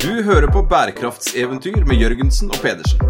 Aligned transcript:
Du 0.00 0.22
hører 0.22 0.46
på 0.46 0.62
bærekraftseventyr 0.62 1.84
med 1.84 1.96
Jørgensen 2.00 2.48
og 2.48 2.56
Pedersen. 2.62 3.00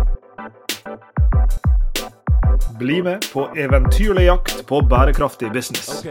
Bli 2.78 2.96
med 3.06 3.28
på 3.32 3.44
eventyrlig 3.56 4.24
jakt 4.24 4.66
på 4.66 4.80
bærekraftig 4.90 5.52
business. 5.52 6.06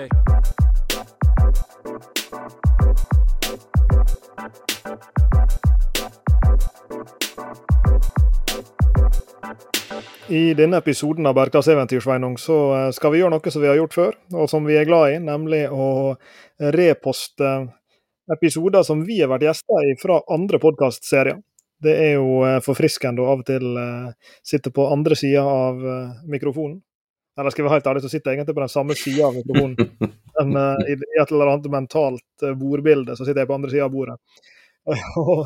I 10.30 10.54
denne 10.54 10.78
episoden 10.78 11.28
av 11.28 11.36
Bærekraftseventyr 11.36 12.00
Sveinung, 12.00 12.38
så 12.40 12.58
eh, 12.78 12.88
skal 12.96 13.12
vi 13.12 13.20
gjøre 13.20 13.34
noe 13.36 13.52
som 13.52 13.66
vi 13.66 13.68
har 13.68 13.82
gjort 13.82 14.00
før, 14.00 14.16
og 14.32 14.48
som 14.48 14.64
vi 14.64 14.80
er 14.80 14.88
glad 14.88 15.18
i, 15.18 15.20
nemlig 15.28 15.66
å 15.74 16.16
reposte 16.60 17.52
episoder 18.36 18.86
som 18.88 19.02
vi 19.08 19.22
har 19.22 19.32
vært 19.32 19.48
gjester 19.48 19.88
i 19.90 19.96
fra 20.00 20.20
andre 20.32 20.60
podkastserier. 20.62 21.40
Det 21.80 21.96
er 21.96 22.14
jo 22.18 22.42
eh, 22.44 22.60
forfriskende 22.64 23.24
å 23.24 23.30
av 23.32 23.42
og 23.42 23.48
til 23.48 23.66
uh, 23.80 24.10
sitte 24.44 24.72
på 24.76 24.90
andre 24.92 25.16
sida 25.16 25.46
av 25.48 25.80
uh, 25.80 26.18
mikrofonen. 26.28 26.82
Eller 27.40 27.56
skal 27.56 27.64
vi 27.64 27.70
være 27.70 27.80
helt 27.80 27.88
ærlig, 27.88 28.04
så 28.04 28.12
sitter 28.12 28.34
jeg 28.34 28.40
egentlig 28.42 28.58
på 28.58 28.66
den 28.66 28.74
samme 28.74 28.98
sida 29.00 29.30
av 29.30 29.38
mikrofonen. 29.38 30.10
Men 30.40 30.82
i, 30.88 30.96
et 30.96 31.32
eller 31.32 31.54
annet 31.54 31.72
mentalt 31.72 32.44
bordbilde 32.60 33.16
så 33.16 33.24
sitter 33.24 33.44
jeg 33.44 33.50
på 33.50 33.56
andre 33.56 33.72
sida 33.72 33.88
av 33.88 33.94
bordet. 33.96 34.18
Og 35.24 35.46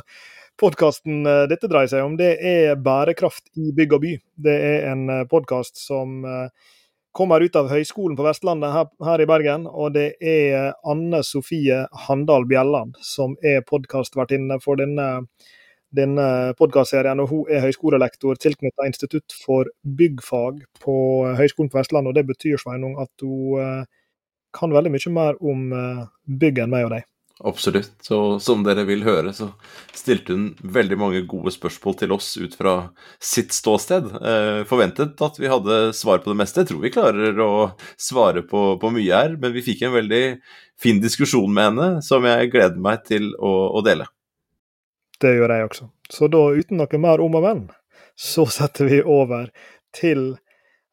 Podkasten 0.61 1.25
eh, 1.25 1.43
dette 1.49 1.69
dreier 1.69 1.89
seg 1.89 2.05
om, 2.05 2.13
det 2.19 2.35
er 2.45 2.77
bærekraft 2.77 3.49
i 3.57 3.71
bygg 3.75 3.97
og 3.97 4.03
by. 4.03 4.13
Det 4.45 4.53
er 4.53 4.87
en 4.91 5.07
eh, 5.09 5.25
podkast 5.29 5.79
som 5.81 6.21
eh, 6.29 6.73
kommer 7.13 7.43
ut 7.45 7.55
av 7.55 7.69
Høgskolen 7.71 8.17
på 8.17 8.25
Vestlandet 8.25 8.73
her, 8.73 8.87
her, 9.05 9.21
i 9.21 9.27
Bergen. 9.29 9.67
Og 9.69 9.93
det 9.95 10.13
er 10.19 10.73
Anne 10.89 11.21
Sofie 11.25 11.83
Handal 12.07 12.47
Bjelland 12.49 12.97
som 13.05 13.37
er 13.45 13.61
podkastvertinne 13.69 14.59
for 14.63 14.81
denne, 14.81 15.07
denne 15.93 16.27
podkastserien. 16.59 17.21
Hun 17.29 17.49
er 17.53 17.63
høyskolelektor 17.67 18.41
tilknyttet 18.41 18.89
Institutt 18.89 19.37
for 19.45 19.69
byggfag 19.85 20.63
på 20.83 20.97
Høgskolen 21.37 21.71
på 21.71 21.81
Vestlandet. 21.81 22.11
Og 22.11 22.19
det 22.19 22.27
betyr 22.33 22.61
Sveinung, 22.61 22.97
at 23.01 23.25
hun 23.25 23.87
kan 24.53 24.73
veldig 24.73 24.93
mye 24.93 25.13
mer 25.13 25.39
om 25.41 25.65
bygg 26.25 26.65
enn 26.65 26.73
meg 26.73 26.89
og 26.89 26.95
deg. 26.97 27.09
Absolutt. 27.41 27.95
Og 28.13 28.37
som 28.43 28.61
dere 28.65 28.83
vil 28.85 29.01
høre, 29.07 29.31
så 29.33 29.49
stilte 29.95 30.35
hun 30.35 30.43
veldig 30.75 30.97
mange 31.01 31.21
gode 31.29 31.51
spørsmål 31.55 31.95
til 31.97 32.13
oss 32.13 32.27
ut 32.37 32.53
fra 32.59 32.75
sitt 33.17 33.55
ståsted. 33.55 34.11
Eh, 34.21 34.59
forventet 34.69 35.21
at 35.25 35.39
vi 35.41 35.49
hadde 35.49 35.79
svar 35.97 36.21
på 36.21 36.29
det 36.29 36.37
meste. 36.43 36.61
Jeg 36.61 36.69
tror 36.69 36.83
vi 36.83 36.93
klarer 36.93 37.41
å 37.41 37.53
svare 37.97 38.45
på, 38.45 38.75
på, 38.77 38.93
mye 38.93 39.23
her, 39.23 39.37
men 39.41 39.55
vi 39.55 39.65
fikk 39.65 39.81
en 39.87 39.95
veldig 39.97 40.23
fin 40.79 41.01
diskusjon 41.01 41.49
med 41.49 41.71
henne 41.71 41.89
som 42.05 42.25
jeg 42.29 42.53
gleder 42.53 42.77
meg 42.85 43.03
til 43.09 43.31
å, 43.41 43.53
å 43.73 43.83
dele. 43.85 44.07
Det 45.23 45.33
gjør 45.33 45.57
jeg 45.57 45.71
også. 45.71 45.89
Så 46.13 46.29
da, 46.29 46.45
uten 46.53 46.77
noe 46.83 47.01
mer 47.01 47.23
om 47.23 47.41
og 47.41 47.45
men, 47.47 47.67
så 48.13 48.45
setter 48.45 48.91
vi 48.91 49.01
over 49.01 49.49
til 49.95 50.35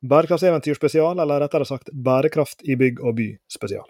Bærekraftseventyr 0.01 0.79
spesial, 0.79 1.19
eller 1.21 1.43
rettere 1.45 1.69
sagt 1.69 1.93
Bærekraft 1.93 2.65
i 2.65 2.81
bygg 2.81 3.03
og 3.05 3.19
by 3.19 3.33
spesial. 3.53 3.85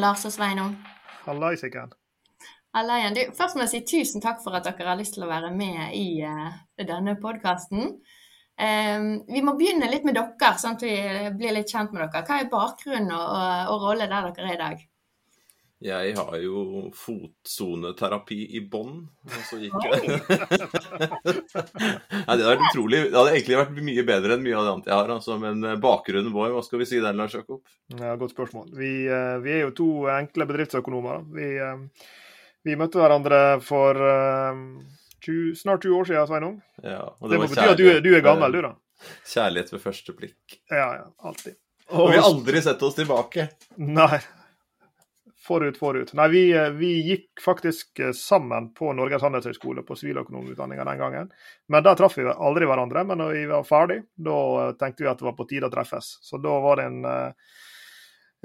Lars 0.00 0.24
og 0.28 0.34
Sveinung. 0.34 0.76
Hallaisiken. 1.26 1.92
Hallaien. 2.76 3.16
Du, 3.16 3.22
først 3.36 3.56
må 3.56 3.64
jeg 3.64 3.72
si 3.72 3.82
tusen 3.88 4.24
takk 4.24 4.42
for 4.44 4.56
at 4.56 4.66
dere 4.66 4.90
har 4.90 4.98
lyst 5.00 5.16
til 5.16 5.26
å 5.26 5.30
være 5.30 5.50
med 5.54 5.94
i 5.96 6.20
uh, 6.26 6.52
denne 6.80 7.16
podkasten. 7.20 7.94
Um, 8.58 8.64
ehm, 8.66 9.08
vi 9.30 9.42
må 9.46 9.54
begynne 9.58 9.90
litt 9.90 10.06
med 10.06 10.18
dere, 10.18 10.52
sånn 10.58 10.76
at 10.76 10.84
vi 10.84 10.94
blir 11.38 11.54
litt 11.54 11.70
kjent 11.70 11.94
med 11.94 12.04
dere. 12.04 12.24
Hva 12.26 12.40
er 12.42 12.52
bakgrunnen 12.52 13.12
og, 13.14 13.26
og, 13.38 13.74
og 13.74 13.86
rolle 13.86 14.08
der 14.10 14.30
dere 14.32 14.48
er 14.48 14.56
i 14.56 14.62
dag? 14.62 14.86
Jeg 15.78 16.14
har 16.18 16.32
jo 16.42 16.88
fotsoneterapi 16.98 18.38
i 18.58 18.60
bånn, 18.66 18.96
og 19.06 19.42
så 19.46 19.60
gikk 19.62 19.76
jeg 19.86 20.16
Nei, 22.26 22.34
det, 22.34 22.46
vært 22.48 22.64
utrolig, 22.66 23.02
det 23.04 23.14
hadde 23.14 23.34
egentlig 23.36 23.60
vært 23.60 23.76
mye 23.86 24.04
bedre 24.08 24.34
enn 24.34 24.42
mye 24.42 24.56
av 24.58 24.64
det 24.64 24.72
annet 24.72 24.88
jeg 24.90 24.96
har. 24.96 25.12
Altså, 25.14 25.36
men 25.38 25.62
eh, 25.62 25.76
bakgrunnen 25.78 26.34
vår, 26.34 26.50
hva 26.56 26.62
skal 26.66 26.82
vi 26.82 26.88
si 26.90 26.98
der, 27.04 27.14
Lars 27.14 27.36
Jakob? 27.38 27.60
Ja, 27.94 28.16
Godt 28.18 28.34
spørsmål. 28.34 28.72
Vi, 28.74 28.90
eh, 29.06 29.36
vi, 29.44 29.52
er 29.54 29.62
jo 29.68 29.76
to 29.78 29.88
enkle 30.10 30.48
bedriftsøkonomer. 30.50 31.22
Vi, 31.36 31.50
eh, 31.62 32.08
vi 32.66 32.76
møtte 32.80 32.98
hverandre 32.98 33.38
for 33.62 34.02
20, 34.02 35.54
snart 35.62 35.86
20 35.86 35.94
år 36.00 36.10
siden, 36.10 36.26
Sveinung. 36.32 36.58
Ja, 36.82 37.04
det, 37.22 37.30
det 37.30 37.38
må 37.44 37.46
bety 37.52 37.68
at 37.68 37.78
du, 37.78 37.86
du, 38.02 38.10
er 38.18 38.26
gammel, 38.26 38.58
du, 38.58 38.64
da. 38.66 38.74
Kjærlighet 39.30 39.70
ved 39.76 39.84
første 39.86 40.16
blikk. 40.18 40.58
Ja, 40.74 40.90
ja, 40.98 41.06
alltid. 41.22 41.54
Og, 41.92 42.02
og 42.02 42.10
vi 42.10 42.18
har 42.18 42.26
aldri 42.26 42.64
sett 42.66 42.82
oss 42.84 42.98
tilbake. 42.98 43.46
Nei, 43.78 44.18
Forut, 45.48 45.78
forut. 45.78 46.10
Nei, 46.12 46.28
vi, 46.28 46.40
eh, 46.52 46.70
vi, 46.70 46.90
gikk 47.08 47.40
faktisk 47.40 48.00
eh, 48.04 48.12
sammen 48.12 48.66
på 48.76 48.90
Norges 48.92 49.22
handelshøyskole 49.24 49.80
på 49.86 49.96
siviløkonomutdanninga 49.96 50.84
den 50.84 50.98
gangen. 51.00 51.30
Men 51.72 51.86
der 51.86 51.96
traff 51.96 52.18
vi 52.18 52.26
aldri 52.28 52.68
hverandre. 52.68 53.06
Men 53.08 53.22
når 53.22 53.32
vi 53.32 53.44
var 53.48 53.64
ferdig, 53.64 54.02
da 54.28 54.38
eh, 54.66 54.74
tenkte 54.76 55.06
vi 55.06 55.08
at 55.08 55.22
det 55.22 55.28
var 55.30 55.36
på 55.38 55.46
tide 55.48 55.70
å 55.70 55.72
treffes. 55.72 56.10
Så 56.28 56.36
da 56.44 56.52
var 56.60 56.76
det 56.82 56.84
en, 56.90 56.98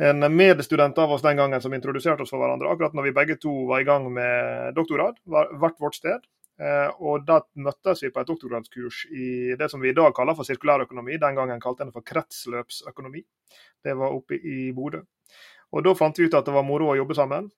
en 0.08 0.28
medstudent 0.31 1.02
av 1.03 1.12
oss 1.12 1.25
den 1.25 1.41
gangen 1.41 1.66
som 1.66 1.75
introduserte 1.75 2.24
oss 2.24 2.31
for 2.31 2.40
hverandre, 2.40 2.72
akkurat 2.72 2.96
når 2.96 3.09
vi 3.09 3.16
begge 3.20 3.38
to 3.41 3.52
var 3.68 3.84
i 3.84 3.90
gang 3.90 4.08
med 4.14 4.72
doktorgrad, 4.80 5.20
hvert 5.28 5.84
vårt 5.84 6.00
sted. 6.00 6.24
Og 7.03 7.25
da 7.28 7.41
møttes 7.59 8.06
vi 8.06 8.14
på 8.14 8.22
et 8.22 8.30
doktorgradskurs 8.30 9.08
i 9.12 9.28
det 9.59 9.68
som 9.74 9.81
vi 9.84 9.90
i 9.91 9.97
dag 9.97 10.14
kaller 10.16 10.38
for 10.38 10.47
sirkulærøkonomi. 10.47 11.18
Den 11.20 11.35
gangen 11.35 11.59
kalte 11.59 11.84
en 11.84 11.91
det 11.91 11.97
for 11.97 12.06
kretsløpsøkonomi. 12.08 13.25
Det 13.84 13.97
var 14.00 14.16
oppe 14.16 14.38
i 14.40 14.70
Bodø. 14.78 15.02
Og 15.73 15.85
Da 15.85 15.95
fant 15.97 16.19
vi 16.19 16.29
ut 16.29 16.38
at 16.38 16.45
det 16.45 16.53
var 16.53 16.66
moro 16.67 16.91
å 16.91 17.00
jobbe 17.00 17.17
sammen. 17.17 17.50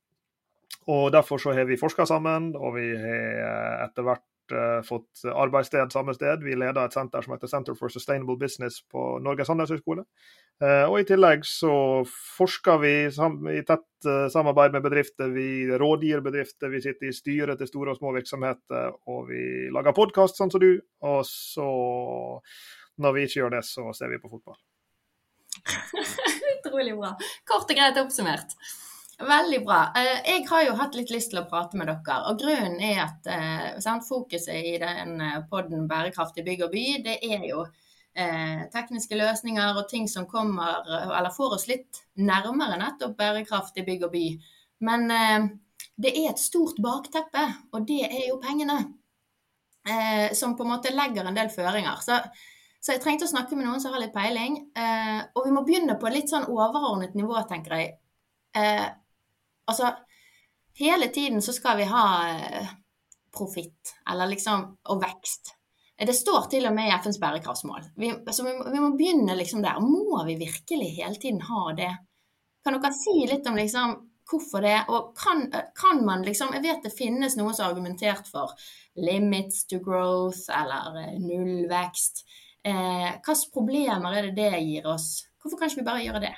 Og 0.88 1.12
Derfor 1.12 1.42
så 1.42 1.56
har 1.58 1.68
vi 1.68 1.80
forska 1.80 2.06
sammen, 2.08 2.54
og 2.56 2.78
vi 2.78 2.88
har 2.96 3.28
eh, 3.42 3.84
etter 3.88 4.06
hvert 4.06 4.54
uh, 4.54 4.82
fått 4.86 5.24
arbeidssted 5.34 5.94
samme 5.94 6.14
sted. 6.14 6.44
Vi 6.46 6.54
leder 6.54 6.86
et 6.86 6.94
senter 6.94 7.26
som 7.26 7.34
heter 7.34 7.50
Center 7.50 7.78
for 7.78 7.90
Sustainable 7.90 8.38
Business 8.38 8.84
på 8.94 9.16
Norges 9.26 9.50
handelshøyskole. 9.50 10.06
Uh, 10.62 10.86
og 10.86 11.00
I 11.00 11.08
tillegg 11.10 11.48
så 11.50 11.74
forsker 12.38 12.78
vi 12.84 12.94
i 13.10 13.64
tett 13.66 14.08
uh, 14.10 14.28
samarbeid 14.30 14.78
med 14.78 14.86
bedrifter. 14.86 15.34
Vi 15.34 15.66
rådgir 15.74 16.22
bedrifter, 16.26 16.70
vi 16.70 16.84
sitter 16.86 17.10
i 17.10 17.18
styret 17.18 17.60
til 17.62 17.72
store 17.72 17.96
og 17.96 18.00
små 18.00 18.14
virksomheter, 18.20 18.94
og 19.10 19.26
vi 19.32 19.42
lager 19.74 19.98
podkast 19.98 20.38
sånn 20.38 20.54
som 20.54 20.62
du. 20.62 20.76
Og 21.10 21.26
så, 21.26 21.68
når 23.02 23.18
vi 23.18 23.28
ikke 23.28 23.42
gjør 23.42 23.58
det, 23.58 23.66
så 23.74 23.90
ser 23.98 24.14
vi 24.14 24.22
på 24.22 24.32
fotball. 24.38 24.62
Utrolig 26.56 26.98
bra. 26.98 27.14
Kort 27.48 27.70
og 27.70 27.78
greit 27.78 28.02
oppsummert. 28.02 28.58
Veldig 29.16 29.62
bra. 29.64 29.80
Eh, 29.96 30.20
jeg 30.28 30.44
har 30.50 30.66
jo 30.66 30.76
hatt 30.80 30.96
litt 30.98 31.14
lyst 31.14 31.32
til 31.32 31.40
å 31.40 31.48
prate 31.50 31.80
med 31.80 31.88
dere. 31.88 32.20
og 32.30 32.40
Grunnen 32.42 32.82
er 32.84 33.06
at 33.06 33.82
sant, 33.84 34.08
fokuset 34.08 34.74
i 34.74 34.78
den 34.82 35.20
eh, 35.24 35.42
podden 35.50 35.88
Bærekraftig 35.88 36.44
bygg 36.48 36.66
og 36.68 36.76
by, 36.76 36.86
det 37.06 37.20
er 37.24 37.46
jo 37.48 37.64
eh, 38.16 38.66
tekniske 38.74 39.18
løsninger 39.20 39.80
og 39.80 39.88
ting 39.90 40.08
som 40.12 40.28
kommer, 40.30 40.84
eller 40.88 41.34
får 41.36 41.58
oss 41.58 41.68
litt 41.72 42.04
nærmere 42.16 42.80
nettopp 42.80 43.16
bærekraftig 43.20 43.86
bygg 43.88 44.08
og 44.08 44.14
by. 44.16 44.26
Men 44.88 45.08
eh, 45.12 45.48
det 45.96 46.12
er 46.16 46.32
et 46.32 46.42
stort 46.42 46.80
bakteppe, 46.84 47.46
og 47.72 47.88
det 47.88 48.04
er 48.08 48.30
jo 48.30 48.40
pengene. 48.44 48.80
Eh, 49.86 50.34
som 50.34 50.56
på 50.58 50.66
en 50.66 50.72
måte 50.74 50.94
legger 50.96 51.28
en 51.28 51.38
del 51.38 51.52
føringer. 51.54 52.00
Så 52.02 52.18
så 52.86 52.94
jeg 52.94 53.02
trengte 53.02 53.26
å 53.26 53.32
snakke 53.32 53.58
med 53.58 53.66
noen 53.66 53.82
som 53.82 53.96
har 53.96 54.04
litt 54.04 54.14
peiling. 54.14 54.60
Eh, 54.78 55.22
og 55.34 55.48
vi 55.48 55.54
må 55.56 55.64
begynne 55.66 55.96
på 55.98 56.10
litt 56.14 56.30
sånn 56.30 56.46
overordnet 56.54 57.16
nivå, 57.18 57.40
tenker 57.50 57.80
jeg. 57.80 57.96
Eh, 58.54 58.86
altså, 59.66 59.90
hele 60.78 61.10
tiden 61.16 61.42
så 61.42 61.56
skal 61.56 61.80
vi 61.80 61.88
ha 61.90 62.06
eh, 62.30 62.68
profitt, 63.34 63.96
eller 64.12 64.30
liksom, 64.30 64.68
og 64.94 65.02
vekst. 65.02 65.56
Det 65.98 66.14
står 66.14 66.46
til 66.52 66.68
og 66.70 66.76
med 66.76 66.92
i 66.92 66.94
FNs 66.94 67.18
bærekraftsmål. 67.24 67.90
Vi, 67.98 68.12
så 68.30 68.46
vi, 68.46 68.54
vi, 68.54 68.84
må 68.84 68.92
begynne 69.00 69.40
liksom 69.40 69.64
der. 69.66 69.82
Må 69.82 70.22
vi 70.28 70.38
virkelig 70.44 70.92
hele 71.00 71.18
tiden 71.18 71.42
ha 71.48 71.70
det? 71.74 71.92
Kan 72.62 72.78
dere 72.78 72.94
si 72.94 73.16
litt 73.26 73.48
om 73.50 73.58
liksom 73.58 73.96
hvorfor 74.30 74.62
det? 74.62 74.78
Og 74.94 75.14
kan, 75.18 75.48
kan, 75.74 76.04
man 76.06 76.26
liksom 76.28 76.54
Jeg 76.54 76.66
vet 76.68 76.86
det 76.86 76.94
finnes 76.94 77.38
noen 77.40 77.56
som 77.56 77.66
har 77.66 77.74
argumentert 77.74 78.30
for 78.30 78.54
limits 79.00 79.64
to 79.72 79.80
growth 79.82 80.52
eller 80.54 81.00
eh, 81.02 81.16
nullvekst. 81.24 82.26
Eh, 82.66 83.12
Hvilke 83.22 83.54
problemer 83.54 84.18
er 84.18 84.30
det 84.30 84.36
det 84.40 84.64
gir 84.66 84.90
oss? 84.90 85.28
Hvorfor 85.42 85.60
kan 85.60 85.70
ikke 85.70 85.84
vi 85.84 85.88
bare 85.88 86.04
gjøre 86.06 86.24
det? 86.24 86.34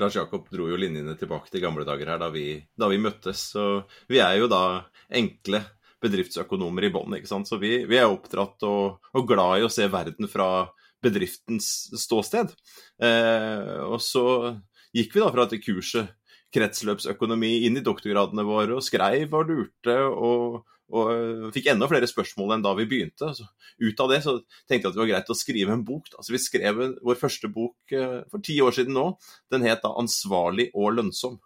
Lars 0.00 0.16
Jakob 0.16 0.48
dro 0.48 0.70
jo 0.70 0.78
linjene 0.80 1.14
tilbake 1.20 1.52
til 1.52 1.62
gamle 1.62 1.84
dager 1.84 2.14
her 2.14 2.20
da 2.22 2.30
vi, 2.32 2.56
da 2.78 2.88
vi 2.88 3.00
møttes. 3.02 3.50
Så 3.52 3.84
vi 4.08 4.22
er 4.24 4.38
jo 4.40 4.48
da 4.50 4.88
enkle 5.12 5.60
bedriftsøkonomer 6.02 6.88
i 6.88 6.92
bånn, 6.94 7.18
ikke 7.18 7.30
sant. 7.30 7.50
Så 7.50 7.60
vi, 7.62 7.82
vi 7.88 8.00
er 8.00 8.08
oppdratt 8.10 8.64
og, 8.66 9.04
og, 9.12 9.28
glad 9.28 9.60
i 9.60 9.66
å 9.66 9.72
se 9.72 9.86
verden 9.92 10.30
fra 10.30 10.48
bedriftens 11.02 11.68
ståsted. 12.00 12.54
Eh, 13.02 13.76
og 13.84 14.00
så 14.02 14.24
gikk 14.96 15.16
vi 15.16 15.22
da 15.22 15.30
fra 15.34 15.46
dette 15.46 15.62
kurset 15.62 16.16
kretsløpsøkonomi 16.52 17.62
inn 17.66 17.78
i 17.80 17.84
doktorgradene 17.84 18.44
våre 18.44 18.76
og 18.76 18.84
skreiv 18.84 19.32
og 19.38 19.48
lurte 19.48 19.94
og, 20.10 20.58
og 20.92 21.52
fikk 21.54 21.70
enda 21.72 21.88
flere 21.90 22.08
spørsmål 22.10 22.56
enn 22.56 22.64
da 22.64 22.74
vi 22.78 22.88
begynte. 22.90 23.30
Så 23.36 23.46
ut 23.80 24.02
av 24.04 24.12
det 24.12 24.20
så 24.24 24.36
tenkte 24.68 24.82
jeg 24.82 24.90
at 24.90 24.96
det 24.96 25.02
var 25.02 25.12
greit 25.12 25.32
å 25.32 25.38
skrive 25.38 25.76
en 25.76 25.86
bok. 25.86 26.10
Altså, 26.16 26.34
vi 26.34 26.42
skrev 26.42 26.82
vår 27.00 27.20
første 27.20 27.48
bok 27.52 27.96
for 28.30 28.44
ti 28.44 28.58
år 28.64 28.76
siden 28.76 28.98
nå. 28.98 29.06
Den 29.52 29.64
het 29.64 29.82
da 29.84 29.94
'Ansvarlig 29.96 30.70
og 30.74 30.92
lønnsom'. 30.98 31.40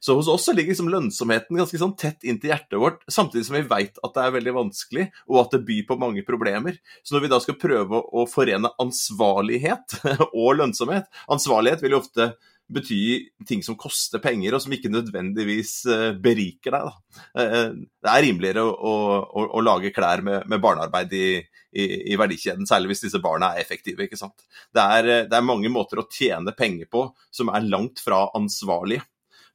Så 0.00 0.14
hos 0.14 0.28
oss 0.28 0.44
så 0.44 0.52
ligger 0.52 0.74
liksom 0.74 0.90
lønnsomheten 0.90 1.58
ganske 1.60 1.78
sånn 1.78 1.94
tett 1.98 2.24
inntil 2.26 2.50
hjertet 2.50 2.78
vårt, 2.82 3.04
samtidig 3.10 3.46
som 3.46 3.54
vi 3.54 3.62
veit 3.70 4.00
at 4.02 4.16
det 4.16 4.24
er 4.24 4.34
veldig 4.34 4.54
vanskelig, 4.56 5.06
og 5.30 5.40
at 5.44 5.54
det 5.54 5.64
byr 5.68 5.84
på 5.86 5.98
mange 6.00 6.24
problemer. 6.26 6.78
Så 7.06 7.14
når 7.14 7.24
vi 7.24 7.32
da 7.32 7.38
skal 7.42 7.58
prøve 7.60 8.02
å 8.02 8.26
forene 8.30 8.72
ansvarlighet 8.82 10.00
og 10.32 10.58
lønnsomhet 10.58 11.06
Ansvarlighet 11.30 11.84
vil 11.84 11.94
jo 11.94 12.02
ofte 12.02 12.32
bety 12.68 13.00
ting 13.48 13.62
som 13.64 13.76
koster 13.80 14.20
penger, 14.22 14.54
og 14.54 14.62
som 14.62 14.74
ikke 14.74 14.90
nødvendigvis 14.92 15.72
eh, 15.92 16.10
beriker 16.20 16.74
deg. 16.74 16.88
Da. 16.88 17.22
Eh, 17.40 17.70
det 18.04 18.12
er 18.12 18.24
rimeligere 18.26 18.64
å, 18.64 18.94
å, 19.24 19.46
å 19.56 19.62
lage 19.64 19.92
klær 19.96 20.22
med, 20.26 20.44
med 20.50 20.62
barnearbeid 20.64 21.14
i, 21.16 21.26
i, 21.72 21.86
i, 22.12 22.18
verdikjeden, 22.20 22.68
særlig 22.68 22.92
hvis 22.92 23.06
disse 23.06 23.22
barna 23.24 23.54
er 23.54 23.64
effektive. 23.64 24.04
ikke 24.04 24.20
sant? 24.20 24.44
Det 24.74 24.84
er, 24.84 25.10
eh, 25.14 25.24
det 25.30 25.38
er 25.38 25.48
mange 25.48 25.72
måter 25.72 26.02
å 26.02 26.08
tjene 26.12 26.54
penger 26.56 26.90
på 26.92 27.08
som 27.34 27.52
er 27.52 27.66
langt 27.68 28.04
fra 28.04 28.26
ansvarlige. 28.36 29.06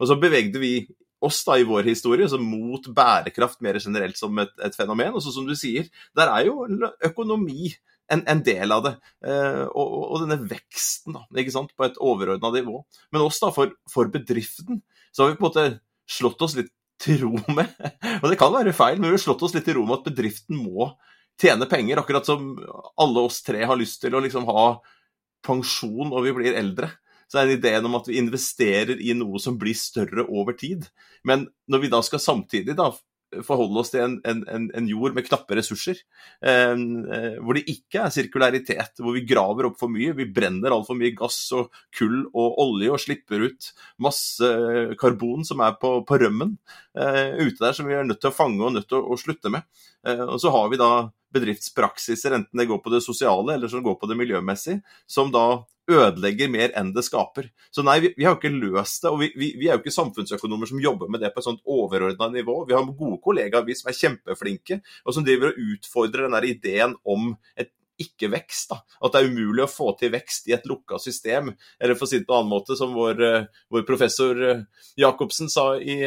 Og 0.02 0.10
så 0.10 0.18
bevegde 0.20 0.62
vi 0.62 0.76
oss 1.24 1.40
da 1.48 1.56
i 1.60 1.68
vår 1.68 1.88
historie 1.88 2.28
så 2.28 2.40
mot 2.42 2.90
bærekraft 2.92 3.62
mer 3.64 3.80
generelt 3.80 4.18
som 4.20 4.42
et, 4.44 4.52
et 4.66 4.76
fenomen. 4.76 5.14
Og 5.16 5.24
så 5.24 5.32
som 5.32 5.46
du 5.48 5.54
sier, 5.58 5.88
der 6.18 6.32
er 6.34 6.50
jo 6.50 6.66
økonomi 7.06 7.72
en, 8.14 8.24
en, 8.30 8.44
del 8.46 8.74
av 8.76 8.84
det. 8.86 8.94
Eh, 9.26 9.64
og, 9.66 9.96
og, 10.04 10.16
denne 10.24 10.40
veksten 10.50 11.18
da, 11.18 11.24
ikke 11.42 11.56
sant, 11.56 11.74
på 11.78 11.88
et 11.88 12.00
overordna 12.04 12.52
nivå. 12.54 12.82
Men 13.14 13.26
oss 13.26 13.42
da, 13.44 13.52
for, 13.56 13.74
for, 13.92 14.12
bedriften, 14.14 14.82
så 15.12 15.26
har 15.26 15.34
vi 15.34 15.40
på 15.40 15.46
en 15.46 15.50
måte 15.50 15.66
slått 16.10 16.42
oss 16.46 16.58
litt 16.60 16.72
til 17.04 17.20
ro 17.24 17.34
med 17.52 17.68
Og 18.22 18.30
det 18.32 18.38
kan 18.40 18.54
være 18.54 18.76
feil, 18.76 19.00
men 19.00 19.10
vi 19.10 19.18
har 19.18 19.26
slått 19.26 19.44
oss 19.46 19.56
litt 19.56 19.66
til 19.68 19.80
ro 19.80 19.88
med 19.88 20.00
at 20.00 20.10
bedriften 20.12 20.60
må 20.60 20.92
tjene 21.42 21.68
penger. 21.70 22.02
Akkurat 22.02 22.28
som 22.28 22.54
alle 23.02 23.24
oss 23.24 23.42
tre 23.46 23.64
har 23.68 23.80
lyst 23.80 24.02
til 24.04 24.16
å 24.16 24.22
liksom 24.24 24.48
ha 24.50 24.68
pensjon 25.44 26.12
når 26.12 26.28
vi 26.28 26.36
blir 26.40 26.60
eldre. 26.60 26.92
Så 27.32 27.40
er 27.42 27.50
det 27.50 27.58
ideen 27.58 27.88
om 27.90 27.98
at 27.98 28.08
vi 28.10 28.20
investerer 28.22 29.00
i 29.02 29.16
noe 29.18 29.42
som 29.42 29.58
blir 29.60 29.76
større 29.78 30.28
over 30.30 30.56
tid. 30.58 30.86
Men 31.26 31.48
når 31.72 31.82
vi 31.84 31.92
da 31.92 32.04
skal 32.06 32.22
samtidig 32.22 32.76
da 32.78 32.92
forholde 33.46 33.82
oss 33.82 33.92
til 33.94 34.04
en, 34.04 34.18
en, 34.28 34.68
en 34.76 34.90
jord 34.90 35.16
med 35.16 35.26
knappe 35.28 35.58
ressurser. 35.58 36.00
Eh, 36.44 36.74
eh, 36.74 37.40
hvor 37.40 37.58
det 37.58 37.66
ikke 37.72 38.04
er 38.06 38.14
sirkularitet, 38.14 39.02
hvor 39.02 39.18
vi 39.18 39.26
graver 39.28 39.70
opp 39.70 39.80
for 39.82 39.92
mye. 39.94 40.16
Vi 40.18 40.30
brenner 40.36 40.76
altfor 40.76 40.98
mye 41.00 41.16
gass 41.18 41.40
og 41.58 41.74
kull 41.98 42.24
og 42.30 42.60
olje 42.64 42.94
og 42.94 43.02
slipper 43.02 43.48
ut 43.48 43.72
masse 44.04 44.54
karbon 45.02 45.46
som 45.48 45.64
er 45.66 45.76
på, 45.82 45.96
på 46.08 46.20
rømmen 46.22 46.56
eh, 46.98 47.36
ute 47.42 47.60
der, 47.60 47.76
som 47.76 47.90
vi 47.90 47.98
er 47.98 48.08
nødt 48.08 48.22
til 48.24 48.32
å 48.32 48.38
fange 48.38 48.64
og 48.64 48.78
nødt 48.78 48.90
til 48.92 49.02
å, 49.02 49.14
å 49.14 49.20
slutte 49.20 49.52
med. 49.54 49.68
Eh, 50.08 50.24
og 50.28 50.40
så 50.42 50.54
har 50.54 50.72
vi 50.72 50.82
da 50.82 50.94
bedriftspraksiser, 51.34 52.36
enten 52.38 52.60
det 52.60 52.70
går 52.70 52.82
på 52.84 52.94
det 52.94 53.04
sosiale 53.06 53.58
eller 53.58 53.72
som 53.72 53.84
går 53.86 53.98
på 54.00 54.10
det 54.10 54.18
miljømessige, 54.20 54.82
som 55.10 55.32
da 55.34 55.64
ødelegger 55.92 56.52
mer 56.52 56.72
enn 56.80 56.94
det 56.96 57.04
skaper. 57.04 57.50
Så 57.74 57.84
nei, 57.84 57.98
vi, 58.04 58.14
vi 58.16 58.26
har 58.26 58.36
jo 58.36 58.40
ikke 58.40 58.54
løst 58.56 59.04
det. 59.04 59.12
Og 59.12 59.20
vi, 59.20 59.30
vi, 59.36 59.52
vi, 59.60 59.68
er 59.68 59.78
jo 59.78 59.84
ikke 59.84 59.96
samfunnsøkonomer 59.96 60.70
som 60.70 60.82
jobber 60.84 61.12
med 61.12 61.24
det 61.24 61.34
på 61.34 61.42
et 61.42 61.48
sånt 61.50 61.64
overordna 61.68 62.30
nivå. 62.32 62.62
Vi 62.70 62.76
har 62.76 62.88
gode 62.88 63.20
kollegaer 63.24 63.68
vi 63.68 63.76
som 63.78 63.92
er 63.92 64.00
kjempeflinke, 64.00 64.80
og 65.04 65.16
som 65.16 65.26
driver 65.28 65.52
og 65.52 65.74
utfordrer 65.76 66.28
den 66.28 66.38
der 66.38 66.52
ideen 66.54 66.96
om 67.04 67.34
et 67.60 67.74
ikke-vekst. 68.02 68.72
da, 68.72 68.80
At 69.06 69.14
det 69.14 69.22
er 69.22 69.32
umulig 69.32 69.66
å 69.66 69.72
få 69.72 69.92
til 70.00 70.14
vekst 70.14 70.48
i 70.50 70.56
et 70.56 70.66
lukka 70.70 71.00
system. 71.02 71.52
Eller 71.80 71.98
for 71.98 72.08
å 72.08 72.10
si 72.10 72.22
det 72.22 72.28
på 72.28 72.34
en 72.34 72.42
annen 72.42 72.54
måte, 72.56 72.78
som 72.80 72.96
vår, 72.96 73.22
eh, 73.22 73.50
vår 73.70 73.86
professor 73.88 74.44
eh, 74.50 74.64
Jacobsen 74.98 75.50
sa 75.52 75.74
i, 75.78 76.00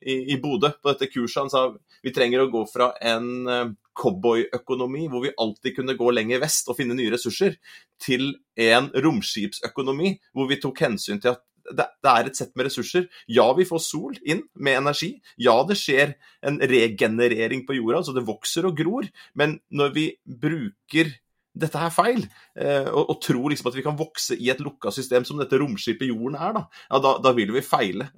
i, 0.00 0.14
i 0.32 0.40
Bodø 0.40 0.72
på 0.80 0.92
dette 0.92 1.10
kurset. 1.12 1.42
Han 1.42 1.52
sa 1.52 1.66
vi 2.04 2.12
trenger 2.14 2.44
å 2.44 2.52
gå 2.52 2.64
fra 2.70 2.92
en 3.00 3.48
eh, 3.48 3.72
cowboyøkonomi, 3.98 5.06
hvor 5.10 5.24
vi 5.24 5.34
alltid 5.40 5.76
kunne 5.78 5.96
gå 5.98 6.12
lenger 6.14 6.42
vest 6.42 6.68
og 6.70 6.78
finne 6.78 6.96
nye 6.98 7.12
ressurser, 7.14 7.56
til 8.02 8.32
en 8.60 8.90
romskipsøkonomi, 8.94 10.16
hvor 10.34 10.50
vi 10.50 10.60
tok 10.62 10.84
hensyn 10.86 11.20
til 11.22 11.34
at 11.34 11.44
det, 11.72 11.86
er 12.04 12.28
et 12.28 12.36
sett 12.36 12.52
med 12.56 12.68
ressurser. 12.68 13.06
Ja, 13.30 13.46
vi 13.56 13.64
får 13.64 13.80
sol 13.80 14.16
inn 14.20 14.42
med 14.60 14.82
energi. 14.82 15.14
Ja, 15.40 15.56
det 15.64 15.78
skjer 15.80 16.12
en 16.44 16.58
regenerering 16.60 17.64
på 17.64 17.78
jorda, 17.78 18.02
så 18.04 18.12
det 18.16 18.26
vokser 18.28 18.68
og 18.68 18.76
gror. 18.76 19.08
Men 19.32 19.56
når 19.72 19.94
vi 19.96 20.06
bruker 20.26 21.14
dette 21.54 21.78
er 21.78 21.92
feil, 21.94 22.24
eh, 22.58 22.88
og, 22.90 23.12
og 23.14 23.18
tror 23.22 23.52
liksom 23.52 23.70
at 23.70 23.76
vi 23.78 23.84
kan 23.86 23.98
vokse 23.98 24.34
i 24.34 24.50
et 24.50 24.62
lukka 24.64 24.90
system 24.94 25.26
som 25.26 25.38
dette 25.38 25.58
romskipet 25.60 26.08
jorden 26.10 26.38
er, 26.38 26.56
da, 26.56 26.64
ja, 26.88 27.02
da, 27.04 27.12
da 27.22 27.34
vil 27.36 27.52
vi 27.54 27.62
feile. 27.64 28.08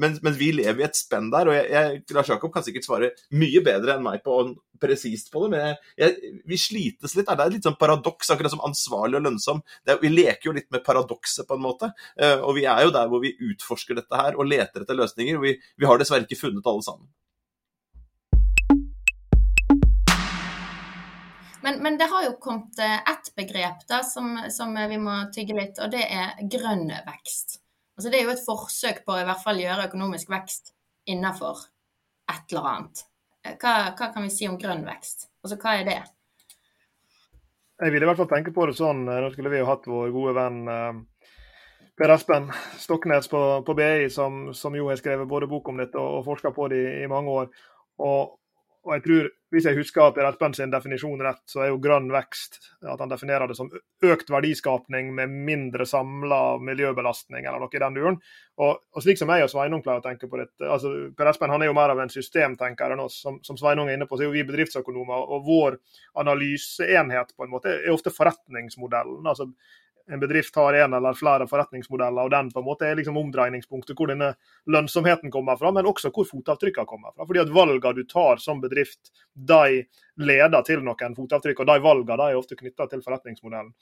Men, 0.00 0.16
men, 0.24 0.36
vi 0.36 0.52
lever 0.56 0.80
i 0.80 0.86
et 0.86 0.98
spenn 0.98 1.28
der, 1.32 1.50
og 1.50 1.56
jeg, 1.56 1.68
jeg, 1.72 2.04
Lars 2.16 2.30
Jakob 2.32 2.54
kan 2.54 2.64
sikkert 2.64 2.88
svare 2.88 3.12
mye 3.36 3.62
bedre 3.64 3.96
enn 3.96 4.06
meg 4.06 4.24
på 4.24 4.38
presist 4.80 5.30
på 5.32 5.44
det, 5.44 5.52
men 5.54 5.62
jeg, 5.62 5.76
jeg, 6.00 6.32
vi 6.48 6.58
slites 6.60 7.16
litt. 7.16 7.28
Det 7.28 7.44
er 7.44 7.52
litt 7.52 7.66
sånn 7.68 7.78
paradoks, 7.80 8.32
akkurat 8.32 8.52
som 8.52 8.64
ansvarlig 8.66 9.20
og 9.20 9.26
lønnsom. 9.28 9.62
Er, 9.86 10.00
vi 10.02 10.12
leker 10.12 10.50
jo 10.50 10.56
litt 10.56 10.68
med 10.74 10.84
paradokset, 10.86 11.46
på 11.48 11.56
en 11.56 11.64
måte. 11.64 11.92
Eh, 12.20 12.38
og 12.40 12.56
vi 12.58 12.66
er 12.68 12.86
jo 12.86 12.94
der 12.94 13.12
hvor 13.12 13.22
vi 13.24 13.34
utforsker 13.50 13.98
dette 13.98 14.20
her 14.20 14.36
og 14.36 14.48
leter 14.48 14.84
etter 14.84 14.98
løsninger. 14.98 15.38
og 15.38 15.46
Vi, 15.46 15.56
vi 15.76 15.88
har 15.88 16.00
dessverre 16.00 16.28
ikke 16.28 16.40
funnet 16.46 16.68
alle 16.72 16.86
sammen. 16.86 17.08
Men, 21.66 21.82
men, 21.82 21.98
det 21.98 22.04
har 22.04 22.24
jo 22.24 22.36
kommet 22.38 22.78
eh, 22.78 22.98
ett 23.10 23.32
begrep 23.34 23.80
da, 23.88 24.02
som, 24.06 24.38
som, 24.50 24.74
vi 24.88 24.98
må 25.02 25.16
tygge 25.34 25.54
litt, 25.56 25.80
og 25.82 25.90
det 25.90 26.04
er 26.14 26.36
grønn 26.46 26.84
vekst. 27.08 27.56
Altså 27.98 28.12
Det 28.12 28.20
er 28.20 28.28
jo 28.28 28.34
et 28.36 28.42
forsøk 28.44 29.00
på 29.02 29.16
å 29.16 29.18
i 29.18 29.24
hvert 29.26 29.42
fall 29.42 29.58
gjøre 29.58 29.88
økonomisk 29.88 30.30
vekst 30.30 30.70
innenfor 31.10 31.64
et 32.30 32.54
eller 32.54 32.68
annet. 32.70 33.02
Eh, 33.42 33.56
hva, 33.58 33.72
hva 33.98 34.08
kan 34.14 34.22
vi 34.22 34.30
si 34.30 34.46
om 34.46 34.54
grønn 34.62 34.84
vekst? 34.86 35.26
Altså 35.42 35.58
hva 35.64 35.72
er 35.80 35.90
det? 35.90 35.96
Jeg 37.82 37.96
ville 37.96 38.06
i 38.06 38.10
hvert 38.12 38.22
fall 38.22 38.30
tenke 38.30 38.54
på 38.54 38.68
det 38.70 38.78
sånn, 38.78 39.02
eh, 39.10 39.18
nå 39.26 39.32
skulle 39.34 39.50
vi 39.50 39.58
jo 39.58 39.66
hatt 39.72 39.90
vår 39.90 40.14
gode 40.14 40.36
venn 40.38 40.60
Per 41.98 42.14
Espen 42.14 42.46
Stoknes 42.78 43.26
på, 43.32 43.42
på 43.66 43.78
BI, 43.80 44.06
som, 44.14 44.52
som, 44.54 44.78
jo 44.78 44.86
har 44.92 45.02
skrevet 45.02 45.26
både 45.26 45.50
bok 45.50 45.74
om 45.74 45.82
dette 45.82 45.98
og, 45.98 46.20
og 46.20 46.30
forska 46.30 46.54
på 46.54 46.70
det 46.70 46.78
i, 46.84 46.94
i 47.02 47.10
mange 47.10 47.34
år. 47.42 47.50
Og, 48.06 48.36
og 48.86 48.94
jeg 49.00 49.06
tror, 49.08 49.30
Hvis 49.54 49.68
jeg 49.68 49.78
husker 49.78 50.08
at 50.08 50.16
Espen 50.26 50.56
sin 50.56 50.72
definisjon 50.72 51.20
rett, 51.22 51.42
så 51.46 51.60
er 51.62 51.68
jo 51.70 51.78
grønn 51.82 52.08
vekst 52.10 52.58
at 52.82 52.98
han 52.98 53.12
definerer 53.12 53.46
det 53.46 53.54
som 53.54 53.68
økt 53.70 54.32
verdiskapning 54.32 55.12
med 55.14 55.30
mindre 55.46 55.86
samla 55.86 56.56
miljøbelastning, 56.66 57.46
eller 57.46 57.62
noe 57.62 57.70
i 57.70 57.82
den 57.82 57.94
duren. 57.94 58.18
Og, 58.58 58.82
og 58.90 59.04
slik 59.04 59.20
som 59.20 59.30
jeg 59.30 59.46
og 59.46 59.52
Sveinung 59.52 59.84
pleier 59.84 60.02
å 60.02 60.04
tenke 60.04 60.26
på 60.30 60.40
dette, 60.40 60.66
altså 60.66 60.90
Per 61.14 61.30
Espen 61.30 61.54
han 61.54 61.62
er 61.62 61.70
jo 61.70 61.78
mer 61.78 61.94
av 61.94 62.02
en 62.02 62.10
systemtenker 62.10 62.96
enn 62.96 63.04
oss. 63.06 63.20
Som, 63.22 63.38
som 63.46 63.58
Sveinung 63.60 63.86
er 63.86 64.00
inne 64.00 64.10
på, 64.10 64.18
så 64.18 64.26
er 64.26 64.32
jo 64.32 64.34
vi 64.34 64.46
bedriftsøkonomer, 64.48 65.30
og 65.30 65.46
vår 65.46 65.78
analyseenhet 66.18 67.30
på 67.36 67.46
en 67.46 67.54
måte 67.54 67.78
er 67.78 67.94
ofte 67.94 68.14
forretningsmodellen. 68.14 69.22
altså 69.26 69.52
en 70.08 70.20
bedrift 70.20 70.54
har 70.54 70.74
en 70.74 70.94
eller 70.94 71.14
flere 71.18 71.48
forretningsmodeller, 71.50 72.28
og 72.28 72.30
den 72.30 72.50
på 72.54 72.60
en 72.62 72.66
måte 72.66 72.86
er 72.86 72.98
liksom 72.98 73.16
omdreiningspunktet 73.18 73.98
hvor 73.98 74.10
denne 74.12 74.32
lønnsomheten 74.70 75.32
kommer 75.34 75.58
fra, 75.58 75.72
men 75.74 75.88
også 75.90 76.12
hvor 76.14 76.28
fotavtrykkene 76.28 76.86
kommer 76.86 77.14
fra. 77.14 77.26
Fordi 77.26 77.42
at 77.42 77.50
Valgene 77.54 77.94
du 77.96 78.04
tar 78.06 78.38
som 78.42 78.60
bedrift, 78.62 79.10
de 79.34 79.82
leder 80.22 80.68
til 80.68 80.84
noen 80.86 81.16
fotavtrykk, 81.16 81.64
og 81.64 81.72
de 81.72 81.82
valgene 81.82 82.28
er 82.30 82.38
ofte 82.38 82.58
knytta 82.58 82.86
til 82.92 83.02
forretningsmodellen. 83.02 83.74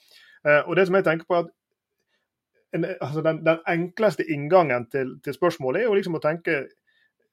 Eh, 0.47 0.63
og 0.65 0.77
det 0.79 0.87
som 0.89 0.97
jeg 0.97 1.07
tenker 1.11 1.29
på 1.29 1.37
er 1.37 1.45
at 1.45 1.53
en, 2.75 2.89
altså 3.01 3.23
den, 3.23 3.45
den, 3.45 3.61
enkleste 3.71 4.25
inngangen 4.25 4.89
til, 4.91 5.19
til, 5.25 5.37
spørsmålet 5.37 5.83
er 5.83 5.87
jo 5.87 5.99
liksom 5.99 6.17
å 6.19 6.23
tenke 6.25 6.57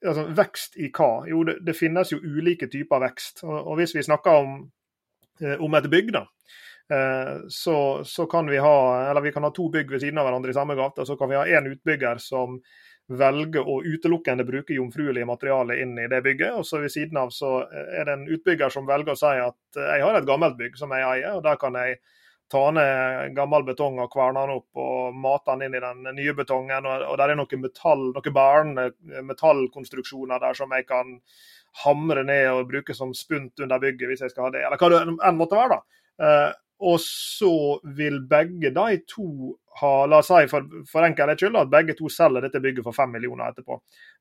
altså, 0.06 0.28
vekst 0.38 0.78
i 0.78 0.92
hva? 0.94 1.24
Jo, 1.32 1.46
det, 1.48 1.62
det, 1.66 1.78
finnes 1.80 2.12
jo 2.12 2.20
ulike 2.20 2.70
typer 2.70 3.02
vekst. 3.08 3.46
Og, 3.48 3.56
og 3.56 3.80
hvis 3.80 3.96
vi 3.96 4.06
snakker 4.06 4.44
om, 4.44 4.60
eh, 5.42 5.56
om 5.64 5.80
et 5.80 5.90
bygg, 5.90 6.12
da, 6.14 6.28
så, 7.48 7.76
så, 8.04 8.26
kan 8.28 8.50
vi 8.52 8.58
ha 8.60 8.78
eller 9.10 9.24
vi 9.24 9.32
kan 9.32 9.46
ha 9.48 9.52
to 9.56 9.70
bygg 9.72 9.94
ved 9.94 10.02
siden 10.04 10.20
av 10.20 10.26
hverandre 10.28 10.52
i 10.52 10.56
samme 10.58 10.76
gate. 10.76 11.04
og 11.04 11.08
Så 11.08 11.16
kan 11.20 11.30
vi 11.32 11.38
ha 11.40 11.46
én 11.48 11.70
utbygger 11.72 12.20
som 12.20 12.58
velger 13.18 13.68
å 13.68 13.82
utelukkende 13.84 14.46
bruke 14.48 14.76
jomfruelige 14.76 15.28
materialer 15.28 15.82
inn 15.84 15.98
i 16.00 16.08
det 16.12 16.22
bygget. 16.24 16.54
og 16.54 16.66
så 16.66 16.82
Ved 16.82 16.94
siden 16.94 17.18
av 17.18 17.30
så 17.36 17.62
er 17.72 18.06
det 18.06 18.14
en 18.14 18.28
utbygger 18.30 18.70
som 18.70 18.88
velger 18.88 19.14
å 19.14 19.20
si 19.20 19.32
at 19.32 19.78
eh, 19.78 19.94
jeg 19.98 20.06
har 20.06 20.18
et 20.18 20.28
gammelt 20.28 20.58
bygg 20.60 20.78
som 20.80 20.94
jeg 20.96 21.08
eier, 21.08 21.36
og 21.36 21.44
der 21.44 21.60
kan 21.62 21.78
jeg 21.80 22.00
ta 22.52 22.66
ned 22.76 23.36
gammel 23.36 23.64
betong 23.64 24.00
og 24.04 24.12
kverne 24.12 24.42
den 24.44 24.58
opp 24.58 24.80
og 24.84 25.16
mate 25.16 25.54
den 25.54 25.70
inn 25.70 25.78
i 25.80 25.84
den 25.84 26.18
nye 26.18 26.34
betongen. 26.36 26.88
Og, 26.88 27.06
og 27.14 27.20
der 27.22 27.32
er 27.32 27.40
noen 27.40 27.64
metall, 27.64 28.10
noen 28.12 28.36
bærende 28.36 28.90
metallkonstruksjoner 29.24 30.42
der 30.44 30.58
som 30.60 30.76
jeg 30.76 30.88
kan 30.90 31.20
hamre 31.86 32.26
ned 32.28 32.50
og 32.52 32.68
bruke 32.68 32.96
som 32.96 33.14
spunt 33.16 33.64
under 33.64 33.80
bygget 33.80 34.10
hvis 34.10 34.26
jeg 34.26 34.34
skal 34.34 34.50
ha 34.50 34.56
det, 34.56 34.66
eller 34.68 34.82
hva 34.82 34.92
det 34.92 35.02
enn 35.08 35.40
måtte 35.40 35.60
være. 35.60 35.80
da. 35.80 36.42
Og 36.82 36.98
så 37.04 37.56
vil 37.98 38.24
begge 38.30 38.72
de 38.74 39.02
to 39.10 39.58
ha 39.80 40.06
La 40.10 40.18
oss 40.20 40.28
si 40.28 40.48
for, 40.52 40.66
for 40.90 41.06
enkelhets 41.06 41.40
skyld 41.40 41.56
at 41.62 41.70
begge 41.72 41.96
to 41.96 42.10
selger 42.12 42.44
dette 42.44 42.60
bygget 42.64 42.84
for 42.84 42.96
fem 42.96 43.14
millioner 43.14 43.52
etterpå. 43.52 43.78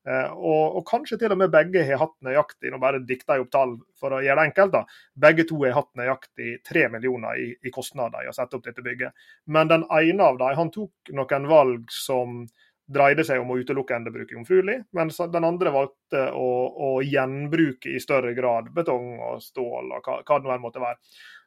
Eh, 0.07 0.29
og, 0.31 0.77
og, 0.77 0.83
kanskje 0.87 1.17
til 1.19 1.35
og 1.35 1.41
med 1.41 1.51
begge 1.53 1.83
har 1.85 1.99
hatt 2.01 2.15
nøyaktig 2.25 2.71
nå 2.71 2.79
bare 2.81 3.01
dikter 3.07 3.35
jeg 3.35 3.45
opp 3.45 3.51
tall 3.53 3.75
for 3.99 4.15
å 4.15 4.21
gjøre 4.23 4.39
det 4.39 4.47
enkelt, 4.51 4.77
da, 4.77 5.01
begge 5.25 5.45
to 5.49 5.59
har 5.65 5.75
hatt 5.75 5.91
nøyaktig 5.99 6.53
tre 6.67 6.87
millioner 6.93 7.41
i, 7.41 7.49
i 7.61 7.73
kostnader 7.73 8.23
i 8.23 8.31
å 8.31 8.35
sette 8.35 8.57
opp 8.57 8.65
dette 8.69 8.85
bygget. 8.85 9.27
Men 9.51 9.71
den 9.71 9.85
ene 9.91 10.31
av 10.31 10.39
dem 10.39 10.57
han 10.61 10.73
tok 10.73 11.13
noen 11.17 11.49
valg 11.51 11.91
som 11.93 12.45
dreide 12.91 13.25
seg 13.27 13.41
om 13.41 13.51
å 13.53 13.57
utelukkende 13.61 14.11
bruke 14.13 14.35
jomfruelig, 14.35 14.77
mens 14.97 15.19
den 15.33 15.47
andre 15.47 15.73
valgte 15.73 16.27
å, 16.35 16.49
å, 16.71 16.89
gjenbruke 17.05 17.91
i 17.93 18.01
større 18.03 18.33
grad 18.37 18.71
betong 18.75 19.13
og 19.19 19.43
stål 19.43 19.93
og 19.97 20.07
hva, 20.07 20.19
hva 20.27 20.39
det 20.43 20.59
måtte 20.63 20.83
være. 20.83 20.99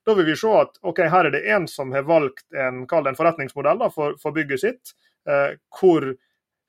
Da 0.04 0.14
vil 0.16 0.28
vi 0.28 0.36
se 0.36 0.50
at 0.52 0.76
ok, 0.84 1.00
her 1.08 1.28
er 1.28 1.34
det 1.34 1.44
en 1.54 1.66
som 1.70 1.92
har 1.94 2.04
valgt 2.08 2.44
en, 2.52 2.84
en 2.84 3.18
forretningsmodell 3.18 3.80
da, 3.80 3.90
for, 3.92 4.18
for, 4.20 4.36
bygget 4.36 4.60
sitt, 4.60 4.94
eh, 5.28 5.56
hvor 5.78 6.10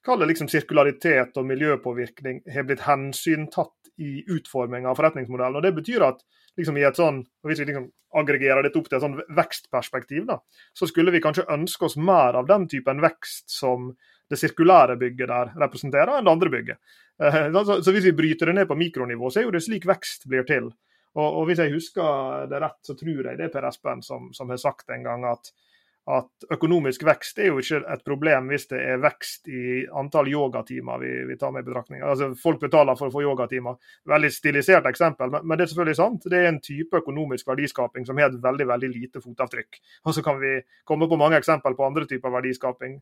det 0.05 0.29
liksom 0.29 0.49
sirkularitet 0.51 1.37
og 1.39 1.47
miljøpåvirkning 1.49 2.43
har 2.53 2.67
blitt 2.67 2.85
hensyntatt 2.85 3.89
i 3.97 4.21
utforminga 4.27 4.91
av 4.91 4.99
forretningsmodellen. 4.99 5.57
Og 5.57 5.63
Det 5.63 5.75
betyr 5.75 6.03
at 6.05 6.21
liksom 6.57 6.77
i 6.77 6.85
et 6.87 6.99
sånn, 6.99 7.23
hvis 7.47 7.61
vi 7.61 7.69
liksom 7.71 7.87
aggregerer 8.15 8.63
dette 8.63 8.79
opp 8.79 8.89
til 8.89 8.97
et 8.97 9.03
sånn 9.03 9.17
vekstperspektiv, 9.37 10.25
da, 10.29 10.39
så 10.77 10.87
skulle 10.87 11.11
vi 11.11 11.23
kanskje 11.23 11.47
ønske 11.51 11.89
oss 11.89 11.97
mer 11.97 12.37
av 12.39 12.47
den 12.47 12.67
typen 12.71 13.01
vekst 13.03 13.49
som 13.51 13.93
det 14.31 14.39
sirkulære 14.41 14.95
bygget 15.01 15.29
der 15.29 15.51
representerer, 15.61 16.15
enn 16.17 16.27
det 16.27 16.33
andre 16.33 16.51
bygget. 16.53 16.95
Eh, 17.23 17.51
så, 17.53 17.91
Hvis 17.91 18.09
vi 18.09 18.15
bryter 18.15 18.51
det 18.51 18.55
ned 18.59 18.67
på 18.67 18.77
mikronivå, 18.79 19.29
så 19.29 19.41
er 19.41 19.47
jo 19.47 19.55
det 19.55 19.63
slik 19.65 19.85
vekst 19.87 20.27
blir 20.29 20.47
til. 20.47 20.71
Og 21.15 21.45
Hvis 21.47 21.61
jeg 21.63 21.71
husker 21.71 22.47
det 22.51 22.59
rett, 22.59 22.81
så 22.83 22.93
tror 22.99 23.29
jeg 23.29 23.37
det 23.39 23.45
er 23.45 23.53
Per 23.53 23.67
Espen 23.69 24.01
som, 24.03 24.33
som 24.35 24.49
har 24.51 24.59
sagt 24.59 24.89
en 24.91 25.03
gang 25.03 25.23
at 25.29 25.53
at 26.05 26.45
økonomisk 26.53 27.01
vekst 27.07 27.39
er 27.41 27.49
jo 27.49 27.61
ikke 27.61 27.79
et 27.89 28.03
problem 28.05 28.51
hvis 28.51 28.67
det 28.69 28.77
er 28.77 28.99
vekst 29.01 29.47
i 29.49 29.61
antall 29.97 30.27
yogatimer 30.29 31.01
vi, 31.01 31.11
vi 31.25 31.37
tar 31.41 31.53
med 31.55 31.65
i 31.65 31.69
betraktning. 31.69 32.03
Altså, 32.05 32.27
folk 32.37 32.59
betaler 32.61 32.97
for 32.99 33.09
å 33.09 33.13
få 33.15 33.23
yogatimer. 33.25 33.79
Veldig 34.11 34.29
stilisert 34.33 34.85
eksempel, 34.89 35.33
men, 35.33 35.47
men, 35.47 35.57
det 35.57 35.65
er 35.65 35.71
selvfølgelig 35.73 35.97
sant. 35.97 36.27
Det 36.29 36.37
er 36.37 36.51
en 36.51 36.61
type 36.61 37.01
økonomisk 37.01 37.49
verdiskaping 37.49 38.05
som 38.05 38.21
har 38.21 38.29
et 38.29 38.37
veldig 38.43 38.69
veldig 38.69 38.91
lite 38.93 39.23
fotavtrykk. 39.23 39.81
Og 40.05 40.17
så 40.17 40.25
kan 40.25 40.37
vi 40.43 40.59
komme 40.85 41.09
på 41.09 41.19
mange 41.21 41.41
eksempel 41.41 41.77
på 41.77 41.89
andre 41.89 42.05
typer 42.09 42.37
verdiskaping. 42.37 42.99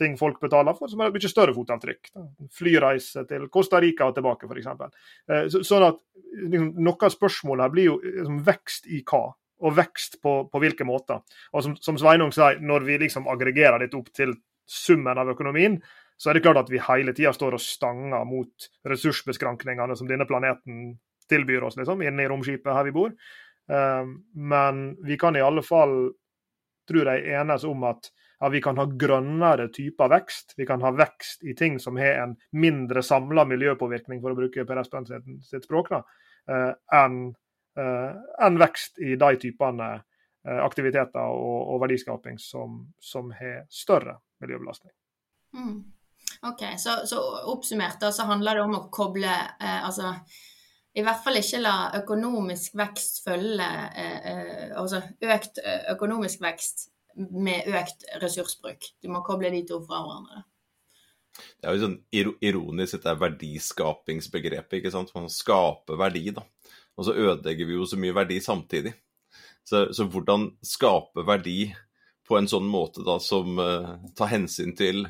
Ting 0.00 0.16
folk 0.20 0.40
betaler 0.40 0.76
for 0.76 0.92
som 0.92 1.04
har 1.04 1.12
et 1.12 1.16
mye 1.16 1.32
større 1.32 1.56
fotavtrykk. 1.56 2.14
Flyreise 2.56 3.28
til 3.28 3.50
Costa 3.52 3.84
Rica 3.84 4.08
og 4.08 4.16
tilbake, 4.16 4.48
f.eks. 4.48 4.72
Eh, 5.28 5.48
så, 5.52 5.60
sånn 5.64 5.90
at 5.92 6.00
liksom, 6.40 6.72
Noe 6.86 7.04
av 7.04 7.12
spørsmålet 7.12 7.72
blir 7.72 7.92
jo 7.92 8.00
liksom, 8.00 8.40
vekst 8.48 8.88
i 8.88 9.04
hva? 9.04 9.26
Og 9.64 9.76
vekst 9.76 10.18
på, 10.22 10.34
på 10.52 10.60
hvilke 10.62 10.84
måter. 10.88 11.22
Og 11.52 11.64
som, 11.64 11.76
som 11.80 11.98
Sveinung 12.00 12.32
sier, 12.34 12.60
når 12.60 12.84
vi 12.88 12.98
liksom 13.06 13.28
aggregerer 13.32 13.80
dette 13.82 13.96
opp 13.98 14.10
til 14.14 14.34
summen 14.66 15.18
av 15.18 15.30
økonomien, 15.32 15.78
så 16.16 16.30
er 16.30 16.38
det 16.38 16.44
klart 16.46 16.62
at 16.62 16.70
vi 16.72 16.80
hele 16.80 17.12
tida 17.16 17.32
står 17.36 17.56
og 17.56 17.62
stanger 17.62 18.24
mot 18.28 18.68
ressursbeskrankningene 18.88 19.96
som 19.96 20.08
denne 20.08 20.26
planeten 20.28 20.94
tilbyr 21.28 21.66
oss, 21.68 21.76
liksom, 21.76 22.04
inne 22.06 22.24
i 22.24 22.30
romskipet 22.30 22.72
her 22.72 22.86
vi 22.88 22.94
bor. 22.94 23.16
Um, 23.66 24.20
men 24.32 24.86
vi 25.04 25.18
kan 25.20 25.36
i 25.36 25.42
alle 25.44 25.64
fall, 25.66 25.96
tror 26.88 27.10
jeg, 27.10 27.26
enes 27.36 27.66
om 27.68 27.84
at 27.88 28.10
ja, 28.40 28.50
vi 28.52 28.60
kan 28.62 28.78
ha 28.78 28.84
grønnere 28.86 29.68
typer 29.74 30.12
vekst. 30.12 30.54
Vi 30.56 30.66
kan 30.68 30.84
ha 30.84 30.92
vekst 30.94 31.44
i 31.44 31.56
ting 31.58 31.80
som 31.82 31.98
har 32.00 32.22
en 32.22 32.36
mindre 32.52 33.02
samla 33.04 33.46
miljøpåvirkning, 33.48 34.20
for 34.22 34.32
å 34.32 34.38
bruke 34.38 34.66
Per 34.68 34.80
Espen 34.82 35.08
sitt, 35.08 35.64
språk, 35.64 35.90
da, 35.92 36.02
uh, 36.52 36.72
enn 37.00 37.34
en 37.76 38.56
eh, 38.56 38.60
vekst 38.60 38.98
i 38.98 39.16
de 39.20 39.36
typene 39.40 39.90
eh, 39.96 40.60
aktiviteter 40.64 41.28
og, 41.32 41.58
og 41.74 41.82
verdiskaping 41.84 42.40
som, 42.40 42.80
som, 43.00 43.30
har 43.36 43.66
større 43.72 44.18
miljøbelastning. 44.40 44.92
Mm. 45.56 45.78
Ok, 46.48 46.64
så, 46.80 46.98
så, 47.08 47.20
oppsummert 47.52 48.00
da, 48.00 48.10
så 48.12 48.26
handler 48.28 48.58
det 48.58 48.66
om 48.66 48.76
å 48.78 48.84
koble 48.92 49.32
eh, 49.32 49.80
altså 49.84 50.14
i 50.96 51.04
hvert 51.04 51.20
fall 51.20 51.36
ikke 51.36 51.60
la 51.60 51.76
økonomisk 51.98 52.76
vekst 52.80 53.18
følge 53.26 53.64
eh, 54.00 54.28
eh 54.32 54.76
altså 54.80 55.02
økt 55.04 55.60
økonomisk 55.92 56.40
vekst 56.44 56.88
med 57.16 57.68
økt 57.72 58.04
ressursbruk. 58.20 58.84
Du 59.00 59.08
må 59.12 59.22
koble 59.24 59.50
de 59.52 59.62
to 59.68 59.78
fra 59.84 60.02
hverandre. 60.04 60.42
Det 61.36 61.68
er 61.68 61.76
jo 61.76 61.82
sånn 61.84 61.98
ironisk 62.44 62.96
dette 62.96 63.12
verdiskapingsbegrepet. 63.20 64.78
ikke 64.78 64.92
sant? 64.92 65.12
Man 65.16 65.28
skaper 65.32 66.00
verdi, 66.00 66.30
da 66.36 66.44
og 66.96 67.04
så 67.04 67.14
ødelegger 67.14 67.68
vi 67.68 67.76
jo 67.76 67.86
så 67.88 67.98
mye 68.00 68.14
verdi 68.16 68.40
samtidig. 68.40 68.94
Så, 69.66 69.88
så 69.92 70.06
hvordan 70.08 70.50
skape 70.64 71.24
verdi 71.26 71.72
på 72.26 72.38
en 72.38 72.48
sånn 72.50 72.66
måte 72.70 73.04
da 73.06 73.18
som 73.22 73.58
uh, 73.60 73.96
tar 74.18 74.30
hensyn 74.32 74.72
til, 74.78 75.04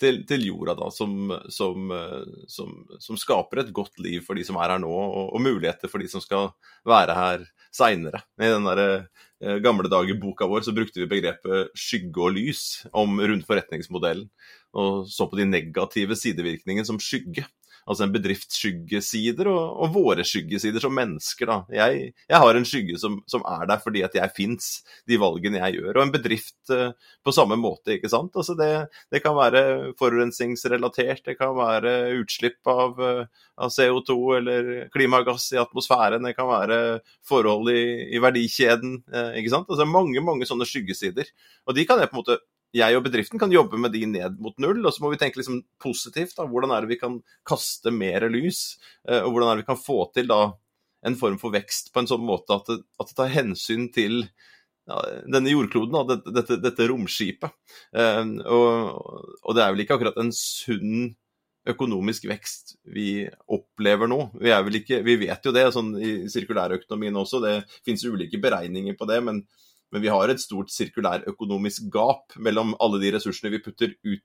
til, 0.00 0.22
til 0.28 0.46
jorda, 0.48 0.76
da, 0.78 0.90
som, 0.92 1.32
som, 1.52 1.90
uh, 1.92 2.44
som, 2.50 2.76
som, 3.00 3.18
skaper 3.20 3.64
et 3.64 3.72
godt 3.76 4.00
liv 4.04 4.24
for 4.24 4.38
de 4.38 4.44
som 4.46 4.58
er 4.60 4.74
her 4.74 4.82
nå, 4.84 4.92
og, 4.92 5.34
og 5.34 5.44
muligheter 5.44 5.92
for 5.92 6.04
de 6.04 6.08
som 6.10 6.24
skal 6.24 6.52
være 6.88 7.16
her 7.18 7.46
seinere. 7.74 8.22
I 8.40 8.52
den 8.54 8.68
der, 8.68 8.84
uh, 9.44 9.56
gamle 9.64 9.90
dager-boka 9.92 10.48
vår 10.48 10.68
så 10.68 10.76
brukte 10.76 11.02
vi 11.02 11.10
begrepet 11.10 11.74
skygge 11.76 12.28
og 12.28 12.36
lys 12.36 12.84
om 12.92 13.18
rundt 13.20 13.48
forretningsmodellen, 13.48 14.28
og 14.74 15.04
så 15.10 15.28
på 15.30 15.40
de 15.40 15.48
negative 15.48 16.16
sidevirkningene 16.18 16.88
som 16.88 17.00
skygge 17.02 17.44
altså 17.84 18.06
en 18.06 18.12
bedrifts 18.14 18.58
skyggesider 18.58 19.48
og, 19.50 19.80
og, 19.84 19.92
våre 19.94 20.24
skyggesider 20.26 20.82
som 20.82 20.94
mennesker. 20.96 21.50
Da. 21.50 21.58
Jeg, 21.74 22.12
jeg 22.30 22.40
har 22.44 22.58
en 22.58 22.68
skygge 22.68 22.98
som, 23.00 23.18
som, 23.30 23.44
er 23.48 23.66
der 23.70 23.82
fordi 23.82 24.04
at 24.06 24.16
jeg 24.16 24.32
fins, 24.36 24.70
de 25.08 25.18
valgene 25.20 25.60
jeg 25.60 25.78
gjør. 25.78 25.98
Og 25.98 26.02
en 26.06 26.14
bedrift 26.14 26.72
uh, 26.72 26.90
på 27.24 27.34
samme 27.34 27.58
måte, 27.60 27.96
ikke 27.96 28.10
sant. 28.12 28.32
Altså 28.36 28.56
det, 28.58 28.70
det, 29.12 29.22
kan 29.24 29.36
være 29.36 29.92
forurensningsrelatert, 30.00 31.24
det 31.28 31.36
kan 31.40 31.54
være 31.58 31.94
utslipp 32.20 32.72
av, 32.72 32.98
uh, 33.00 33.44
av, 33.60 33.74
CO2 33.74 34.18
eller 34.38 34.72
klimagass 34.94 35.50
i 35.54 35.60
atmosfæren, 35.60 36.24
det 36.24 36.36
kan 36.38 36.50
være 36.50 36.80
forhold 37.28 37.70
i, 37.72 37.84
i 38.16 38.22
verdikjeden, 38.22 39.00
uh, 39.12 39.32
ikke 39.38 39.52
sant. 39.52 39.70
Altså 39.70 39.88
mange, 39.88 40.24
mange 40.24 40.48
sånne 40.48 40.68
skyggesider. 40.68 41.28
Og 41.68 41.76
de 41.76 41.86
kan 41.88 42.00
jeg 42.00 42.12
på 42.12 42.18
en 42.18 42.24
måte 42.24 42.40
jeg 42.74 42.98
og 42.98 43.04
bedriften 43.06 43.40
kan 43.40 43.52
jobbe 43.54 43.78
med 43.80 43.94
de 43.94 44.02
ned 44.10 44.40
mot 44.42 44.56
null. 44.62 44.82
Og 44.82 44.94
så 44.94 45.04
må 45.04 45.12
vi 45.12 45.20
tenke 45.20 45.40
liksom 45.40 45.62
positivt. 45.82 46.36
da, 46.38 46.48
Hvordan 46.50 46.74
er 46.74 46.84
det 46.84 46.94
vi 46.94 47.00
kan 47.00 47.20
kaste 47.46 47.92
mer 47.94 48.26
lys? 48.32 48.76
Eh, 49.08 49.22
og 49.22 49.34
hvordan 49.34 49.50
er 49.50 49.56
det 49.56 49.64
vi 49.64 49.72
kan 49.72 49.80
få 49.80 50.00
til 50.14 50.30
da 50.30 50.42
en 51.04 51.18
form 51.20 51.36
for 51.40 51.52
vekst 51.54 51.92
på 51.92 52.00
en 52.00 52.08
sånn 52.08 52.24
måte 52.24 52.56
at 52.56 52.70
det, 52.70 52.78
at 53.00 53.10
det 53.10 53.16
tar 53.18 53.34
hensyn 53.34 53.90
til 53.92 54.22
ja, 54.88 55.00
denne 55.28 55.52
jordkloden, 55.52 55.92
da, 55.92 56.14
dette, 56.14 56.32
dette, 56.32 56.56
dette 56.64 56.86
romskipet. 56.88 57.52
Eh, 57.96 58.24
og, 58.44 59.04
og, 59.42 59.52
det 59.56 59.64
er 59.64 59.74
vel 59.74 59.84
ikke 59.84 59.98
akkurat 59.98 60.18
en 60.20 60.32
sunn 60.36 61.12
økonomisk 61.68 62.26
vekst 62.28 62.74
vi 62.92 63.24
opplever 63.54 64.10
nå. 64.10 64.18
Vi, 64.36 64.52
ikke, 64.80 65.00
vi 65.06 65.16
vet 65.22 65.46
jo 65.46 65.52
det 65.54 65.70
sånn 65.72 65.94
i 65.96 66.16
sirkulærøkonomien 66.32 67.16
også, 67.16 67.40
det 67.40 67.54
finnes 67.86 68.04
ulike 68.04 68.40
beregninger 68.42 68.98
på 68.98 69.08
det. 69.08 69.22
men 69.24 69.44
men 69.94 70.02
vi 70.02 70.10
har 70.10 70.30
et 70.30 70.42
stort 70.42 70.72
sirkulærøkonomisk 70.74 71.86
gap 71.94 72.34
mellom 72.42 72.74
alle 72.82 72.98
de 73.02 73.14
ressursene 73.14 73.52
vi 73.54 73.62
putter 73.62 73.94
ut 74.02 74.24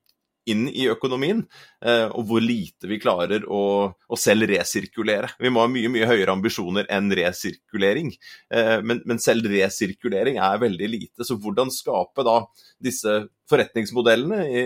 inn 0.49 0.65
i 0.71 0.87
økonomien, 0.89 1.43
eh, 1.85 2.07
og 2.07 2.25
hvor 2.29 2.41
lite 2.41 2.89
vi 2.89 2.99
klarer 3.01 3.45
å, 3.45 3.61
å, 3.91 4.17
selv 4.19 4.47
resirkulere. 4.49 5.29
Vi 5.41 5.51
må 5.53 5.61
ha 5.63 5.69
mye 5.71 5.91
mye 5.93 6.07
høyere 6.09 6.33
ambisjoner 6.33 6.89
enn 6.95 7.11
resirkulering, 7.19 8.11
eh, 8.55 8.77
men, 8.81 9.03
men, 9.05 9.21
selv 9.21 9.49
resirkulering 9.51 10.39
er 10.41 10.61
veldig 10.63 10.89
lite. 10.89 11.27
Så 11.27 11.37
hvordan 11.37 11.73
skape 11.73 12.25
da 12.25 12.39
disse 12.81 13.21
forretningsmodellene 13.51 14.43
i, 14.49 14.65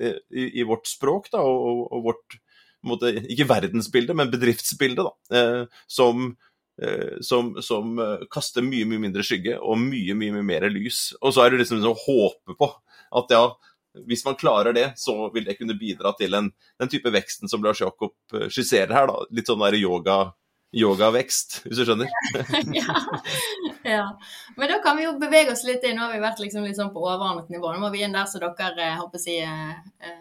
i, 0.00 0.48
i 0.62 0.68
vårt 0.68 0.88
språk 0.88 1.32
da, 1.34 1.44
og, 1.44 1.86
og 1.92 2.08
vårt 2.12 2.40
måte, 2.86 3.12
ikke 3.26 3.48
verdensbilde, 3.50 4.16
men 4.16 4.30
bedriftsbilde, 4.32 5.06
da, 5.08 5.38
eh, 5.38 5.82
som 5.90 6.30
som, 7.20 7.54
som, 7.62 7.98
eh, 7.98 8.26
kaster 8.30 8.62
mye 8.62 8.86
mye 8.88 9.02
mindre 9.02 9.24
skygge 9.26 9.56
og 9.58 9.80
mye 9.82 10.14
mye, 10.18 10.36
mye 10.36 10.46
mer 10.46 10.68
lys. 10.70 11.12
Og 11.22 11.34
så 11.34 11.44
er 11.44 11.52
det 11.54 11.64
liksom 11.64 11.82
å 11.86 11.96
håpe 11.98 12.58
på 12.58 12.70
at 13.18 13.34
ja, 13.34 13.44
hvis 14.06 14.24
man 14.26 14.36
klarer 14.38 14.76
det, 14.76 14.92
så 15.00 15.30
vil 15.34 15.46
det 15.48 15.56
kunne 15.58 15.78
bidra 15.78 16.12
til 16.18 16.36
en, 16.38 16.52
den 16.78 16.92
type 16.92 17.10
veksten 17.10 17.50
som 17.50 17.64
Lars 17.64 17.80
Jakob 17.82 18.14
eh, 18.34 18.46
skisserer 18.52 18.94
her. 18.94 19.10
da, 19.10 19.24
Litt 19.34 19.50
sånn 19.50 19.64
der 19.64 19.78
yoga 19.80 20.20
yogavekst, 20.76 21.62
hvis 21.64 21.78
du 21.80 21.84
skjønner? 21.88 22.10
ja. 22.76 22.96
ja. 23.88 24.02
Men 24.56 24.68
da 24.74 24.82
kan 24.84 24.98
vi 24.98 25.06
jo 25.06 25.14
bevege 25.20 25.54
oss 25.54 25.64
litt 25.64 25.84
inn. 25.88 25.96
Nå 25.96 26.04
har 26.04 26.12
vi 26.12 26.20
vært 26.20 26.42
liksom 26.42 26.66
litt 26.66 26.76
sånn 26.76 26.92
på 26.92 27.06
overordnet 27.06 27.48
nivå. 27.52 27.72
Nå 27.72 27.80
må 27.80 27.88
vi 27.94 28.02
inn 28.04 28.16
der 28.16 28.28
så 28.28 28.40
dere 28.42 28.90
håper 29.00 29.22
si, 29.22 29.38
eh, 29.40 30.18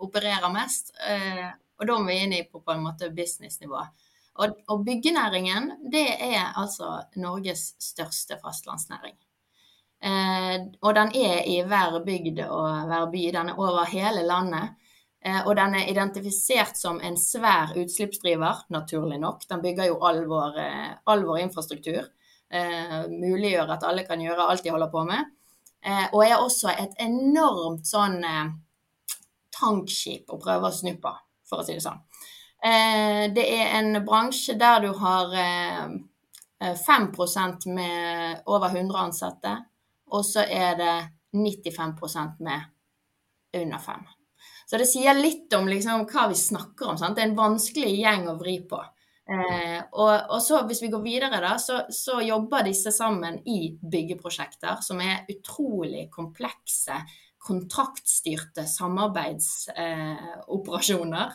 opererer 0.00 0.48
mest. 0.54 0.94
Eh, 1.04 1.50
og 1.80 1.88
da 1.88 1.98
må 1.98 2.08
vi 2.08 2.16
inn 2.24 2.32
i 2.38 2.46
på, 2.48 2.62
på 2.64 2.72
en 2.72 2.86
måte 2.86 3.12
businessnivå. 3.12 3.84
Og, 4.40 4.60
og 4.72 4.84
byggenæringen, 4.86 5.70
det 5.92 6.06
er 6.16 6.52
altså 6.56 7.02
Norges 7.20 7.74
største 7.82 8.38
fastlandsnæring. 8.40 9.16
Eh, 10.00 10.60
og 10.80 10.94
den 10.96 11.12
er 11.12 11.42
i 11.44 11.58
hver 11.68 11.98
bygd 12.06 12.40
og 12.48 12.86
hver 12.88 13.10
by. 13.12 13.24
Den 13.36 13.52
er 13.52 13.58
over 13.60 13.84
hele 13.90 14.24
landet. 14.24 14.76
Eh, 15.20 15.42
og 15.46 15.56
den 15.56 15.76
er 15.76 15.90
identifisert 15.92 16.78
som 16.78 17.00
en 17.04 17.18
svær 17.20 17.74
utslippsdriver, 17.76 18.64
naturlig 18.72 19.20
nok. 19.20 19.44
Den 19.50 19.62
bygger 19.62 19.90
jo 19.90 20.00
all 20.08 20.24
vår, 20.28 20.58
eh, 20.58 20.88
all 21.06 21.26
vår 21.28 21.44
infrastruktur. 21.44 22.08
Eh, 22.50 23.04
muliggjør 23.08 23.76
at 23.76 23.84
alle 23.86 24.06
kan 24.08 24.20
gjøre 24.20 24.48
alt 24.48 24.64
de 24.64 24.72
holder 24.72 24.90
på 24.90 25.04
med. 25.04 25.28
Eh, 25.84 26.06
og 26.12 26.24
er 26.24 26.40
også 26.40 26.72
et 26.72 26.96
enormt 27.00 27.86
sånn 27.86 28.24
eh, 28.24 28.48
tankskip 29.54 30.32
å 30.32 30.40
prøve 30.40 30.68
å 30.68 30.74
snu 30.74 30.96
på, 31.00 31.12
for 31.48 31.60
å 31.60 31.66
si 31.66 31.76
det 31.76 31.84
sånn. 31.84 32.00
Eh, 32.60 33.24
det 33.32 33.46
er 33.56 33.72
en 33.78 34.02
bransje 34.04 34.52
der 34.60 34.82
du 34.84 34.90
har 35.00 35.32
5 36.60 37.08
eh, 37.08 37.72
med 37.72 38.42
over 38.46 38.68
100 38.68 38.98
ansatte, 38.98 39.56
og 40.12 40.24
så 40.24 40.44
er 40.44 40.76
det 40.76 40.96
95% 41.32 42.40
med 42.40 42.60
under 43.56 43.78
5. 43.78 44.00
Så 44.66 44.78
det 44.78 44.86
sier 44.86 45.14
litt 45.18 45.52
om 45.56 45.68
liksom, 45.68 46.06
hva 46.06 46.28
vi 46.30 46.36
snakker 46.38 46.92
om. 46.92 46.98
Sant? 46.98 47.16
Det 47.16 47.22
er 47.24 47.30
en 47.32 47.38
vanskelig 47.38 47.90
gjeng 47.96 48.28
å 48.30 48.38
vri 48.38 48.60
på. 48.70 48.78
Eh, 49.30 49.80
og, 49.94 50.30
og, 50.30 50.42
så 50.42 50.66
hvis 50.66 50.82
vi 50.82 50.88
går 50.90 51.02
videre, 51.04 51.40
da, 51.42 51.58
så, 51.58 51.80
så, 51.94 52.20
jobber 52.22 52.62
disse 52.66 52.92
sammen 52.94 53.38
i 53.46 53.78
byggeprosjekter 53.78 54.76
som 54.82 55.00
er 55.04 55.24
utrolig 55.30 56.10
komplekse, 56.10 57.06
kontraktstyrte 57.40 58.66
samarbeidsoperasjoner. 58.68 61.26
Eh, 61.30 61.34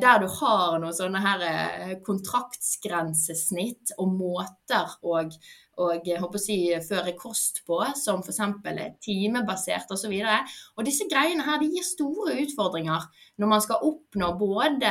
der 0.00 0.22
du 0.22 0.28
har 0.38 0.78
noen 0.80 0.94
sånne 0.94 1.20
her 1.22 1.42
eh, 1.44 1.94
kontraktsgrensesnitt 2.06 3.94
og 3.98 4.12
måter 4.14 4.92
å 5.02 5.22
og 5.78 6.08
håper 6.08 6.40
å 6.40 6.42
si, 6.42 6.56
føre 6.82 7.14
kost 7.18 7.60
på, 7.66 7.78
som 7.98 8.22
f.eks. 8.24 8.40
timebasert 9.04 9.90
osv. 9.94 10.10
Og, 10.10 10.26
så 10.26 10.74
og 10.74 10.88
disse 10.88 11.06
greiene 11.10 11.46
her 11.46 11.60
de 11.62 11.70
gir 11.70 11.86
store 11.86 12.34
utfordringer 12.42 13.06
når 13.38 13.52
man 13.52 13.62
skal 13.62 13.84
oppnå 13.86 14.32
både 14.40 14.90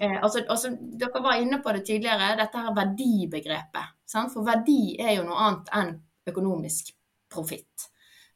eh, 0.00 0.18
altså, 0.20 0.44
altså, 0.44 0.74
Dere 1.00 1.24
var 1.24 1.40
inne 1.40 1.62
på 1.64 1.72
det 1.76 1.86
tidligere, 1.88 2.34
dette 2.40 2.64
her 2.66 2.76
verdibegrepet. 2.76 3.96
Sant? 4.10 4.34
For 4.34 4.44
verdi 4.44 4.98
er 5.00 5.16
jo 5.16 5.24
noe 5.28 5.40
annet 5.46 5.72
enn 5.80 5.94
økonomisk 6.30 6.92
profitt. 7.32 7.88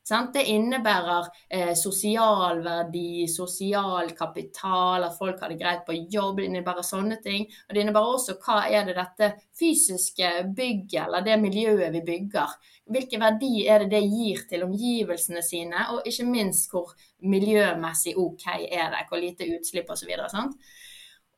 Sant? 0.04 0.34
Det 0.34 0.42
innebærer 0.52 1.30
eh, 1.48 1.70
sosial 1.80 2.58
verdi, 2.64 3.24
sosial 3.30 4.10
kapital, 4.16 5.06
at 5.06 5.16
folk 5.16 5.40
har 5.40 5.48
det 5.48 5.56
greit 5.62 5.86
på 5.86 5.96
jobb. 5.96 6.42
Det 6.42 6.50
innebærer 6.50 6.84
sånne 6.84 7.16
ting. 7.24 7.46
Og 7.48 7.72
det 7.72 7.80
innebærer 7.80 8.18
også 8.18 8.36
hva 8.44 8.58
er 8.68 8.84
det 8.84 8.98
dette 8.98 9.30
fysiske 9.56 10.34
bygget 10.52 11.06
eller 11.06 11.24
det 11.24 11.38
miljøet 11.40 11.88
vi 11.96 12.04
bygger. 12.04 12.52
Hvilken 12.92 13.24
verdi 13.24 13.64
er 13.64 13.80
det 13.80 13.94
det 13.96 14.04
gir 14.04 14.44
til 14.50 14.68
omgivelsene 14.68 15.40
sine, 15.42 15.88
og 15.94 16.04
ikke 16.04 16.28
minst 16.28 16.68
hvor 16.68 16.92
miljømessig 17.24 18.12
OK 18.20 18.48
er 18.60 18.92
det, 18.92 19.06
hvor 19.08 19.24
lite 19.24 19.48
utslipp 19.56 19.88
osv. 19.94 20.12
Og, 20.20 20.56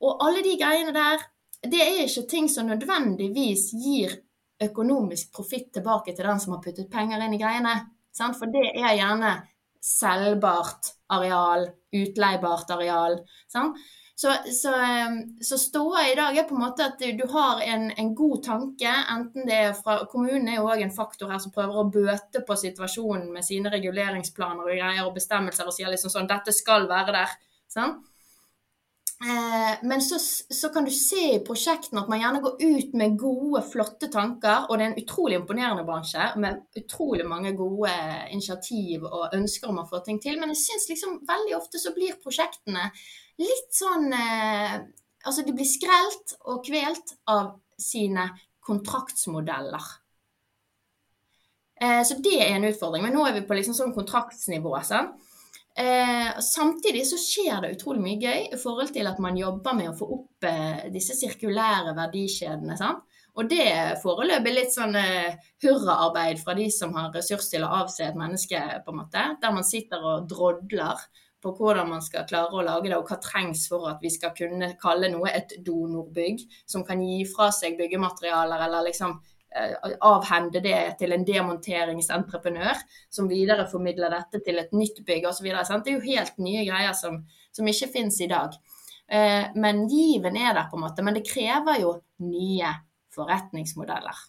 og 0.03 0.27
alle 0.27 0.43
de 0.43 0.59
greiene 0.59 0.95
der, 0.97 1.23
det 1.63 1.85
er 1.85 2.03
ikke 2.03 2.27
ting 2.31 2.51
som 2.51 2.67
nødvendigvis 2.67 3.71
gir 3.79 4.19
økonomisk 4.63 5.37
profitt 5.37 5.71
tilbake 5.77 6.17
til 6.17 6.27
den 6.27 6.41
som 6.43 6.57
har 6.57 6.65
puttet 6.65 6.91
penger 6.91 7.23
inn 7.23 7.37
i 7.37 7.41
greiene. 7.41 7.77
For 8.17 8.53
det 8.53 8.71
er 8.73 8.97
gjerne 8.97 9.37
selvbart 9.87 10.95
areal, 11.15 11.69
utleiebart 11.95 12.73
areal. 12.75 13.21
Sant? 13.53 13.79
Så, 14.19 14.33
så, 14.63 14.71
ehm, 14.73 15.19
så 15.45 15.59
ståa 15.61 16.07
i 16.09 16.15
dag 16.17 16.39
er 16.39 16.47
på 16.49 16.55
en 16.57 16.63
måte 16.63 16.87
at 16.89 17.03
du 17.19 17.27
har 17.29 17.61
en, 17.61 17.91
en, 18.01 18.15
god 18.17 18.39
tanke, 18.47 18.93
enten 19.13 19.45
det 19.45 19.59
er 19.67 19.75
fra 19.77 19.99
Kommunen 20.09 20.49
er 20.49 20.57
jo 20.57 20.71
òg 20.73 20.87
en 20.87 20.95
faktor 20.95 21.29
her 21.29 21.43
som 21.43 21.53
prøver 21.53 21.77
å 21.77 21.91
bøte 21.93 22.41
på 22.49 22.57
situasjonen 22.57 23.29
med 23.35 23.45
sine 23.45 23.69
reguleringsplaner 23.75 24.65
og 24.65 24.73
greier 24.73 25.03
og 25.05 25.13
bestemmelser 25.19 25.69
og 25.69 25.77
sier 25.77 25.93
liksom 25.93 26.15
sånn 26.15 26.31
dette 26.31 26.55
skal 26.57 26.89
være 26.89 27.13
der. 27.19 27.37
Sant? 27.69 28.09
Eh, 29.25 29.79
men 29.83 30.03
så, 30.03 30.19
så, 30.55 30.69
kan 30.69 30.85
du 30.85 30.91
se 30.91 31.23
i 31.35 31.45
prosjektene 31.45 32.03
at 32.03 32.09
man 32.13 32.21
gjerne 32.21 32.43
går 32.45 32.59
ut 32.61 32.97
med 33.01 33.17
gode, 33.21 33.63
flotte 33.65 34.11
tanker. 34.13 34.67
Og 34.69 34.77
det 34.77 34.85
er 34.85 34.91
en 34.93 35.01
utrolig 35.01 35.39
imponerende 35.41 35.87
bransje 35.89 36.27
med 36.43 36.61
utrolig 36.77 37.25
mange 37.29 37.55
gode 37.57 37.93
initiativ 38.35 39.07
og 39.09 39.33
ønsker 39.37 39.73
om 39.73 39.81
å 39.81 39.87
få 39.89 40.03
ting 40.05 40.21
til. 40.23 40.37
Men 40.41 40.53
jeg 40.53 40.65
syns 40.67 40.91
liksom 40.93 41.21
veldig 41.29 41.57
ofte 41.57 41.81
så 41.81 41.95
blir 41.97 42.19
prosjektene 42.23 42.91
litt 43.41 43.75
sånn 43.75 44.13
eh, 44.17 44.79
Altså 45.27 45.43
de 45.43 45.51
blir 45.51 45.67
skrelt 45.67 46.37
og 46.47 46.61
kvelt 46.63 47.17
av 47.27 47.49
sine 47.83 48.29
kontraktsmodeller. 48.63 49.89
Eh, 51.83 52.03
så 52.07 52.15
det 52.23 52.37
er 52.45 52.53
en 52.55 52.69
utfordring. 52.69 53.03
Men 53.03 53.17
nå 53.17 53.25
er 53.27 53.35
vi 53.35 53.43
på 53.49 53.57
liksom 53.59 53.75
sånn 53.75 53.95
kontraktsnivå. 53.97 54.77
Sant? 54.87 55.19
Eh, 55.77 56.39
samtidig 56.41 57.03
så 57.07 57.19
skjer 57.21 57.61
det 57.61 57.75
utrolig 57.75 58.01
mye 58.01 58.21
gøy 58.21 58.47
i 58.55 58.61
forhold 58.61 58.95
til 58.95 59.09
at 59.11 59.19
man 59.21 59.37
jobber 59.37 59.77
med 59.77 59.91
å 59.91 59.99
få 59.99 60.09
opp 60.15 60.47
eh, 60.49 60.87
disse 60.95 61.13
sirkulære 61.19 61.93
verdikjedene. 61.99 62.79
Sant? 62.81 63.05
Og 63.37 63.51
det 63.51 63.67
er 63.69 63.99
foreløpig 64.01 64.55
litt 64.55 64.73
sånn 64.73 64.97
eh, 64.97 65.37
hurraarbeid 65.61 66.41
fra 66.41 66.55
de 66.57 66.71
som 66.73 66.97
har 66.97 67.13
ressurs 67.13 67.51
til 67.53 67.67
å 67.67 67.75
avse 67.83 68.07
et 68.07 68.17
menneske, 68.17 68.63
på 68.87 68.95
en 68.95 69.01
måte. 69.03 69.27
Der 69.43 69.53
man 69.53 69.69
sitter 69.69 70.01
og 70.15 70.31
drodler 70.31 71.05
på 71.45 71.53
hvordan 71.59 71.93
man 71.93 72.01
skal 72.01 72.25
klare 72.25 72.57
å 72.57 72.65
lage 72.65 72.89
det, 72.89 72.97
og 72.97 73.13
hva 73.13 73.21
trengs 73.21 73.67
for 73.69 73.91
at 73.91 74.01
vi 74.01 74.09
skal 74.15 74.33
kunne 74.39 74.73
kalle 74.81 75.13
noe 75.13 75.29
et 75.29 75.59
donorbygg, 75.67 76.47
som 76.65 76.89
kan 76.89 77.05
gi 77.05 77.21
fra 77.29 77.51
seg 77.53 77.77
byggematerialer 77.77 78.65
eller 78.65 78.89
liksom 78.89 79.19
avhende 80.05 80.63
det 80.65 80.81
til 81.01 81.15
en 81.15 81.25
demonteringsentreprenør, 81.27 82.81
som 83.11 83.31
videreformidler 83.31 84.13
dette 84.13 84.43
til 84.45 84.61
et 84.63 84.73
nytt 84.77 85.03
bygg 85.07 85.29
osv. 85.31 85.49
Det 85.49 85.93
er 85.93 85.97
jo 85.97 86.05
helt 86.05 86.39
nye 86.43 86.65
greier 86.69 86.97
som, 86.97 87.23
som 87.55 87.69
ikke 87.71 87.91
finnes 87.95 88.21
i 88.21 88.31
dag. 88.31 88.57
Eh, 89.09 89.53
men 89.57 89.87
given 89.91 90.37
er 90.37 90.55
der, 90.55 90.71
på 90.71 90.79
en 90.79 90.87
måte. 90.87 91.05
Men 91.07 91.19
det 91.19 91.27
krever 91.29 91.81
jo 91.83 91.97
nye 92.27 92.73
forretningsmodeller. 93.17 94.25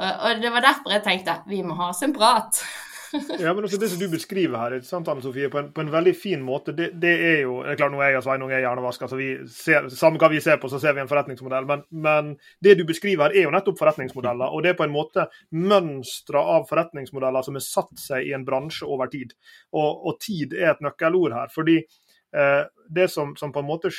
Og 0.00 0.38
det 0.40 0.48
var 0.54 0.64
derfor 0.64 0.94
jeg 0.94 1.02
tenkte 1.04 1.34
vi 1.50 1.58
må 1.66 1.74
ha 1.76 1.90
oss 1.92 2.00
en 2.06 2.14
prat. 2.16 2.62
ja, 3.42 3.52
men 3.54 3.64
også 3.64 3.78
Det 3.80 3.88
som 3.90 4.00
du 4.00 4.06
beskriver 4.10 4.58
her, 4.58 4.74
sant, 4.86 5.08
Anne 5.10 5.22
Sofie, 5.24 5.48
på 5.50 5.58
en, 5.58 5.70
på 5.74 5.82
en 5.82 5.90
veldig 5.92 6.12
fin 6.16 6.42
måte, 6.44 6.74
det, 6.76 6.90
det, 7.02 7.12
er 7.26 7.38
jo 7.42 7.60
det 7.64 7.72
er 7.72 7.80
klart 7.80 7.94
Nå 7.94 8.02
er 8.02 8.12
jeg 8.12 8.20
og 8.20 8.26
Sveinung 8.26 8.52
er 8.54 8.62
hjernevaska, 8.64 9.08
så 9.10 9.18
vi 9.18 9.28
ser, 9.50 9.88
samme 9.94 10.20
hva 10.20 10.30
vi 10.32 10.42
ser 10.44 10.60
på, 10.62 10.70
så 10.70 10.80
ser 10.82 10.94
vi 10.96 11.02
en 11.02 11.10
forretningsmodell. 11.10 11.66
Men, 11.68 11.84
men, 11.90 12.34
det 12.62 12.76
du 12.78 12.84
beskriver 12.88 13.26
her, 13.26 13.36
er 13.36 13.48
jo 13.48 13.54
nettopp 13.54 13.80
forretningsmodeller. 13.80 14.54
Og 14.54 14.62
det 14.64 14.72
er 14.72 14.78
på 14.78 14.86
en 14.86 14.94
måte 14.94 15.26
mønstre 15.56 16.42
av 16.54 16.68
forretningsmodeller 16.70 17.46
som 17.46 17.58
har 17.58 17.66
satt 17.66 17.96
seg 18.00 18.28
i 18.28 18.34
en 18.36 18.46
bransje 18.46 18.86
over 18.86 19.10
tid. 19.12 19.34
Og, 19.74 20.06
og 20.10 20.20
tid 20.22 20.54
er 20.58 20.74
et 20.74 20.84
nøkkelord 20.84 21.34
her. 21.36 21.50
fordi 21.54 21.80
eh, 21.80 22.62
det 22.88 23.10
som, 23.10 23.34
som, 23.36 23.52
på 23.52 23.64
en 23.64 23.70
måte 23.70 23.92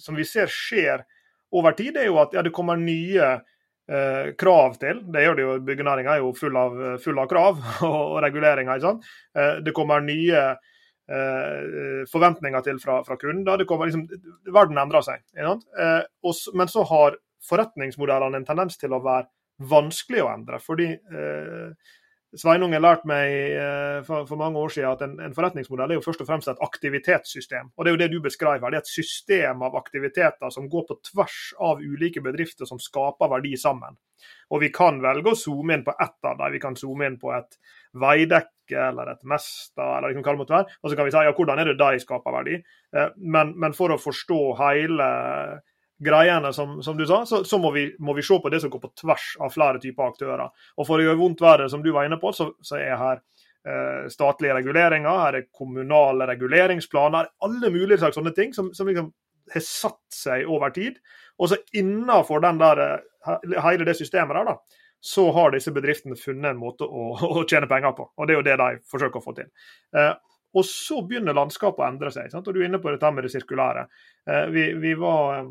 som 0.00 0.16
vi 0.16 0.26
ser 0.28 0.50
skjer 0.50 1.04
over 1.54 1.74
tid, 1.78 1.96
er 1.96 2.08
jo 2.10 2.18
at 2.22 2.34
ja, 2.34 2.42
det 2.42 2.54
kommer 2.54 2.78
nye 2.78 3.36
eh, 3.90 4.30
krav 4.40 4.78
til. 4.80 5.02
Det 5.12 5.24
gjør 5.24 5.38
det 5.38 5.46
jo, 5.46 5.56
Byggenæringa 5.66 6.14
er 6.14 6.22
jo 6.22 6.32
full 6.36 6.56
av, 6.60 6.78
full 7.04 7.20
av 7.22 7.28
krav 7.30 7.60
og, 7.88 8.00
og 8.14 8.22
reguleringer. 8.24 8.78
ikke 8.78 8.88
sant? 8.88 9.10
Eh, 9.36 9.60
det 9.64 9.74
kommer 9.76 10.04
nye 10.04 10.44
eh, 10.44 12.04
forventninger 12.10 12.66
til 12.66 12.80
fra, 12.82 13.00
fra 13.06 13.18
kunder. 13.20 13.60
det 13.60 13.68
kommer 13.70 13.90
liksom, 13.90 14.06
Verden 14.52 14.80
endrer 14.80 15.06
seg. 15.06 15.24
Eh, 15.36 16.00
og, 16.24 16.44
men 16.54 16.70
så 16.72 16.86
har 16.90 17.18
forretningsmodellene 17.44 18.40
en 18.40 18.48
tendens 18.48 18.80
til 18.80 18.94
å 18.96 19.02
være 19.04 19.28
vanskelig 19.70 20.24
å 20.24 20.32
endre. 20.32 20.58
fordi 20.62 20.90
eh, 20.94 21.92
Sveinung 22.40 22.72
har 22.74 22.82
lært 22.82 23.04
meg 23.06 23.30
eh, 23.30 23.98
for, 24.06 24.26
for, 24.28 24.38
mange 24.40 24.58
år 24.58 24.72
siden 24.74 24.90
at 24.90 25.02
en, 25.06 25.14
en, 25.22 25.34
forretningsmodell 25.36 25.92
er 25.92 25.98
jo 25.98 26.04
først 26.04 26.24
og 26.24 26.28
fremst 26.28 26.50
et 26.50 26.62
aktivitetssystem. 26.66 27.70
Og 27.76 27.84
Det 27.84 27.90
er 27.90 27.94
jo 27.94 28.00
det 28.02 28.08
du 28.12 28.18
beskriver. 28.24 28.64
Det 28.72 28.80
er 28.80 28.82
et 28.82 28.90
system 28.90 29.62
av 29.66 29.76
aktiviteter 29.78 30.54
som 30.54 30.66
går 30.70 30.86
på 30.88 30.98
tvers 31.10 31.38
av 31.62 31.82
ulike 31.84 32.22
bedrifter 32.24 32.68
som 32.70 32.82
skaper 32.82 33.30
verdi 33.36 33.54
sammen. 33.60 33.98
Og 34.50 34.64
Vi 34.64 34.72
kan 34.74 35.00
velge 35.04 35.34
å 35.34 35.38
zoome 35.38 35.78
inn 35.78 35.86
på 35.86 35.94
ett 35.94 36.18
av 36.26 36.38
dem. 36.40 36.54
Vi 36.56 36.62
kan 36.62 36.78
zoome 36.78 37.06
inn 37.10 37.20
på 37.22 37.32
et 37.36 37.58
veidekke 37.94 38.80
eller 38.88 39.12
et 39.12 39.22
Mesta, 39.28 39.98
eller 39.98 40.16
hva 40.16 40.32
det 40.32 40.40
måtte 40.40 40.56
være. 40.56 40.78
Og 40.82 40.90
så 40.90 40.98
kan 40.98 41.06
vi 41.06 41.14
si 41.14 41.22
ja, 41.28 41.36
hvordan 41.36 41.60
er 41.60 41.70
det 41.70 41.78
de 41.78 42.02
skaper 42.02 42.34
verdi. 42.34 42.58
Eh, 42.96 43.14
men, 43.22 43.54
men 43.60 43.76
for 43.76 43.94
å 43.94 44.00
forstå 44.00 44.40
hele 44.62 45.08
greiene, 45.98 46.52
som, 46.52 46.82
som 46.82 46.96
du 46.96 47.06
sa, 47.06 47.22
så, 47.26 47.44
så 47.44 47.58
må, 47.58 47.70
vi, 47.74 47.86
må, 47.98 48.14
vi, 48.14 48.22
se 48.22 48.38
på 48.42 48.50
det 48.50 48.60
som 48.62 48.70
går 48.72 48.82
på 48.82 48.92
tvers 49.00 49.26
av 49.40 49.52
flere 49.54 49.80
typer 49.82 50.10
aktører. 50.10 50.46
Og 50.78 50.88
For 50.88 50.98
å 50.98 51.06
gjøre 51.06 51.20
vondt 51.20 51.44
verre, 51.44 51.68
som 51.70 51.82
du 51.84 51.92
var 51.94 52.08
inne 52.08 52.18
på, 52.22 52.32
så, 52.34 52.50
så 52.64 52.78
er 52.80 52.98
her 53.00 53.20
eh, 53.20 54.06
statlige 54.12 54.56
reguleringer, 54.58 55.24
her 55.26 55.40
er 55.40 55.50
kommunale 55.54 56.28
reguleringsplaner, 56.32 57.30
alle 57.46 57.72
mulige 57.74 58.02
slags 58.02 58.18
sånne 58.18 58.34
ting 58.36 58.54
som, 58.56 58.72
som 58.74 58.90
liksom 58.90 59.12
har 59.54 59.66
satt 59.66 60.02
seg 60.14 60.48
over 60.50 60.74
tid. 60.74 60.98
Og 61.38 61.50
så 61.52 61.60
innenfor 61.76 62.42
den 62.44 62.60
der, 62.62 62.84
eh, 62.86 63.60
hele 63.64 63.86
det 63.86 63.98
systemet 64.00 64.36
der, 64.38 64.54
da, 64.54 64.82
så 65.04 65.26
har 65.36 65.52
disse 65.52 65.72
bedriftene 65.74 66.16
funnet 66.16 66.54
en 66.54 66.60
måte 66.60 66.86
å, 66.88 67.10
å, 67.38 67.42
tjene 67.48 67.68
penger 67.70 67.92
på. 67.96 68.08
Og 68.16 68.26
det 68.26 68.34
er 68.34 68.40
jo 68.40 68.46
det 68.46 68.60
de 68.60 68.70
forsøker 68.90 69.20
å 69.20 69.26
få 69.26 69.36
til. 69.36 69.50
Eh, 69.96 70.14
og 70.54 70.66
så 70.66 71.00
begynner 71.02 71.34
landskapet 71.36 71.82
å 71.82 71.88
endre 71.88 72.12
seg. 72.14 72.30
Sant? 72.30 72.46
Og 72.48 72.54
Du 72.54 72.62
er 72.62 72.68
inne 72.68 72.80
på 72.82 72.92
dette 72.92 73.10
med 73.12 73.26
det 73.26 73.32
sirkulære. 73.34 73.88
Eh, 74.30 74.44
vi, 74.54 74.68
vi 74.80 74.94
var 74.98 75.40
eh, 75.40 75.48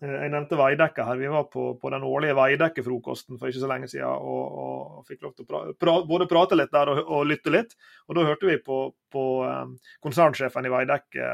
jeg 0.00 0.30
nevnte 0.32 0.56
Veidekke 0.56 1.04
her. 1.04 1.18
Vi 1.20 1.28
var 1.28 1.44
på, 1.52 1.66
på 1.80 1.90
den 1.92 2.04
årlige 2.08 2.36
Veidekke-frokosten 2.38 3.36
for 3.36 3.50
ikke 3.50 3.60
så 3.60 3.68
lenge 3.68 3.88
siden. 3.92 4.08
Og, 4.08 4.56
og 4.62 5.08
fikk 5.08 5.26
lov 5.26 5.34
til 5.36 5.44
å 5.44 5.50
pra, 5.50 5.60
pra, 5.76 5.96
både 6.08 6.28
prate 6.30 6.56
litt 6.56 6.72
der 6.72 6.92
og, 6.94 7.02
og, 7.04 7.26
lytte 7.28 7.52
litt. 7.52 7.76
Og 8.08 8.16
da 8.16 8.24
hørte 8.24 8.48
vi 8.48 8.56
på, 8.64 8.80
på 9.12 9.24
um, 9.44 9.76
konsernsjefen 10.04 10.68
i 10.68 10.72
Veidekke 10.72 11.30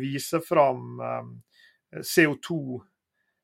vise 0.00 0.42
fram 0.44 1.00
um, 1.00 1.36
CO2 2.00 2.58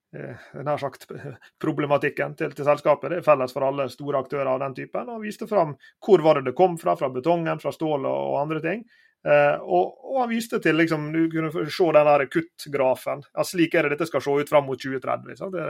nær 0.08 0.80
sagt 0.80 1.04
problematikken 1.64 2.36
til, 2.36 2.52
til, 2.56 2.64
selskapet. 2.64 3.12
Det 3.12 3.18
er 3.20 3.26
felles 3.26 3.52
for 3.52 3.66
alle 3.66 3.88
store 3.92 4.22
aktører 4.22 4.52
av 4.52 4.62
den 4.62 4.76
typen. 4.76 5.08
Og 5.12 5.24
viste 5.24 5.48
fram 5.48 5.74
hvor 6.04 6.24
var 6.24 6.38
det 6.38 6.50
det 6.50 6.56
kom 6.58 6.78
fra, 6.80 6.96
fra 6.96 7.10
betongen, 7.12 7.60
fra 7.60 7.72
stål 7.74 8.04
og, 8.08 8.22
og 8.32 8.40
andre 8.44 8.64
ting. 8.64 8.84
Uh, 9.26 9.58
og, 9.66 9.96
og, 10.04 10.18
han 10.22 10.30
viste 10.30 10.60
til 10.62 10.76
liksom, 10.78 11.08
Du 11.12 11.24
kunne 11.32 11.50
se 11.50 11.88
den 11.96 12.28
kuttgrafen. 12.30 13.24
Ja, 13.34 13.44
slik 13.44 13.74
er 13.74 13.86
det 13.86 13.96
dette 13.96 14.06
skal 14.08 14.22
se 14.24 14.36
ut 14.42 14.50
fram 14.50 14.68
mot 14.68 14.78
2030. 14.78 15.38
Så 15.40 15.50
det, 15.52 15.64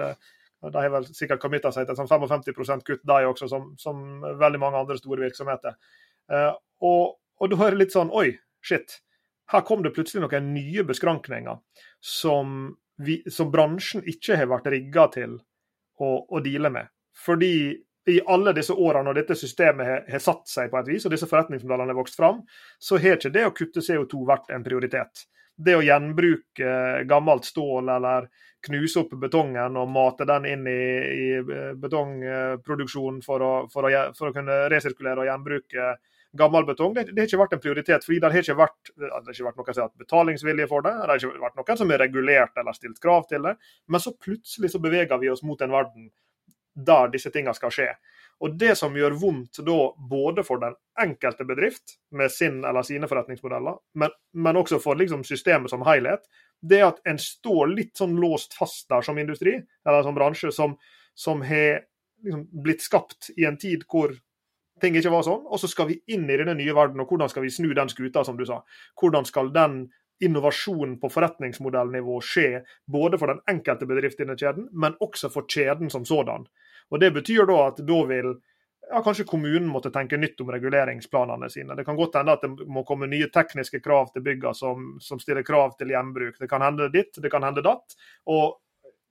de 0.67 0.83
har 0.83 0.93
vel 0.93 1.09
sikkert 1.15 1.41
committa 1.43 1.73
seg 1.75 1.89
til 1.89 1.97
sånn 1.97 2.11
55% 2.11 2.85
kutt, 2.87 3.05
de 3.07 3.19
også, 3.31 3.49
som, 3.51 3.71
som, 3.81 4.05
veldig 4.41 4.61
mange 4.63 4.83
andre 4.83 4.99
store 5.01 5.25
virksomheter. 5.29 5.79
Uh, 6.29 6.53
og, 6.85 7.17
og 7.41 7.53
da 7.55 7.61
er 7.65 7.75
det 7.75 7.87
litt 7.87 7.97
sånn 7.97 8.13
Oi, 8.13 8.33
shit. 8.61 9.01
her 9.55 9.65
kom 9.65 9.83
det 9.83 9.95
plutselig 9.97 10.27
noen 10.27 10.53
nye 10.53 10.85
beskrankninger 10.85 11.57
som, 12.05 12.75
vi, 13.01 13.23
som 13.33 13.53
bransjen 13.55 14.05
ikke 14.05 14.37
har 14.37 14.51
vært 14.51 14.69
rigga 14.75 15.09
til 15.15 15.39
å, 15.99 16.11
å 16.29 16.43
deale 16.45 16.71
med. 16.75 16.91
Fordi 17.19 17.55
i 18.09 18.21
alle 18.27 18.55
disse 18.57 18.73
årene 18.73 19.09
når 19.09 19.21
dette 19.21 19.37
systemet 19.39 20.09
har, 20.09 20.23
satt 20.23 20.49
seg 20.49 20.71
på 20.73 20.81
et 20.81 20.91
vis, 20.95 21.07
og 21.07 21.13
disse 21.13 21.29
forretningsmodellene 21.29 21.93
har 21.93 21.99
vokst 21.99 22.19
fram, 22.19 22.43
så 22.81 23.01
har 23.01 23.19
ikke 23.19 23.35
det 23.35 23.47
å 23.47 23.55
kutte 23.57 23.85
CO2 23.85 24.25
vært 24.29 24.53
en 24.55 24.65
prioritet. 24.65 25.27
Det 25.59 25.75
å 25.75 25.83
gjenbruke 25.83 26.75
gammelt 27.11 27.49
stål 27.49 27.91
eller 27.97 28.29
knuse 28.67 29.03
opp 29.03 29.15
betongen 29.21 29.77
og 29.79 29.91
mate 29.91 30.27
den 30.29 30.47
inn 30.51 30.69
i, 30.71 30.85
i 31.25 31.73
betongproduksjonen 31.79 33.21
for 33.27 33.43
å, 33.43 33.51
for, 33.73 33.87
å, 33.87 34.05
for 34.19 34.31
å, 34.31 34.35
kunne 34.35 34.65
resirkulere 34.73 35.23
og 35.23 35.29
gjenbruke 35.31 35.97
gammel 36.39 36.67
betong, 36.69 36.95
det, 36.95 37.09
det, 37.11 37.23
har 37.23 37.31
ikke 37.31 37.41
vært 37.41 37.55
en 37.57 37.63
prioritet. 37.63 38.05
fordi 38.05 38.21
Det 38.21 38.31
har 38.31 38.43
ikke 38.43 38.59
vært, 38.59 38.93
har 39.01 39.33
ikke 39.33 39.47
vært 39.49 39.61
noen 39.61 39.75
som 39.75 39.85
har 39.85 39.93
betalingsvilje 40.05 40.69
for 40.71 40.87
det, 40.87 40.95
det 40.95 41.11
har 41.11 41.23
ikke 41.23 41.45
vært 41.45 41.61
noen 41.61 41.81
som 41.81 41.93
har 41.95 42.03
regulert 42.05 42.63
eller 42.63 42.77
stilt 42.77 43.03
krav 43.03 43.29
til 43.31 43.47
det. 43.49 43.55
Men 43.89 44.05
så 44.05 44.15
plutselig 44.15 44.73
så 44.75 44.83
beveger 44.83 45.23
vi 45.23 45.31
oss 45.33 45.45
mot 45.47 45.63
en 45.65 45.75
verden 45.75 46.11
der 46.87 47.11
disse 47.13 47.31
tingene 47.35 47.55
skal 47.57 47.73
skje. 47.75 47.89
Og 48.39 48.55
Det 48.59 48.77
som 48.79 48.95
gjør 48.95 49.17
vondt 49.19 49.59
da, 49.67 49.79
både 50.11 50.45
for 50.47 50.63
den 50.63 50.77
enkelte 51.03 51.45
bedrift 51.45 51.97
med 52.15 52.31
sin 52.31 52.61
eller 52.65 52.87
sine 52.87 53.09
forretningsmodeller, 53.11 53.81
men, 53.99 54.15
men 54.33 54.61
også 54.61 54.79
for 54.83 54.99
liksom 54.99 55.25
systemet 55.27 55.73
som 55.73 55.83
helhet, 55.87 56.29
det 56.63 56.79
er 56.79 56.89
at 56.93 57.03
en 57.07 57.19
står 57.19 57.73
litt 57.73 57.99
sånn 57.99 58.15
låst 58.19 58.55
fast 58.55 58.87
der 58.91 59.03
som 59.03 59.19
industri, 59.19 59.57
eller 59.87 60.07
som 60.07 60.15
bransje, 60.15 60.53
som, 60.55 60.77
som 61.19 61.43
har 61.47 61.83
liksom 62.23 62.47
blitt 62.63 62.83
skapt 62.83 63.33
i 63.37 63.47
en 63.47 63.59
tid 63.59 63.85
hvor 63.91 64.15
ting 64.83 64.95
ikke 64.99 65.11
var 65.11 65.27
sånn. 65.27 65.43
Og 65.51 65.59
så 65.59 65.71
skal 65.71 65.91
vi 65.91 66.01
inn 66.15 66.29
i 66.31 66.39
denne 66.39 66.55
nye 66.59 66.75
verden, 66.75 67.03
og 67.03 67.11
hvordan 67.11 67.31
skal 67.31 67.47
vi 67.47 67.55
snu 67.55 67.73
den 67.75 67.91
skuta, 67.91 68.23
som 68.27 68.39
du 68.39 68.47
sa. 68.47 68.63
Hvordan 69.01 69.27
skal 69.27 69.51
den 69.55 69.89
innovasjonen 70.23 70.97
på 70.99 71.11
forretningsmodellnivå 71.15 72.21
skje, 72.27 72.63
både 72.91 73.19
for 73.21 73.31
den 73.31 73.43
enkelte 73.51 73.87
bedrift 73.87 74.19
i 74.19 74.25
denne 74.25 74.39
kjeden, 74.39 74.67
men 74.73 74.97
også 75.05 75.31
for 75.31 75.47
kjeden 75.51 75.93
som 75.95 76.07
sådan. 76.09 76.49
Og 76.91 77.01
Det 77.01 77.11
betyr 77.15 77.47
da 77.49 77.59
at 77.69 77.81
da 77.85 77.99
vil 78.09 78.31
ja, 78.91 79.03
kanskje 79.05 79.27
kommunen 79.29 79.69
måtte 79.69 79.91
tenke 79.93 80.17
nytt 80.17 80.41
om 80.41 80.51
reguleringsplanene 80.53 81.51
sine. 81.51 81.77
Det 81.77 81.85
kan 81.85 81.97
godt 81.97 82.17
hende 82.17 82.37
at 82.39 82.45
det 82.45 82.69
må 82.69 82.85
komme 82.89 83.09
nye 83.11 83.29
tekniske 83.33 83.83
krav 83.85 84.13
til 84.13 84.25
byggene 84.25 84.55
som, 84.57 84.95
som 85.01 85.21
stiller 85.21 85.45
krav 85.47 85.77
til 85.79 85.93
gjenbruk. 85.93 86.39
Det 86.41 86.49
kan 86.49 86.65
hende 86.65 86.89
ditt, 86.93 87.13
det 87.21 87.31
kan 87.33 87.45
hende 87.45 87.65
datt. 87.65 87.99
Og 88.33 88.57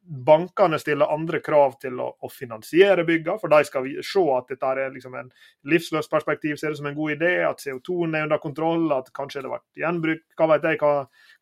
bankene 0.07 0.79
stiller 0.79 1.11
andre 1.11 1.39
krav 1.43 1.75
til 1.81 1.99
å, 1.99 2.07
å 2.23 2.29
finansiere 2.31 3.03
byggene, 3.07 3.37
for 3.41 3.51
de 3.51 3.67
skal 3.67 3.87
se 4.05 4.23
at 4.33 4.51
dette 4.51 4.69
er 4.71 4.93
liksom 4.93 5.17
en 5.19 5.29
livsløst 5.67 6.11
perspektiv, 6.11 6.55
ser 6.57 6.71
det 6.71 6.79
som 6.79 6.87
en 6.89 6.95
god 6.97 7.17
idé, 7.17 7.31
at 7.47 7.63
CO2-en 7.63 8.15
er 8.15 8.27
under 8.27 8.41
kontroll, 8.43 8.87
at 8.95 9.11
kanskje 9.17 9.41
det 9.41 9.49
har 9.49 9.57
vært 9.57 9.81
gjenbruk, 9.83 10.23
hva 10.39 10.49
vet 10.53 10.69
jeg 10.69 10.81
hva, 10.83 10.93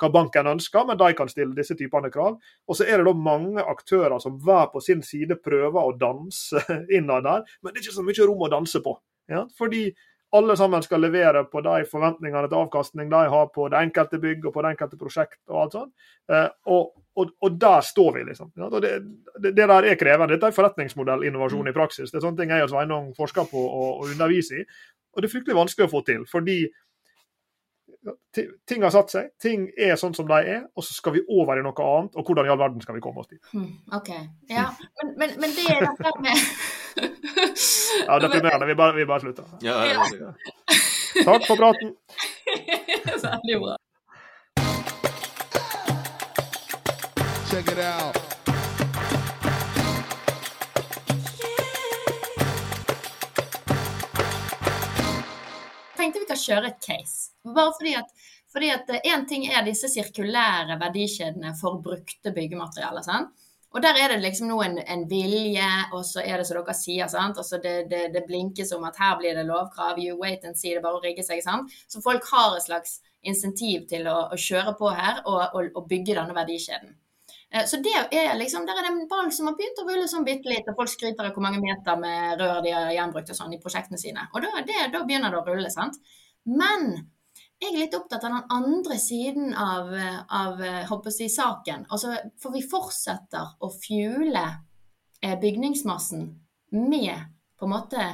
hva, 0.01 0.11
banken 0.17 0.51
ønsker, 0.55 0.87
men 0.89 0.99
de 1.01 1.11
kan 1.17 1.31
stille 1.31 1.57
disse 1.57 1.77
typene 1.77 2.11
krav. 2.13 2.39
Og 2.65 2.79
så 2.79 2.87
er 2.87 3.01
det 3.01 3.09
da 3.09 3.15
mange 3.27 3.65
aktører 3.75 4.17
som 4.23 4.39
hver 4.41 4.71
på 4.73 4.81
sin 4.83 5.05
side 5.05 5.37
prøver 5.45 5.81
å 5.81 5.95
danse 5.99 6.63
innad 6.97 7.27
der, 7.29 7.45
men 7.61 7.71
det 7.73 7.81
er 7.81 7.87
ikke 7.87 7.99
så 7.99 8.07
mye 8.07 8.29
rom 8.29 8.45
å 8.47 8.51
danse 8.57 8.81
på. 8.85 8.97
Ja? 9.31 9.45
Fordi 9.57 9.87
alle 10.37 10.57
sammen 10.59 10.83
skal 10.83 11.01
levere 11.03 11.45
på 11.51 11.61
de 11.65 11.85
forventningene 11.89 12.49
til 12.49 12.59
avkastning 12.59 13.09
de 13.11 13.23
har 13.31 13.49
på 13.55 13.67
det 13.71 13.81
enkelte 13.81 14.19
bygg 14.21 14.45
og 14.45 14.53
på 14.55 14.63
det 14.63 14.73
enkelte 14.75 14.99
prosjekt. 14.99 15.39
og 15.49 15.61
alt 15.61 15.77
sånt. 15.77 15.93
Eh, 16.31 16.47
og, 16.71 16.91
og, 17.15 17.31
og 17.41 17.59
der 17.61 17.85
står 17.85 18.11
vi, 18.17 18.25
liksom. 18.29 18.51
Ja, 18.59 18.69
det, 18.73 18.93
det, 19.37 19.51
det, 19.51 19.67
der 19.67 19.89
er 19.91 19.99
krevende. 19.99 20.33
Dette 20.35 20.51
er 20.51 20.57
forretningsmodellinnovasjon 20.57 21.71
i 21.71 21.75
praksis. 21.75 22.11
Det 22.11 22.19
er 22.19 22.27
sånne 22.27 22.41
ting 22.41 22.53
jeg 22.55 22.67
og 22.67 22.73
Sveinung 22.73 23.11
forsker 23.17 23.47
på 23.51 23.61
og, 23.65 23.91
og 24.01 24.11
underviser 24.11 24.63
i. 24.63 24.67
Og 25.15 25.23
det 25.23 25.29
er 25.29 25.35
fryktelig 25.37 25.55
vanskelig 25.57 25.87
å 25.87 25.93
få 25.93 26.03
til. 26.07 26.25
fordi 26.31 26.59
ting 28.67 28.83
har 28.83 28.93
satt 28.93 29.13
seg, 29.13 29.29
ting 29.41 29.67
er 29.77 29.95
sånn 29.99 30.13
som 30.17 30.27
de 30.29 30.37
er, 30.39 30.61
og 30.75 30.85
så 30.85 30.95
skal 30.97 31.15
vi 31.15 31.23
over 31.31 31.59
i 31.59 31.63
noe 31.65 31.87
annet. 31.87 32.15
Og 32.15 32.27
hvordan 32.27 32.47
i 32.47 32.51
all 32.53 32.61
verden 32.61 32.83
skal 32.83 32.97
vi 32.97 33.03
komme 33.03 33.23
oss 33.23 33.31
dit? 33.31 33.41
Hmm, 33.53 33.71
OK. 33.97 34.11
Ja, 34.51 34.69
men, 35.01 35.15
men, 35.21 35.35
men 35.41 35.55
det 35.55 35.65
er 35.71 35.87
dette 35.87 36.13
med 36.21 36.35
Ja, 38.07 38.19
deprimerende. 38.19 38.69
Vi 38.69 38.75
bare, 38.75 38.95
vi 38.95 39.05
bare 39.09 39.25
slutter. 39.25 39.49
Ja, 39.65 39.81
ja, 39.89 40.05
ja. 40.19 40.35
Takk 41.23 41.47
for 41.47 41.55
praten. 41.55 41.95
Veldig 43.25 43.59
bra. 43.63 43.77
Check 47.49 47.71
it 47.71 47.79
out. 47.79 48.15
Jeg 55.95 56.11
tenkte 56.11 56.19
vi 56.19 56.27
kan 56.29 56.37
kjøre 56.37 56.67
et 56.73 56.83
case. 56.83 57.24
Bare 57.45 57.73
fordi 57.77 57.95
at, 57.99 58.11
fordi 58.51 58.69
at 58.73 58.91
en 59.03 59.25
ting 59.29 59.45
er 59.47 59.65
disse 59.65 59.89
sirkulære 59.91 60.79
verdikjedene 60.81 61.53
for 61.59 61.81
brukte 61.83 62.33
byggematerialer. 62.35 63.05
sant? 63.05 63.33
Og 63.75 63.81
der 63.83 63.97
er 63.99 64.13
det 64.13 64.21
liksom 64.23 64.47
nå 64.47 64.61
en, 64.63 64.77
en, 64.79 65.01
vilje, 65.09 65.67
og 65.91 66.05
så 66.07 66.21
er 66.23 66.39
det 66.39 66.45
som 66.47 66.61
dere 66.61 66.73
sier, 66.79 67.09
sant? 67.11 67.35
Altså 67.41 67.59
det, 67.59 67.73
det, 67.91 68.05
det, 68.13 68.21
blinkes 68.27 68.71
om 68.71 68.85
at 68.87 68.95
her 69.01 69.17
blir 69.19 69.35
det 69.35 69.43
lovkrav, 69.49 69.99
you 69.99 70.15
wait 70.15 70.45
and 70.47 70.55
see, 70.55 70.71
det 70.71 70.83
bare 70.85 71.01
å 71.01 71.03
rigge 71.03 71.25
seg. 71.27 71.41
sant? 71.43 71.73
Så 71.91 71.99
folk 72.03 72.23
har 72.31 72.55
et 72.55 72.63
slags 72.63 73.01
insentiv 73.27 73.83
til 73.89 74.07
å, 74.07 74.29
å 74.31 74.39
kjøre 74.39 74.77
på 74.79 74.93
her 74.95 75.19
og, 75.25 75.41
og, 75.57 75.73
og 75.75 75.89
bygge 75.91 76.15
denne 76.15 76.37
verdikjeden. 76.37 76.95
Eh, 77.51 77.65
så 77.67 77.81
det 77.83 77.97
er 78.15 78.31
liksom, 78.39 78.63
der 78.69 78.79
er 78.79 78.87
det 78.87 78.93
en 78.93 79.09
ball 79.11 79.27
som 79.35 79.49
har 79.49 79.57
begynt 79.59 79.81
å 79.83 79.87
rulle 79.89 80.07
sånn 80.07 80.27
bitte 80.27 80.53
litt, 80.53 80.71
og 80.71 80.79
folk 80.79 80.93
skryter 80.93 81.27
av 81.27 81.35
hvor 81.35 81.43
mange 81.43 81.59
meter 81.63 81.99
med 81.99 82.39
rør 82.39 82.63
de 82.63 82.71
har 82.77 82.93
gjenbrukt 82.95 83.33
og 83.35 83.39
sånn 83.41 83.57
i 83.57 83.59
prosjektene 83.59 83.99
sine. 83.99 84.29
Og 84.31 84.45
da, 84.45 84.63
det, 84.63 84.87
da 84.95 85.03
begynner 85.03 85.35
det 85.35 85.41
å 85.41 85.45
rulle, 85.49 85.73
sant. 85.73 85.99
Men 86.47 86.93
jeg 87.61 87.71
er 87.71 87.79
litt 87.79 87.95
opptatt 87.97 88.25
av 88.27 88.33
den 88.33 88.53
andre 88.53 88.97
siden 88.99 89.53
av, 89.57 89.91
av 90.27 90.61
jeg, 90.61 90.83
saken. 91.31 91.85
Altså, 91.89 92.15
for 92.41 92.55
vi 92.55 92.63
fortsetter 92.65 93.55
å 93.63 93.69
fuele 93.71 94.45
eh, 95.21 95.37
bygningsmassen 95.39 96.27
med 96.75 97.31
på 97.55 97.67
en 97.67 97.71
måte 97.71 98.05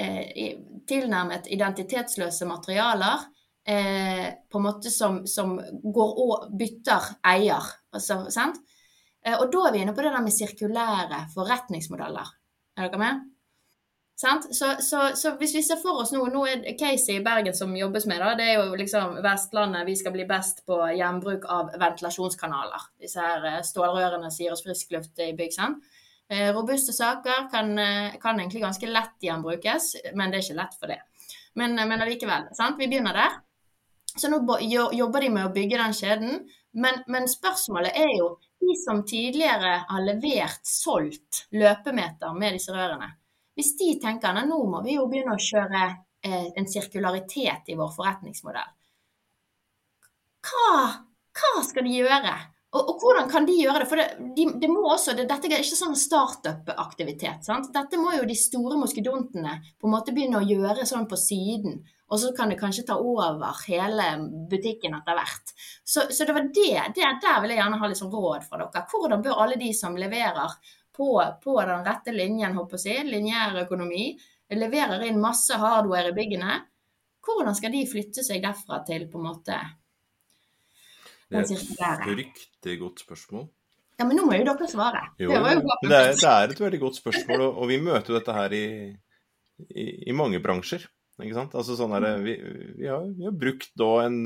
eh, 0.00 0.56
tilnærmet 0.88 1.50
identitetsløse 1.52 2.48
materialer. 2.48 3.28
Eh, 3.66 4.26
på 4.48 4.58
en 4.58 4.64
måte 4.64 4.92
som, 4.94 5.24
som 5.26 5.56
går 5.82 6.18
og 6.22 6.50
bytter 6.56 7.12
eier. 7.26 7.64
Altså? 7.92 8.22
Eh, 9.26 9.34
og 9.34 9.48
da 9.52 9.66
er 9.66 9.74
vi 9.74 9.84
inne 9.84 9.94
på 9.94 10.04
det 10.04 10.12
der 10.14 10.24
med 10.24 10.34
sirkulære 10.34 11.24
forretningsmodeller. 11.34 12.30
Er 12.76 12.88
dere 12.88 13.00
med? 13.02 13.24
Så, 14.16 14.40
så, 14.80 15.16
så, 15.16 15.30
hvis 15.36 15.52
vi 15.54 15.60
ser 15.60 15.76
for 15.76 16.00
oss 16.00 16.14
nå 16.14 16.22
Nå 16.32 16.46
er 16.48 16.62
Casey 16.80 17.18
i 17.18 17.24
Bergen 17.24 17.52
som 17.54 17.74
jobbes 17.76 18.06
med, 18.08 18.22
da, 18.22 18.30
det 18.38 18.46
er 18.48 18.62
jo 18.62 18.78
liksom 18.80 19.18
Vestlandet. 19.24 19.84
Vi 19.84 19.96
skal 20.00 20.14
bli 20.14 20.24
best 20.28 20.62
på 20.68 20.78
gjenbruk 20.96 21.44
av 21.52 21.74
ventilasjonskanaler. 21.76 22.88
Disse 23.02 23.20
her 23.20 23.44
eh, 23.50 23.60
stålrørene 23.66 24.30
som 24.32 24.46
gir 24.46 24.54
oss 24.56 24.64
frisk 24.64 24.96
luft 24.96 25.20
i 25.20 25.34
bygg. 25.36 25.52
sant? 25.52 25.84
Eh, 26.32 26.48
robuste 26.56 26.96
saker 26.96 27.50
kan, 27.52 27.76
kan, 28.22 28.40
egentlig 28.40 28.64
ganske 28.64 28.88
lett 28.88 29.28
gjenbrukes, 29.28 29.92
men 30.14 30.32
det 30.32 30.40
er 30.40 30.46
ikke 30.46 30.60
lett 30.62 30.80
for 30.80 30.94
det. 30.94 31.02
Men, 31.60 31.76
men 31.76 32.00
allikevel. 32.00 32.48
sant? 32.56 32.80
Vi 32.80 32.88
begynner 32.88 33.20
der. 33.20 33.36
Så 34.16 34.32
nå 34.32 34.40
jobber 34.96 35.20
de 35.20 35.30
med 35.32 35.50
å 35.50 35.52
bygge 35.52 35.82
den 35.82 35.96
kjeden. 35.96 36.40
Men, 36.76 37.02
men 37.08 37.28
spørsmålet 37.28 37.96
er 37.96 38.10
jo 38.16 38.32
de 38.60 38.74
som 38.80 39.04
tidligere 39.08 39.78
har 39.88 40.04
levert, 40.04 40.64
solgt 40.64 41.46
løpemeter 41.56 42.32
med 42.36 42.56
disse 42.56 42.72
rørene, 42.74 43.12
hvis 43.56 43.72
de 43.80 43.94
tenker 44.02 44.36
at 44.36 44.48
nå 44.48 44.58
må 44.68 44.82
vi 44.84 44.98
jo 44.98 45.06
begynne 45.10 45.36
å 45.36 45.40
kjøre 45.40 45.84
eh, 45.88 46.50
en 46.56 46.68
sirkularitet 46.68 47.72
i 47.72 47.78
vår 47.78 47.94
forretningsmodell, 47.96 48.74
hva, 50.46 50.74
hva 51.40 51.64
skal 51.66 51.88
de 51.88 51.96
gjøre? 51.96 52.36
Og, 52.76 52.82
og, 52.82 52.96
hvordan 53.00 53.28
kan 53.30 53.46
de 53.48 53.54
gjøre 53.56 53.82
det? 53.82 53.88
For 53.88 54.00
det, 54.00 54.06
de, 54.36 54.46
det 54.60 54.68
må 54.68 54.82
også, 54.90 55.14
det, 55.16 55.24
dette 55.30 55.48
er 55.48 55.62
ikke 55.62 55.78
sånn 55.78 55.96
startup-aktivitet. 55.96 57.46
Dette 57.72 58.00
må 58.00 58.12
jo 58.18 58.26
de 58.28 58.36
store 58.36 58.76
moskedontene 58.80 59.54
på 59.80 59.88
en 59.88 59.94
måte 59.94 60.12
begynne 60.16 60.42
å 60.42 60.46
gjøre 60.46 60.84
sånn 60.88 61.06
på 61.08 61.18
siden. 61.20 61.78
Og 62.12 62.20
så 62.22 62.30
kan 62.36 62.52
det 62.52 62.58
kanskje 62.60 62.84
ta 62.90 62.98
over 63.00 63.62
hele 63.66 64.10
butikken 64.50 64.94
etter 64.98 65.16
hvert. 65.18 65.54
Så, 65.82 66.06
så, 66.10 66.26
det 66.26 66.36
var 66.36 66.50
det, 66.54 66.74
det, 66.98 67.06
Der 67.22 67.40
vil 67.42 67.54
jeg 67.54 67.62
gjerne 67.62 67.80
ha 67.80 67.90
litt 67.90 68.02
sånn 68.02 68.12
råd 68.12 68.44
fra 68.46 68.60
dere. 68.60 68.84
Hvordan 68.92 69.24
bør 69.24 69.42
alle 69.46 69.58
de 69.62 69.72
som 69.74 69.96
leverer 69.98 70.58
på, 70.96 71.10
på 71.42 71.56
den 71.60 71.84
rette 71.86 72.14
linjen, 72.14 72.56
håper 72.56 72.80
jeg, 72.82 73.06
lineær 73.08 73.62
økonomi, 73.64 74.14
leverer 74.56 75.04
inn 75.08 75.20
masse 75.20 75.56
hardware 75.58 76.12
i 76.12 76.16
byggene, 76.16 76.60
hvordan 77.26 77.56
skal 77.58 77.74
de 77.74 77.82
flytte 77.90 78.24
seg 78.24 78.42
derfra 78.44 78.80
til 78.86 79.08
på 79.10 79.18
en 79.18 79.26
måte 79.26 79.58
Det 81.26 81.42
er 81.42 82.02
et 82.02 82.10
riktig 82.20 82.76
godt 82.80 83.02
spørsmål. 83.02 83.48
Ja, 83.96 84.04
men 84.04 84.18
nå 84.18 84.26
må 84.28 84.36
jo 84.36 84.44
dere 84.44 84.68
svare. 84.68 85.06
Jo, 85.18 85.30
det, 85.32 85.54
jo 85.56 85.62
det, 85.88 85.96
er, 85.96 86.12
det, 86.12 86.28
er, 86.28 86.52
et 86.52 86.60
veldig 86.60 86.80
godt 86.82 86.98
spørsmål, 87.00 87.46
og, 87.48 87.62
og 87.62 87.70
vi 87.70 87.80
møter 87.80 88.12
jo 88.12 88.18
dette 88.18 88.36
her 88.36 88.54
i, 88.54 88.66
i, 89.72 89.86
i 90.12 90.16
mange 90.16 90.40
bransjer. 90.44 90.84
Ikke 91.16 91.36
sant? 91.38 91.54
Altså 91.56 91.78
sånn 91.78 91.94
der, 91.96 92.20
vi, 92.20 92.34
vi, 92.76 92.88
har, 92.90 93.06
vi, 93.08 93.24
har, 93.24 93.36
brukt 93.40 93.70
da 93.80 93.90
en 94.04 94.18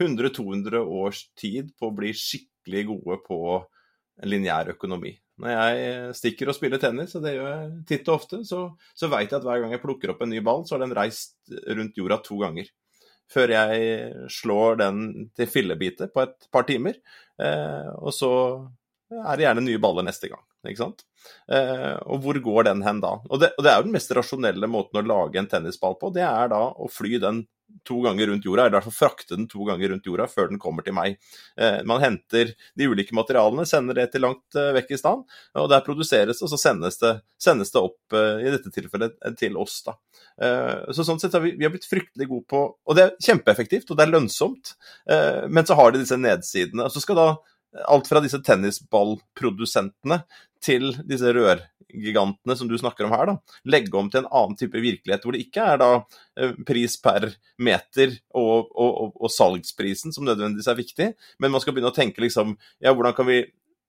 100-200 0.00 0.80
års 0.80 1.26
tid 1.36 1.74
på 1.76 1.90
å 1.90 1.96
bli 1.96 2.14
skikkelig 2.16 2.86
gode 2.88 3.18
på 3.26 3.40
lineær 4.24 4.72
økonomi. 4.72 5.12
Når 5.38 5.52
jeg 5.52 6.14
stikker 6.18 6.50
og 6.50 6.56
spiller 6.56 6.80
tennis, 6.82 7.14
og 7.14 7.22
det 7.22 7.36
gjør 7.36 7.48
jeg 7.48 7.70
titt 7.86 8.08
og 8.10 8.16
ofte, 8.18 8.40
så, 8.48 8.64
så 8.98 9.10
veit 9.12 9.30
jeg 9.30 9.38
at 9.38 9.46
hver 9.46 9.62
gang 9.62 9.74
jeg 9.74 9.82
plukker 9.84 10.10
opp 10.12 10.24
en 10.24 10.32
ny 10.34 10.42
ball, 10.44 10.64
så 10.66 10.74
har 10.74 10.82
den 10.82 10.96
reist 10.98 11.36
rundt 11.78 11.98
jorda 12.00 12.18
to 12.26 12.40
ganger. 12.42 12.70
før 13.28 13.52
jeg 13.52 14.12
slår 14.32 14.78
den 14.80 15.00
til 15.36 15.50
fillebiter 15.52 16.08
på 16.08 16.22
et 16.24 16.46
par 16.50 16.64
timer. 16.64 16.96
Eh, 17.36 17.90
og 18.00 18.14
så 18.16 18.30
er 19.12 19.36
det 19.36 19.44
gjerne 19.44 19.64
nye 19.66 19.80
baller 19.82 20.06
neste 20.06 20.30
gang. 20.32 20.47
Ikke 20.66 20.82
sant? 20.82 21.04
Eh, 21.52 21.94
og 22.08 22.24
hvor 22.24 22.38
går 22.42 22.66
den 22.70 22.82
hen 22.86 23.02
da? 23.04 23.18
Og 23.28 23.42
det, 23.42 23.52
og 23.56 23.64
det 23.64 23.70
er 23.70 23.78
jo 23.78 23.86
den 23.86 23.94
mest 23.94 24.10
rasjonelle 24.16 24.70
måten 24.70 25.00
å 25.00 25.06
lage 25.06 25.40
en 25.40 25.48
tennisball 25.50 25.96
på. 26.00 26.10
Det 26.14 26.24
er 26.26 26.50
da 26.52 26.64
å 26.74 26.90
fly 26.90 27.20
den 27.22 27.44
to 27.84 27.98
ganger 28.00 28.30
rundt 28.30 28.46
jorda, 28.48 28.64
eller 28.64 28.72
i 28.72 28.76
hvert 28.78 28.86
fall 28.88 28.96
frakte 28.96 29.36
den 29.36 29.44
to 29.50 29.66
ganger 29.68 29.92
rundt 29.92 30.06
jorda 30.08 30.24
før 30.30 30.48
den 30.50 30.60
kommer 30.60 30.84
til 30.86 30.96
meg. 30.96 31.18
Eh, 31.60 31.82
man 31.86 32.00
henter 32.02 32.54
de 32.56 32.88
ulike 32.88 33.14
materialene, 33.16 33.66
sender 33.68 34.00
det 34.00 34.06
til 34.14 34.24
langt 34.24 34.56
eh, 34.56 34.70
vekk 34.78 34.94
i 34.96 35.00
stand, 35.00 35.26
og 35.60 35.68
der 35.70 35.84
produseres 35.86 36.40
det, 36.40 36.46
og 36.48 36.52
så 36.54 36.60
sendes 36.60 36.96
det, 37.02 37.12
sendes 37.38 37.70
det 37.74 37.82
opp, 37.82 38.16
i 38.16 38.50
dette 38.50 38.72
tilfellet, 38.72 39.18
til 39.38 39.58
oss. 39.60 39.82
da. 39.86 39.94
Så 40.96 41.04
sånn 41.04 41.20
sett 41.20 41.34
har 41.36 41.42
vi, 41.44 41.52
vi 41.58 41.66
har 41.66 41.72
blitt 41.74 41.86
fryktelig 41.86 42.26
gode 42.30 42.46
på 42.50 42.60
Og 42.86 42.96
det 42.96 43.04
er 43.04 43.14
kjempeeffektivt, 43.22 43.90
og 43.90 43.98
det 43.98 44.06
er 44.06 44.12
lønnsomt, 44.14 44.72
men 45.50 45.66
så 45.66 45.76
har 45.78 45.92
det 45.92 46.02
disse 46.02 46.18
nedsidene. 46.18 46.86
og 46.86 46.94
så 46.94 47.02
skal 47.02 47.18
da 47.18 47.28
alt 47.86 48.08
fra 48.08 48.22
disse 48.24 48.40
tennisballprodusentene 48.44 50.22
til 50.64 50.90
disse 51.06 51.30
rørgigantene 51.34 52.56
som 52.58 52.70
du 52.70 52.76
snakker 52.80 53.06
om 53.06 53.14
her, 53.14 53.30
da, 53.30 53.58
legge 53.70 53.94
om 53.98 54.08
til 54.10 54.24
en 54.24 54.30
annen 54.40 54.58
type 54.58 54.80
virkelighet, 54.82 55.24
hvor 55.24 55.36
det 55.36 55.44
ikke 55.44 55.66
er 55.74 55.82
da 55.82 55.90
eh, 56.40 56.56
pris 56.66 56.96
per 57.02 57.28
meter 57.62 58.16
og, 58.32 58.72
og, 58.72 58.90
og, 58.90 59.12
og 59.20 59.32
salgsprisen 59.32 60.14
som 60.14 60.26
nødvendigvis 60.26 60.70
er 60.72 60.80
viktig, 60.80 61.08
men 61.38 61.54
man 61.54 61.62
skal 61.64 61.76
begynne 61.76 61.92
å 61.92 61.96
tenke 61.96 62.24
liksom 62.24 62.56
ja, 62.82 62.92
hvordan 62.92 63.16
kan 63.16 63.28
vi 63.30 63.42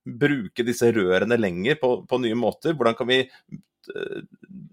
bruke 0.09 0.63
disse 0.65 0.89
rørene 0.95 1.37
lenger 1.39 1.79
på, 1.81 1.93
på 2.09 2.21
nye 2.23 2.37
måter? 2.37 2.75
Hvordan 2.77 2.95
kan 2.97 3.09
vi 3.09 3.23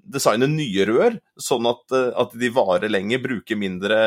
designe 0.07 0.49
nye 0.51 0.87
rør, 0.88 1.16
sånn 1.40 1.66
at, 1.69 1.85
eh, 1.95 2.11
at, 2.23 2.35
de 2.38 2.51
varer 2.55 2.90
lenger, 2.92 3.23
bruker 3.25 3.59
mindre 3.59 3.99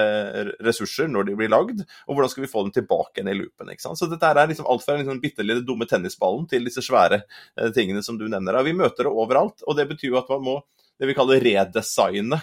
ressurser 0.66 1.10
når 1.12 1.30
de 1.30 1.38
blir 1.40 1.52
lagd. 1.52 1.84
Og 2.08 2.16
hvordan 2.16 2.32
skal 2.32 2.46
vi 2.46 2.52
få 2.52 2.64
dem 2.66 2.74
tilbake 2.76 3.20
igjen 3.20 3.32
i 3.34 3.38
loopen. 3.38 3.72
ikke 3.72 3.86
sant? 3.86 4.00
Så 4.00 4.10
dette 4.12 4.30
er 4.30 4.52
liksom 4.52 4.70
alt 4.70 4.86
fra 4.86 4.96
den 4.96 5.06
liksom 5.06 5.22
bitte 5.24 5.46
lille 5.46 5.66
dumme 5.66 5.88
tennisballen 5.90 6.48
til 6.50 6.68
disse 6.68 6.84
svære 6.86 7.24
eh, 7.24 7.72
tingene 7.76 8.04
som 8.06 8.20
du 8.20 8.28
nevner. 8.28 8.62
Vi 8.66 8.78
møter 8.78 9.08
det 9.08 9.16
overalt, 9.16 9.66
og 9.66 9.80
det 9.80 9.90
betyr 9.92 10.14
jo 10.14 10.22
at 10.22 10.32
man 10.32 10.46
må 10.46 10.60
det 11.00 11.08
vi 11.08 11.16
kaller 11.16 11.44
redesigne 11.44 12.42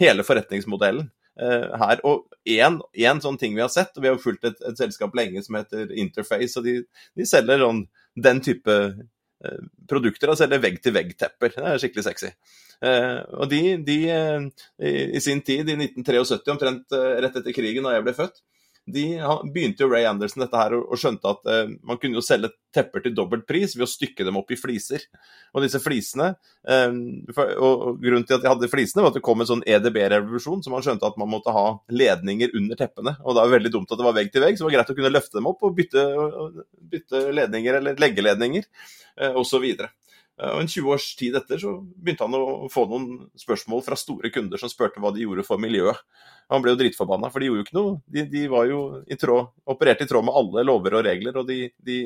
hele 0.00 0.24
forretningsmodellen. 0.26 1.10
Eh, 1.40 1.68
her. 1.80 2.02
Og 2.04 2.28
én 2.44 3.22
sånn 3.24 3.38
ting 3.40 3.56
vi 3.56 3.64
har 3.64 3.72
sett, 3.72 3.94
og 3.96 4.04
vi 4.04 4.10
har 4.10 4.20
fulgt 4.20 4.44
et, 4.48 4.58
et 4.68 4.78
selskap 4.78 5.14
lenge 5.16 5.42
som 5.44 5.56
heter 5.56 5.94
Interface, 5.96 6.58
og 6.58 6.66
de, 6.66 6.82
de 7.16 7.26
selger 7.28 7.62
sånn, 7.62 7.86
den 8.20 8.42
type 8.44 8.74
Eh, 8.76 8.98
produkter 9.90 10.32
og 10.32 10.38
selger 10.38 10.62
vegg-til-vegg-tepper. 10.62 11.56
Det 11.56 11.64
er 11.68 11.82
skikkelig 11.82 12.06
sexy. 12.06 12.32
Eh, 12.82 13.18
og 13.38 13.50
de, 13.50 13.60
de 13.86 13.98
eh, 14.10 14.46
i 15.18 15.22
sin 15.22 15.42
tid, 15.46 15.68
i 15.68 15.76
1973, 15.78 16.52
omtrent 16.54 16.96
rett 17.24 17.38
etter 17.40 17.54
krigen 17.56 17.86
da 17.86 17.96
jeg 17.96 18.06
ble 18.06 18.16
født, 18.16 18.42
de 18.86 19.04
begynte 19.52 19.84
jo 19.84 19.90
Ray 19.90 20.04
Anderson 20.08 20.42
dette 20.42 20.58
her 20.58 20.74
og 20.74 20.98
skjønte 20.98 21.30
at 21.30 21.46
eh, 21.50 21.74
man 21.86 21.98
kunne 22.02 22.18
jo 22.18 22.24
selge 22.24 22.50
tepper 22.74 23.04
til 23.04 23.14
dobbelt 23.14 23.44
pris 23.46 23.76
ved 23.76 23.84
å 23.86 23.90
stykke 23.90 24.26
dem 24.26 24.38
opp 24.40 24.50
i 24.50 24.58
fliser. 24.58 25.04
Og 25.54 25.62
disse 25.62 25.78
flisene 25.82 26.32
eh, 26.66 26.96
for, 27.36 27.52
og, 27.62 28.00
Grunnen 28.02 28.26
til 28.26 28.38
at 28.38 28.42
de 28.42 28.50
hadde 28.50 28.70
flisene, 28.72 29.04
var 29.04 29.14
at 29.14 29.20
det 29.20 29.24
kom 29.24 29.44
en 29.44 29.50
sånn 29.52 29.62
EDB-revolusjon, 29.68 30.64
så 30.64 30.74
man 30.74 30.82
skjønte 30.82 31.06
at 31.06 31.20
man 31.20 31.30
måtte 31.30 31.54
ha 31.54 31.66
ledninger 31.94 32.56
under 32.58 32.80
teppene. 32.80 33.14
Og 33.22 33.36
det 33.36 33.44
var 33.44 33.54
veldig 33.54 33.74
dumt 33.76 33.94
at 33.94 34.02
det 34.02 34.08
var 34.08 34.18
vegg 34.18 34.34
til 34.34 34.44
vegg, 34.44 34.58
så 34.58 34.64
det 34.64 34.70
var 34.70 34.76
greit 34.78 34.94
å 34.94 34.98
kunne 34.98 35.14
løfte 35.14 35.38
dem 35.38 35.50
opp 35.52 35.62
og 35.62 35.78
bytte, 35.78 36.06
bytte 36.96 37.24
ledninger 37.38 37.78
eller 37.78 38.02
leggeledninger 38.02 38.66
eh, 38.66 39.38
osv. 39.38 39.68
Og 40.40 40.62
En 40.62 40.68
20 40.68 40.88
års 40.94 41.06
tid 41.18 41.36
etter 41.36 41.60
så 41.60 41.74
begynte 41.82 42.24
han 42.24 42.34
å 42.34 42.68
få 42.72 42.86
noen 42.88 43.26
spørsmål 43.38 43.82
fra 43.84 43.98
store 44.00 44.30
kunder 44.32 44.60
som 44.60 44.70
spurte 44.72 45.02
hva 45.02 45.12
de 45.12 45.26
gjorde 45.26 45.44
for 45.46 45.60
miljøet. 45.60 46.00
Han 46.52 46.64
ble 46.64 46.72
jo 46.72 46.78
dritforbanna, 46.80 47.28
for 47.32 47.40
de 47.40 47.48
gjorde 47.48 47.60
jo 47.60 47.66
ikke 47.66 47.76
noe. 47.76 47.92
De, 48.12 48.24
de 48.32 48.42
var 48.50 48.66
jo 48.68 48.80
i 49.06 49.16
tråd, 49.20 49.52
opererte 49.72 50.06
i 50.06 50.10
tråd 50.10 50.26
med 50.26 50.36
alle 50.40 50.64
lover 50.66 50.96
og 50.98 51.04
regler, 51.06 51.36
og 51.40 51.48
de, 51.48 51.58
de, 51.84 51.98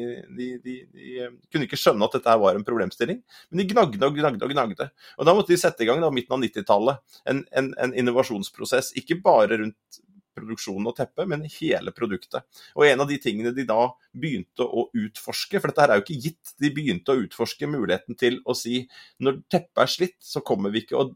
de, 0.62 0.76
eh, 1.16 1.32
kunne 1.50 1.66
ikke 1.66 1.78
skjønne 1.80 2.06
at 2.06 2.18
dette 2.18 2.30
her 2.30 2.42
var 2.42 2.58
en 2.58 2.66
problemstilling. 2.66 3.22
Men 3.50 3.62
de 3.62 3.68
gnagde 3.72 4.10
og 4.10 4.18
gnagde 4.18 4.46
og 4.46 4.54
gnagde. 4.54 4.90
Og 5.16 5.28
da 5.28 5.34
måtte 5.34 5.54
de 5.54 5.60
sette 5.62 5.86
i 5.86 5.88
gang 5.88 6.02
da, 6.02 6.12
midten 6.14 6.36
av 6.36 6.42
90-tallet 6.44 7.22
en, 7.32 7.42
en, 7.58 7.72
en 7.86 7.96
innovasjonsprosess, 8.02 8.92
ikke 9.00 9.18
bare 9.24 9.62
rundt 9.62 10.02
produksjonen 10.37 10.90
og 10.90 10.96
teppet, 10.99 11.27
men 11.31 11.44
hele 11.59 11.92
produktet. 11.96 12.46
Og 12.77 12.87
en 12.88 13.05
av 13.05 13.11
de 13.11 13.18
tingene 13.22 13.55
de 13.57 13.66
da 13.68 13.90
begynte 14.16 14.66
å 14.66 14.88
utforske, 14.96 15.61
for 15.61 15.72
dette 15.72 15.85
her 15.85 15.94
er 15.94 16.01
jo 16.01 16.07
ikke 16.07 16.22
gitt, 16.29 16.57
de 16.62 16.72
begynte 16.77 17.14
å 17.14 17.22
utforske 17.25 17.68
muligheten 17.70 18.18
til 18.18 18.40
å 18.44 18.57
si 18.57 18.83
når 19.25 19.42
teppet 19.53 19.85
er 19.85 19.94
slitt, 19.96 20.18
så 20.25 20.44
kommer 20.46 20.75
vi 20.75 20.85
ikke 20.85 21.01
å 21.01 21.09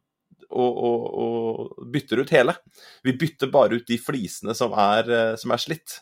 og, 0.51 0.79
og, 0.83 1.03
og, 1.23 1.89
bytter 1.95 2.25
ut 2.25 2.33
hele. 2.35 2.57
Vi 3.07 3.15
bytter 3.19 3.51
bare 3.53 3.79
ut 3.79 3.87
de 3.87 3.99
flisene 4.03 4.55
som 4.57 4.75
er, 4.75 5.11
eh, 5.15 5.35
som 5.39 5.53
er 5.55 5.63
slitt. 5.63 6.01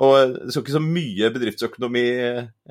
Og 0.00 0.32
Det 0.32 0.54
skal 0.54 0.64
ikke 0.64 0.76
så 0.78 0.80
mye 0.80 1.28
bedriftsøkonomi, 1.34 2.04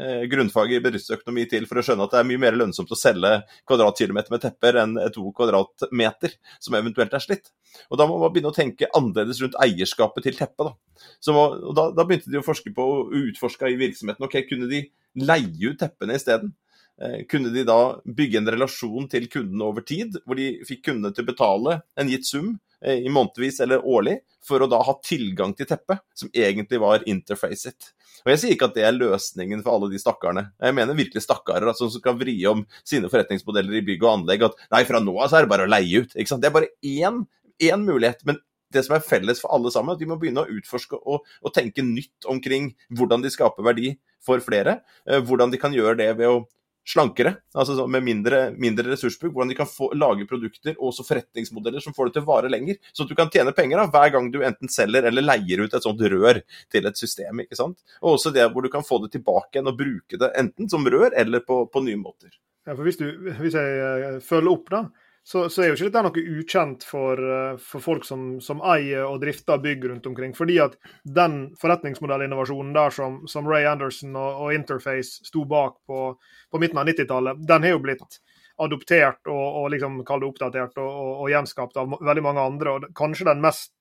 eh, 0.02 0.24
grunnfag 0.32 0.72
i 0.74 0.82
bedriftsøkonomi 0.82 1.46
til 1.50 1.68
for 1.70 1.78
å 1.78 1.84
skjønne 1.86 2.08
at 2.08 2.16
det 2.16 2.20
er 2.20 2.30
mye 2.30 2.42
mer 2.42 2.58
lønnsomt 2.58 2.90
å 2.90 2.98
selge 2.98 3.44
kvadratkilometer 3.70 4.34
med 4.34 4.42
tepper 4.42 4.80
enn 4.82 4.96
to 5.14 5.30
kvadratmeter 5.38 6.34
som 6.60 6.78
eventuelt 6.80 7.14
er 7.14 7.22
slitt. 7.22 7.52
Og 7.92 8.00
Da 8.00 8.08
må 8.10 8.18
man 8.18 8.34
begynne 8.34 8.50
å 8.50 8.56
tenke 8.56 8.90
annerledes 8.98 9.42
rundt 9.44 9.60
eierskapet 9.62 10.26
til 10.26 10.40
teppet. 10.40 10.72
Da. 10.72 10.74
Da, 11.22 11.92
da, 11.94 12.04
begynte 12.04 12.32
de 12.32 12.42
å 12.42 12.46
forske 12.46 12.74
på 12.74 12.82
og 12.82 13.14
utforske 13.14 13.70
i 13.70 13.78
virksomheten. 13.78 14.26
ok, 14.26 14.50
Kunne 14.50 14.70
de 14.70 14.90
leie 15.16 15.70
ut 15.70 15.78
teppene 15.78 16.18
isteden? 16.18 16.56
Eh, 17.02 17.22
kunne 17.32 17.54
de 17.54 17.64
da 17.64 18.00
bygge 18.04 18.42
en 18.42 18.52
relasjon 18.52 19.08
til 19.12 19.30
kundene 19.32 19.68
over 19.70 19.86
tid, 19.88 20.18
hvor 20.26 20.40
de 20.40 20.52
fikk 20.68 20.90
kundene 20.90 21.16
til 21.16 21.24
å 21.24 21.30
betale 21.30 21.78
en 22.00 22.12
gitt 22.12 22.28
sum 22.28 22.58
eh, 22.84 23.00
i 23.06 23.14
månedvis 23.14 23.62
eller 23.64 23.86
årlig, 23.88 24.18
for 24.44 24.64
å 24.64 24.68
da 24.72 24.82
ha 24.84 24.98
tilgang 25.06 25.54
til 25.56 25.70
teppet, 25.70 26.04
som 26.18 26.32
egentlig 26.36 26.82
var 26.84 27.06
interfacet. 27.08 27.94
Og 28.26 28.34
Jeg 28.34 28.42
sier 28.42 28.56
ikke 28.56 28.68
at 28.68 28.76
det 28.76 28.84
er 28.84 28.98
løsningen 28.98 29.64
for 29.64 29.78
alle 29.78 29.92
de 29.94 30.02
stakkarene. 30.02 30.50
Jeg 30.60 30.76
mener 30.76 30.98
virkelig 30.98 31.24
stakkarer 31.24 31.72
altså, 31.72 31.88
som 31.88 32.04
skal 32.04 32.20
vri 32.20 32.36
om 32.50 32.66
sine 32.84 33.08
forretningsmodeller 33.12 33.80
i 33.80 33.86
bygg 33.88 34.04
og 34.04 34.12
anlegg. 34.18 34.44
At 34.50 34.60
nei, 34.76 34.84
fra 34.90 35.00
nå 35.00 35.16
av 35.16 35.32
så 35.32 35.40
er 35.40 35.48
det 35.48 35.54
bare 35.54 35.70
å 35.70 35.72
leie 35.72 36.04
ut. 36.04 36.16
ikke 36.16 36.34
sant? 36.34 36.44
Det 36.44 36.52
er 36.52 36.58
bare 36.58 36.74
én, 36.84 37.24
én 37.64 37.88
mulighet. 37.88 38.26
men 38.28 38.42
det 38.70 38.84
som 38.86 38.94
er 38.94 39.02
felles 39.02 39.40
for 39.42 39.50
alle 39.56 39.72
sammen, 39.74 39.96
at 39.96 40.02
de 40.02 40.06
må 40.06 40.20
begynne 40.22 40.44
å 40.44 40.58
utforske 40.60 41.00
og, 41.00 41.26
og 41.42 41.54
tenke 41.56 41.82
nytt 41.82 42.28
omkring 42.30 42.74
hvordan 42.94 43.24
de 43.24 43.32
skaper 43.34 43.66
verdi 43.66 43.96
for 44.22 44.44
flere. 44.46 44.82
Eh, 45.08 45.24
hvordan 45.26 45.50
de 45.50 45.58
kan 45.62 45.74
gjøre 45.74 45.98
det 46.04 46.12
ved 46.20 46.30
å 46.30 46.44
slankere, 46.90 47.36
altså 47.54 47.86
med 47.88 48.04
mindre, 48.06 48.40
mindre 48.58 48.88
ressursbruk. 48.90 49.34
Hvordan 49.34 49.52
de 49.54 49.58
kan 49.60 49.70
få, 49.70 49.92
lage 49.98 50.26
produkter 50.30 50.74
og 50.78 50.90
også 50.90 51.06
forretningsmodeller 51.08 51.84
som 51.84 51.96
får 51.96 52.10
det 52.10 52.18
til 52.18 52.26
å 52.26 52.30
vare 52.32 52.52
lenger. 52.52 52.80
Så 52.94 53.06
at 53.06 53.12
du 53.12 53.18
kan 53.18 53.30
tjene 53.34 53.54
penger 53.56 53.82
da, 53.82 53.88
hver 53.94 54.14
gang 54.16 54.32
du 54.34 54.42
enten 54.46 54.72
selger 54.74 55.06
eller 55.10 55.26
leier 55.26 55.64
ut 55.64 55.76
et 55.76 55.86
sånt 55.86 56.02
rør 56.02 56.42
til 56.74 56.90
et 56.90 57.02
system. 57.02 57.44
ikke 57.46 57.60
sant? 57.60 57.78
Og 58.02 58.16
også 58.16 58.34
det 58.36 58.48
hvor 58.54 58.66
du 58.66 58.72
kan 58.74 58.86
få 58.86 59.02
det 59.06 59.14
tilbake 59.18 59.58
igjen 59.58 59.72
og 59.72 59.78
bruke 59.80 60.22
det 60.22 60.32
enten 60.40 60.72
som 60.72 60.88
rør 60.90 61.14
eller 61.14 61.46
på, 61.46 61.66
på 61.70 61.84
nye 61.86 62.00
måter. 62.00 62.34
Ja, 62.68 62.76
for 62.76 62.86
hvis, 62.86 63.00
du, 63.00 63.08
hvis 63.40 63.56
jeg 63.58 63.78
eh, 63.82 64.18
følger 64.22 64.52
opp, 64.52 64.68
da, 64.74 64.84
så, 65.24 65.50
så, 65.50 65.62
er 65.62 65.70
jo 65.70 65.76
ikke 65.76 65.90
dette 65.90 66.04
noe 66.06 66.40
ukjent 66.40 66.86
for, 66.88 67.20
eh, 67.22 67.60
for 67.62 67.84
folk 67.84 68.08
som, 68.08 68.40
som, 68.42 68.64
eier 68.74 69.06
og 69.06 69.20
drifter 69.22 69.62
bygg 69.62 69.86
rundt 69.92 70.08
omkring. 70.10 70.34
Fordi 70.38 70.58
at 70.64 70.78
den 71.04 71.40
forretningsmodellinnovasjonen 71.62 72.74
der 72.76 72.96
som, 72.96 73.22
som 73.30 73.50
Ray 73.50 73.68
Anderson 73.70 74.16
og, 74.16 74.44
og, 74.46 74.54
Interface 74.56 75.28
sto 75.28 75.46
bak 75.50 75.78
på, 75.88 76.02
på 76.50 76.62
midten 76.62 76.82
av 76.82 76.90
90-tallet, 76.90 77.44
den 77.52 77.68
har 77.68 77.76
jo 77.76 77.84
blitt 77.84 78.22
adoptert 78.60 79.30
og, 79.32 79.44
og 79.62 79.70
liksom, 79.76 80.02
oppdatert 80.04 80.80
og, 80.82 80.88
og, 80.88 81.12
og, 81.14 81.28
gjenskapt 81.32 81.78
av 81.80 81.94
veldig 82.10 82.26
mange 82.26 82.48
andre. 82.52 82.76
og 82.76 82.90
Kanskje 82.98 83.30
den 83.30 83.44
mest 83.44 83.74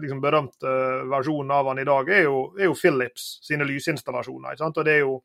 liksom 0.00 0.20
berømte 0.22 0.72
versjonen 1.10 1.52
av 1.54 1.70
han 1.70 1.80
i 1.82 1.86
dag 1.88 2.08
er 2.14 2.22
jo, 2.24 2.42
er 2.58 2.68
jo 2.70 2.76
Philips 2.78 3.38
sine 3.46 3.66
lysinstallasjoner. 3.68 4.54
Ikke 4.54 4.64
sant? 4.64 4.80
Og 4.80 4.86
Det 4.88 4.94
er 4.94 5.02
jo 5.04 5.16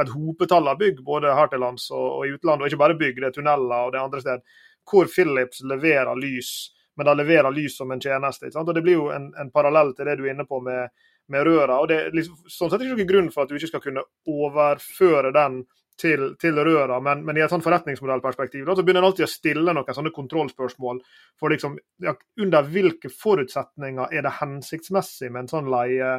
et 0.00 0.12
hopetall 0.12 0.70
av 0.72 0.78
bygg 0.80 1.02
både 1.04 1.34
her 1.36 1.50
til 1.52 1.60
lands 1.60 1.90
og, 1.92 2.06
og, 2.06 2.26
i 2.26 2.36
utlandet, 2.36 2.64
og 2.64 2.70
ikke 2.70 2.82
bare 2.84 2.98
bygg, 3.00 3.20
det 3.20 3.28
er 3.28 3.36
tunneler 3.36 3.88
og 3.88 3.92
det 3.92 4.00
andre 4.00 4.22
sted, 4.24 4.46
hvor 4.88 5.10
Philips 5.12 5.60
leverer 5.68 6.18
lys, 6.18 6.52
men 6.96 7.08
de 7.08 7.16
leverer 7.20 7.54
lys 7.54 7.76
som 7.76 7.92
en 7.92 8.00
tjeneste. 8.00 8.46
ikke 8.46 8.58
sant? 8.58 8.72
Og 8.72 8.74
Det 8.74 8.84
blir 8.84 8.98
jo 8.98 9.10
en, 9.14 9.30
en 9.38 9.52
parallell 9.52 9.92
til 9.96 10.08
det 10.08 10.16
du 10.18 10.24
er 10.26 10.32
inne 10.34 10.48
på 10.48 10.60
med, 10.64 10.90
med 11.28 11.46
røra. 11.46 11.80
og 11.80 11.88
det 11.92 12.00
er 12.00 12.16
liksom, 12.16 12.40
sånn 12.48 12.72
sett 12.72 12.82
ikke 12.82 12.96
noen 12.96 13.12
grunn 13.12 13.30
for 13.34 13.44
at 13.44 13.52
du 13.52 13.60
ikke 13.60 13.72
skal 13.74 13.84
kunne 13.84 14.06
overføre 14.28 15.32
den 15.36 15.62
til, 16.00 16.32
til 16.40 16.58
røra, 16.58 16.98
men, 17.04 17.24
men, 17.26 17.36
i 17.38 17.42
et 17.44 17.52
sånn 17.52 17.64
forretningsmodellperspektiv 17.64 18.66
da, 18.66 18.74
så 18.76 18.84
begynner 18.84 19.04
en 19.04 19.10
alltid 19.10 19.26
å 19.26 19.30
stille 19.30 19.74
noen 19.74 19.96
sånne 19.96 20.12
kontrollspørsmål 20.14 21.00
for 21.40 21.54
liksom, 21.54 21.76
ja, 22.02 22.14
under 22.40 22.68
hvilke 22.68 23.10
forutsetninger 23.12 24.14
er 24.14 24.26
det 24.26 24.36
hensiktsmessig 24.40 25.30
med 25.30 25.44
en 25.44 25.52
sånn 25.52 25.70
leie, 25.72 26.14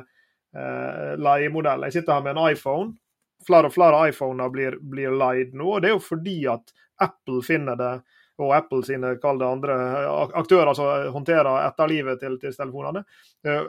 eh, 0.56 1.14
leiemodell. 1.20 1.88
Jeg 1.88 2.00
sitter 2.00 2.20
her 2.20 2.28
med 2.28 2.38
en 2.38 2.54
iPhone 2.54 2.94
flere 3.48 3.70
og 3.70 3.76
flere 3.76 4.02
iPhoner 4.10 4.52
blir, 4.54 4.78
blir 4.80 5.14
leid 5.16 5.54
nå. 5.58 5.76
og 5.76 5.82
Det 5.82 5.92
er 5.92 5.98
jo 5.98 6.04
fordi 6.04 6.38
at 6.52 6.74
Apple 7.04 7.42
finner 7.46 7.80
det, 7.80 7.94
og 8.42 8.54
Apple 8.56 8.82
sine 8.86 9.14
kall 9.22 9.40
det 9.42 9.48
andre 9.48 9.76
aktører 10.40 10.74
som 10.78 11.12
håndterer 11.14 11.68
etterlivet 11.68 12.22
til, 12.22 12.40
til 12.42 12.56
telefonene, 12.56 13.04
eh, 13.46 13.68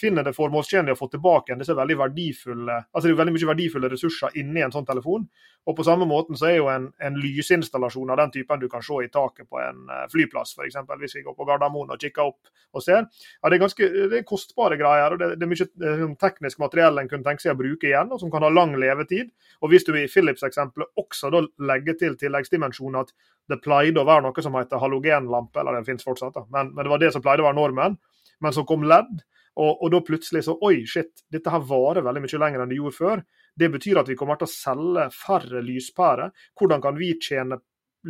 finner 0.00 0.26
det 0.26 0.34
formålstjenlig 0.36 0.92
å 0.92 0.98
få 0.98 1.06
tilbake 1.08 1.54
disse 1.56 1.72
veldig 1.76 1.94
verdifulle 1.96 2.74
altså 2.92 3.06
det 3.06 3.14
er 3.14 3.20
veldig 3.22 3.34
mye 3.36 3.48
verdifulle 3.48 3.88
ressurser 3.88 4.36
inni 4.40 4.60
en 4.60 4.74
sånn 4.74 4.86
telefon. 4.88 5.24
Og 5.64 5.76
på 5.78 5.84
samme 5.86 6.04
måten 6.04 6.36
så 6.36 6.50
er 6.50 6.58
jo 6.58 6.66
en, 6.68 6.90
en 7.00 7.14
lysinstallasjon 7.16 8.10
av 8.12 8.18
den 8.20 8.32
typen 8.34 8.60
du 8.60 8.66
kan 8.68 8.82
se 8.84 8.98
i 9.00 9.08
taket 9.12 9.48
på 9.48 9.60
en 9.62 9.88
eh, 9.88 10.02
flyplass, 10.12 10.52
f.eks. 10.58 10.76
Hvis 11.00 11.16
vi 11.16 11.22
går 11.24 11.36
på 11.38 11.46
Gardermoen 11.48 11.94
og 11.94 12.00
kikker 12.00 12.26
opp 12.26 12.76
og 12.76 12.84
ser. 12.84 13.06
Ja, 13.40 13.48
Det 13.48 13.56
er 13.56 13.62
ganske 13.62 13.88
det 14.12 14.18
er 14.18 14.26
kostbare 14.28 14.76
greier. 14.80 15.16
og 15.16 15.22
Det, 15.22 15.30
det 15.40 15.46
er 15.46 15.52
mye 15.54 15.62
sånn 15.62 16.16
teknisk 16.20 16.60
materiell 16.60 17.00
en 17.00 17.08
kunne 17.08 17.24
tenke 17.24 17.46
seg 17.46 17.54
å 17.54 17.60
bruke 17.62 17.88
igjen, 17.88 18.12
og 18.12 18.20
som 18.20 18.32
kan 18.32 18.44
ha 18.44 18.52
lang 18.52 18.76
levetid. 18.76 19.32
Og 19.62 19.72
Hvis 19.72 19.88
du 19.88 19.94
i 19.96 20.08
Philips-eksempelet 20.10 21.00
også 21.00 21.32
da 21.32 21.44
legger 21.72 21.96
til 22.00 22.18
tilleggsdimensjonen 22.20 23.00
at 23.00 23.14
det 23.48 23.62
pleide 23.64 24.02
å 24.02 24.08
være 24.08 24.26
noe 24.26 24.44
som 24.44 24.56
heter 24.60 24.80
halogenlampe, 24.80 25.60
eller 25.60 25.78
det 25.78 25.88
finnes 25.88 26.04
fortsatt, 26.04 26.36
da. 26.36 26.44
Men, 26.52 26.74
men, 26.74 26.84
det 26.84 26.92
var 26.92 27.00
det 27.00 27.14
som 27.16 27.24
pleide 27.24 27.44
å 27.44 27.48
være 27.48 27.60
normen. 27.60 27.96
Men 28.44 28.52
så 28.52 28.66
kom 28.68 28.84
LED, 28.84 29.24
og, 29.54 29.82
og, 29.82 29.90
da 29.92 30.00
plutselig 30.02 30.44
så 30.46 30.56
Oi, 30.66 30.82
shit, 30.88 31.12
dette 31.30 31.52
her 31.52 31.62
varer 31.68 32.04
veldig 32.04 32.24
mye 32.24 32.40
lenger 32.42 32.64
enn 32.64 32.72
det 32.72 32.78
gjorde 32.80 32.98
før. 32.98 33.22
Det 33.54 33.70
betyr 33.70 34.00
at 34.00 34.10
vi 34.10 34.16
kommer 34.18 34.38
til 34.40 34.48
å 34.48 34.54
selge 34.54 35.06
færre 35.14 35.62
lyspærer. 35.62 36.34
Hvordan 36.58 36.82
kan 36.82 36.98
vi 36.98 37.12
tjene 37.22 37.60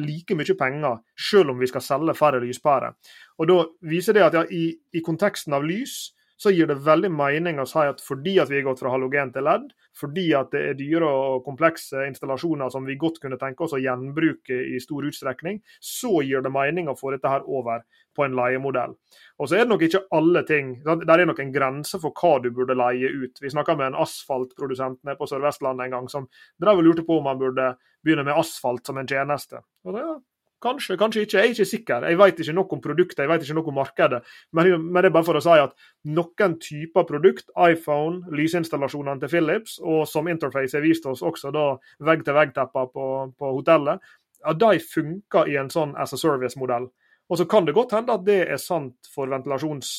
like 0.00 0.34
mye 0.34 0.56
penger 0.58 1.02
selv 1.20 1.52
om 1.52 1.60
vi 1.60 1.68
skal 1.68 1.84
selge 1.84 2.16
færre 2.16 2.40
lyspærer? 2.44 2.96
Og 3.38 3.50
Da 3.50 3.58
viser 3.90 4.16
det 4.16 4.24
at 4.24 4.38
ja, 4.40 4.44
i, 4.48 4.70
i 4.72 5.04
konteksten 5.04 5.56
av 5.56 5.66
lys 5.68 6.14
så 6.36 6.50
gir 6.50 6.66
det 6.66 6.80
veldig 6.84 7.10
mening 7.14 7.60
å 7.62 7.66
si 7.68 7.82
at 7.86 8.02
fordi 8.02 8.36
at 8.42 8.50
vi 8.50 8.58
har 8.58 8.66
gått 8.66 8.82
fra 8.82 8.92
halogen 8.94 9.30
til 9.34 9.46
LED, 9.46 9.68
fordi 9.94 10.26
at 10.34 10.50
det 10.54 10.62
er 10.70 10.78
dyre 10.78 11.08
og 11.08 11.44
komplekse 11.46 12.06
installasjoner 12.08 12.72
som 12.72 12.86
vi 12.88 12.98
godt 13.00 13.20
kunne 13.22 13.38
tenke 13.40 13.66
oss 13.66 13.76
å 13.76 13.82
gjenbruke 13.82 14.58
i 14.74 14.80
stor 14.82 15.06
utstrekning, 15.06 15.60
så 15.78 16.20
gir 16.26 16.42
det 16.44 16.52
mening 16.54 16.90
å 16.90 16.96
få 16.98 17.14
dette 17.14 17.30
her 17.30 17.46
over 17.46 17.84
på 18.14 18.26
en 18.26 18.34
leiemodell. 18.38 18.94
Og 19.38 19.48
så 19.48 19.58
er 19.58 19.64
det 19.64 19.72
nok 19.72 19.86
ikke 19.86 20.04
alle 20.14 20.44
ting. 20.46 20.76
Der 20.84 21.18
er 21.18 21.26
nok 21.26 21.40
en 21.42 21.54
grense 21.54 21.98
for 22.02 22.14
hva 22.14 22.36
du 22.42 22.50
burde 22.54 22.76
leie 22.78 23.10
ut. 23.10 23.40
Vi 23.42 23.50
snakka 23.50 23.74
med 23.78 23.90
en 23.90 23.98
asfaltprodusent 24.04 25.00
nede 25.02 25.18
på 25.18 25.26
Sør-Vestlandet 25.30 25.88
en 25.88 25.96
gang 25.96 26.12
som 26.12 26.28
drev 26.62 26.82
og 26.82 26.86
lurte 26.86 27.06
på 27.06 27.18
om 27.18 27.26
man 27.30 27.40
burde 27.40 27.72
begynne 28.04 28.26
med 28.26 28.38
asfalt 28.38 28.86
som 28.86 29.00
en 29.00 29.10
tjeneste. 29.10 29.62
Og 29.86 29.96
det, 29.96 30.04
ja, 30.06 30.18
Kanskje, 30.64 30.96
kanskje 30.96 31.24
ikke. 31.26 31.36
Jeg 31.36 31.44
er 31.44 31.52
ikke 31.52 31.68
sikker. 31.68 32.06
Jeg 32.08 32.18
vet 32.18 32.38
ikke 32.40 32.54
noe 32.56 32.72
om 32.72 32.80
produktet, 32.80 33.22
jeg 33.22 33.28
vet 33.28 33.44
ikke 33.44 33.56
noe 33.58 33.68
om 33.68 33.76
markedet. 33.76 34.20
Men, 34.56 34.70
men, 34.86 35.00
det 35.02 35.10
er 35.10 35.16
bare 35.16 35.26
for 35.26 35.36
å 35.36 35.42
si 35.44 35.58
at 35.60 35.74
noen 36.16 36.56
typer 36.62 37.04
produkt, 37.08 37.50
iPhone, 37.60 38.22
lysinstallasjonene 38.32 39.20
til 39.20 39.32
Philips, 39.34 39.76
og 39.84 40.06
som 40.08 40.30
Interface 40.32 40.78
har 40.78 40.84
vist 40.86 41.04
oss 41.10 41.24
også 41.24 41.52
da 41.54 41.66
vegg-til-vegg-tepper 42.08 42.92
på, 42.94 43.08
på, 43.36 43.52
hotellet, 43.58 44.00
ja, 44.44 44.56
de 44.56 44.80
funker 44.80 45.52
i 45.52 45.58
en 45.60 45.72
sånn 45.72 45.92
as 46.00 46.16
a 46.16 46.20
service-modell. 46.20 46.88
Og 47.28 47.40
så 47.40 47.48
kan 47.48 47.68
det 47.68 47.76
godt 47.76 47.94
hende 47.96 48.16
at 48.16 48.24
det 48.24 48.40
er 48.48 48.60
sant 48.60 49.08
for 49.12 49.28
ventilasjons 49.32 49.92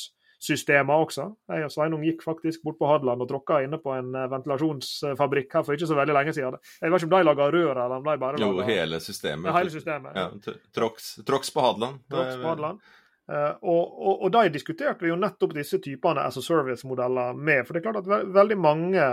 systemer 0.46 1.06
også. 1.06 1.30
Jeg 1.52 1.68
og 1.68 1.72
Sveinung 1.74 2.04
gikk 2.06 2.24
faktisk 2.26 2.66
bort 2.66 2.78
på 2.80 2.90
Hadeland 2.90 3.24
og 3.24 3.30
tråkka 3.30 3.62
inne 3.66 3.80
på 3.82 3.94
en 3.96 4.12
eh, 4.16 4.28
ventilasjonsfabrikk 4.32 5.58
her 5.58 5.66
for 5.66 5.78
ikke 5.78 5.90
så 5.90 5.98
veldig 5.98 6.18
lenge 6.18 6.36
siden. 6.38 6.60
Jeg 6.82 6.94
vet 6.94 7.02
ikke 7.02 7.10
om 7.10 7.16
de 7.16 7.30
laga 7.30 7.48
rør, 7.56 7.72
eller 7.72 7.98
om 7.98 8.06
de 8.06 8.20
bare 8.22 8.42
laga 8.42 8.52
Jo, 8.52 8.68
hele 8.68 9.02
systemet. 9.04 9.50
Ja, 9.50 9.58
hele 9.58 9.74
systemet. 9.74 10.20
Ja. 10.20 10.30
Trox, 10.76 11.50
på 11.54 11.66
Hadeland. 11.66 12.06
Trox 12.12 12.38
på 12.42 12.54
Hadeland. 12.54 12.86
Uh, 13.26 13.56
og, 13.66 13.86
og, 14.06 14.20
og, 14.20 14.28
de 14.36 14.52
diskuterte 14.54 15.02
vi 15.02 15.10
jo 15.10 15.16
nettopp 15.18 15.56
disse 15.58 15.80
typene 15.82 16.22
as 16.28 16.38
a 16.38 16.44
service-modeller 16.46 17.34
med. 17.34 17.64
For 17.66 17.74
det 17.74 17.82
er 17.82 17.86
klart 17.88 18.04
at 18.04 18.10
ve 18.12 18.20
veldig 18.36 18.58
mange 18.62 19.08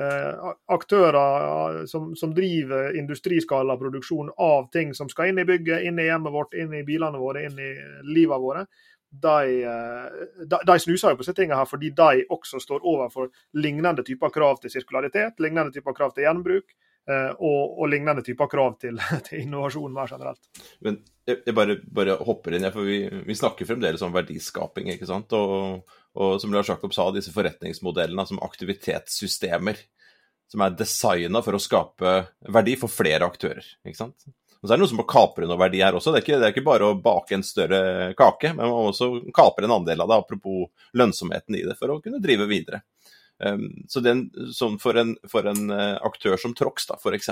uh, 0.00 0.52
aktører 0.72 1.82
som, 1.90 2.14
som, 2.16 2.32
driver 2.32 2.96
industriskalaproduksjon 2.96 4.32
av 4.40 4.70
ting 4.72 4.94
som 4.96 5.12
skal 5.12 5.28
inn 5.28 5.42
i 5.42 5.44
bygget, 5.44 5.84
inn 5.84 6.00
i 6.00 6.08
hjemmet 6.08 6.32
vårt, 6.32 6.56
inn 6.56 6.72
i 6.72 6.86
bilene 6.88 7.20
våre, 7.20 7.44
inn 7.50 7.60
i 7.60 7.74
livet 8.08 8.40
våre, 8.40 8.64
eh, 9.10 10.44
de, 10.46 10.60
de, 10.66 10.76
snuser 10.78 11.12
jo 11.12 11.18
på 11.18 11.24
disse 11.24 11.34
tingene 11.36 11.58
her 11.58 11.68
fordi 11.68 11.90
de 11.96 12.24
også 12.30 12.60
står 12.62 12.86
overfor 12.86 13.30
lignende 13.58 14.04
typer 14.06 14.32
krav 14.34 14.60
til 14.62 14.72
sirkularitet, 14.72 15.40
lignende 15.42 15.74
typer 15.74 15.96
krav 15.96 16.14
til 16.14 16.28
gjenbruk. 16.28 16.74
Eh, 17.10 17.30
og, 17.42 17.78
og 17.80 17.88
lignende 17.90 18.22
typer 18.22 18.46
krav 18.50 18.76
til, 18.78 19.00
til, 19.26 19.42
innovasjon 19.42 19.94
mer 19.94 20.10
generelt. 20.10 20.50
Men 20.84 21.00
jeg 21.26 21.54
bare, 21.56 21.78
bare, 21.90 22.18
hopper 22.26 22.54
inn, 22.54 22.68
for 22.74 22.86
vi, 22.86 23.02
vi, 23.26 23.36
snakker 23.38 23.66
fremdeles 23.66 24.04
om 24.06 24.14
verdiskaping. 24.14 24.92
ikke 24.94 25.08
sant? 25.08 25.32
Og, 25.36 25.96
og 26.20 26.36
som 26.42 26.52
Lars 26.54 26.70
Jakob 26.70 26.94
sa, 26.94 27.08
disse 27.14 27.32
forretningsmodellene 27.34 28.26
som 28.28 28.42
aktivitetssystemer. 28.46 29.80
Som 30.50 30.64
er 30.66 30.74
designa 30.74 31.42
for 31.46 31.54
å 31.54 31.62
skape 31.62 32.14
verdi 32.50 32.74
for 32.78 32.90
flere 32.90 33.26
aktører. 33.26 33.66
ikke 33.86 34.00
sant? 34.02 34.28
Og 34.60 34.68
så 34.68 34.74
er 34.74 34.76
det 34.76 34.84
noe 34.84 34.92
som 34.92 35.00
må 35.00 35.08
kapre 35.08 35.48
noe 35.48 35.60
verdi 35.60 35.80
her 35.80 35.96
også. 35.96 36.12
Det 36.12 36.20
er, 36.20 36.26
ikke, 36.26 36.38
det 36.40 36.48
er 36.48 36.54
ikke 36.54 36.66
bare 36.66 36.88
å 36.90 36.98
bake 37.00 37.36
en 37.36 37.44
større 37.46 37.80
kake, 38.18 38.52
men 38.52 38.66
man 38.66 38.74
må 38.76 38.90
også 38.90 39.08
kapre 39.36 39.64
en 39.64 39.78
andel 39.78 40.04
av 40.04 40.10
det, 40.10 40.18
apropos 40.20 40.90
lønnsomheten 41.00 41.56
i 41.56 41.64
det, 41.64 41.76
for 41.80 41.94
å 41.94 42.00
kunne 42.04 42.20
drive 42.22 42.48
videre. 42.50 42.82
Um, 43.40 43.70
så 43.88 44.02
den, 44.04 44.26
sånn 44.52 44.76
for, 44.82 44.98
en, 45.00 45.14
for 45.32 45.46
en, 45.48 45.70
uh, 45.72 45.96
aktør 46.04 46.36
som 46.40 46.52
Trox, 46.56 46.84
da, 46.90 46.98
f.eks., 47.00 47.30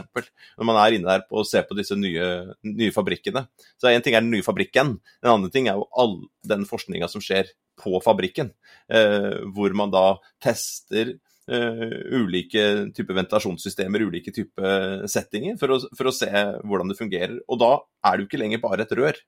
når 0.57 0.69
man 0.71 0.79
er 0.81 0.97
inne 0.97 1.11
der 1.11 1.27
på 1.29 1.43
å 1.43 1.45
se 1.45 1.61
på 1.69 1.77
disse 1.77 1.99
nye, 2.01 2.55
nye 2.65 2.95
fabrikkene 2.95 3.45
så 3.77 3.91
En 3.93 4.05
ting 4.05 4.17
er 4.17 4.25
den 4.25 4.33
nye 4.33 4.47
fabrikken, 4.47 4.95
en 5.21 5.33
annen 5.35 5.53
ting 5.53 5.69
er 5.69 5.77
jo 5.77 5.85
all 5.93 6.17
den 6.49 6.65
forskninga 6.69 7.11
som 7.13 7.21
skjer 7.21 7.53
på 7.79 8.01
fabrikken. 8.01 8.55
Uh, 8.89 9.45
hvor 9.53 9.77
man 9.77 9.93
da 9.93 10.07
tester 10.43 11.19
ulike 11.49 12.93
typer 12.97 13.17
ventilasjonssystemer, 13.23 14.05
ulike 14.09 14.35
typer 14.35 15.07
settinger, 15.09 15.57
for 15.61 15.75
å, 15.75 15.81
for 15.97 16.11
å, 16.11 16.15
se 16.15 16.29
hvordan 16.65 16.93
det 16.93 16.99
fungerer. 16.99 17.39
Og 17.49 17.61
da 17.63 17.73
er 17.79 18.17
det 18.17 18.25
jo 18.25 18.29
ikke 18.31 18.43
lenger 18.43 18.63
bare 18.63 18.85
et 18.85 18.95
rør. 18.99 19.21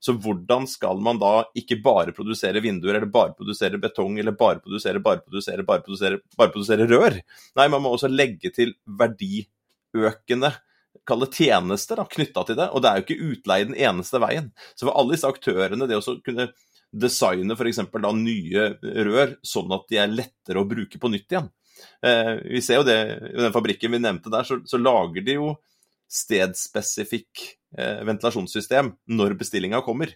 Så 0.00 0.14
hvordan 0.16 0.64
skal 0.70 1.02
man 1.04 1.18
da 1.20 1.42
ikke 1.58 1.76
bare 1.84 2.14
produsere 2.16 2.62
vinduer, 2.64 2.94
eller 2.96 3.10
bare 3.12 3.34
produsere 3.36 3.80
betong, 3.82 4.16
eller 4.22 4.32
bare 4.32 4.62
produsere, 4.62 5.02
bare 5.04 5.20
produsere, 5.20 5.66
bare 5.66 5.84
produsere, 5.84 6.22
bare 6.38 6.54
produsere 6.54 6.88
rør? 6.88 7.18
Nei, 7.60 7.68
man 7.68 7.84
må 7.84 7.92
også 7.92 8.08
legge 8.08 8.52
til 8.56 8.72
verdiøkende 9.00 10.54
kalle 11.08 11.28
tjenester 11.32 12.00
knytta 12.14 12.46
til 12.46 12.58
det. 12.58 12.70
Og 12.72 12.82
det 12.82 12.90
er 12.90 12.98
jo 12.98 13.06
ikke 13.06 13.30
utleie 13.34 13.68
den 13.68 13.78
eneste 13.78 14.20
veien. 14.22 14.50
Så 14.74 14.86
for 14.86 14.96
alle 14.96 15.16
disse 15.16 15.28
aktørene, 15.28 15.88
det 15.90 15.98
å 15.98 16.16
kunne 16.24 16.50
designe 16.90 17.54
f.eks. 17.54 17.82
nye 18.18 18.66
rør 19.06 19.34
sånn 19.46 19.72
at 19.76 19.88
de 19.90 20.00
er 20.02 20.12
lettere 20.12 20.62
å 20.62 20.68
bruke 20.68 21.00
på 21.00 21.10
nytt 21.12 21.34
igjen. 21.34 21.50
Eh, 22.04 22.34
vi 22.56 22.62
ser 22.64 22.80
jo 22.80 22.86
det 22.88 23.00
i 23.30 23.40
den 23.40 23.54
fabrikken 23.54 23.92
vi 23.94 24.02
nevnte 24.02 24.32
der, 24.32 24.46
så, 24.46 24.60
så 24.68 24.80
lager 24.80 25.24
de 25.24 25.38
jo 25.38 25.52
stedspesifikk 26.10 27.44
eh, 27.78 28.02
ventilasjonssystem 28.08 28.92
når 29.14 29.38
bestillinga 29.40 29.82
kommer. 29.86 30.12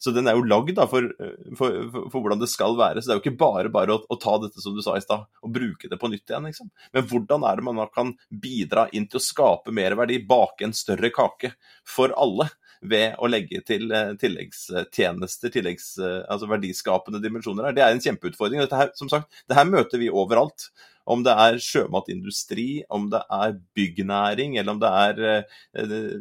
Så 0.00 0.14
den 0.16 0.30
er 0.30 0.36
jo 0.38 0.46
lagd 0.48 0.78
for, 0.88 1.10
for, 1.58 1.74
for, 1.92 2.04
for, 2.08 2.22
hvordan 2.22 2.40
det 2.40 2.48
skal 2.48 2.72
være. 2.78 3.02
Så 3.02 3.10
det 3.10 3.12
er 3.14 3.18
jo 3.18 3.24
ikke 3.26 3.40
bare 3.42 3.72
bare 3.72 3.98
å, 3.98 4.00
å 4.00 4.16
ta 4.20 4.38
dette 4.40 4.62
som 4.62 4.72
du 4.72 4.80
sa 4.84 4.94
i 4.96 5.02
stad, 5.04 5.26
og 5.44 5.52
bruke 5.52 5.90
det 5.92 5.98
på 6.00 6.08
nytt 6.08 6.24
igjen. 6.24 6.46
Liksom. 6.48 6.70
Men 6.96 7.04
hvordan 7.10 7.44
er 7.44 7.60
det 7.60 7.66
man 7.66 7.82
da 7.82 7.86
kan 7.92 8.14
bidra 8.32 8.86
inn 8.96 9.10
til 9.10 9.20
å 9.20 9.24
skape 9.26 9.74
mer 9.76 9.98
verdi, 10.00 10.16
bake 10.24 10.64
en 10.64 10.76
større 10.76 11.12
kake 11.12 11.52
for 11.84 12.16
alle? 12.16 12.48
Ved 12.80 13.18
å 13.20 13.28
legge 13.28 13.60
til 13.66 13.90
eh, 13.92 14.14
tilleggstjenester, 14.20 15.52
tilleggs, 15.52 15.92
eh, 16.00 16.22
altså 16.32 16.48
verdiskapende 16.50 17.20
dimensjoner 17.22 17.68
her. 17.68 17.76
Det 17.76 17.84
er 17.84 17.96
en 17.96 18.02
kjempeutfordring. 18.04 18.62
Dette 18.64 18.80
her, 18.80 18.94
som 18.98 19.10
sagt, 19.12 19.42
det 19.48 19.58
her 19.58 19.68
møter 19.68 20.00
vi 20.00 20.10
overalt. 20.12 20.70
Om 21.10 21.24
det 21.26 21.34
er 21.42 21.60
sjømatindustri, 21.64 22.84
om 22.92 23.08
det 23.12 23.22
er 23.34 23.56
byggnæring, 23.76 24.56
eller 24.60 24.76
om 24.76 24.82
det 24.82 24.90
er 25.04 25.22
eh, 25.28 26.18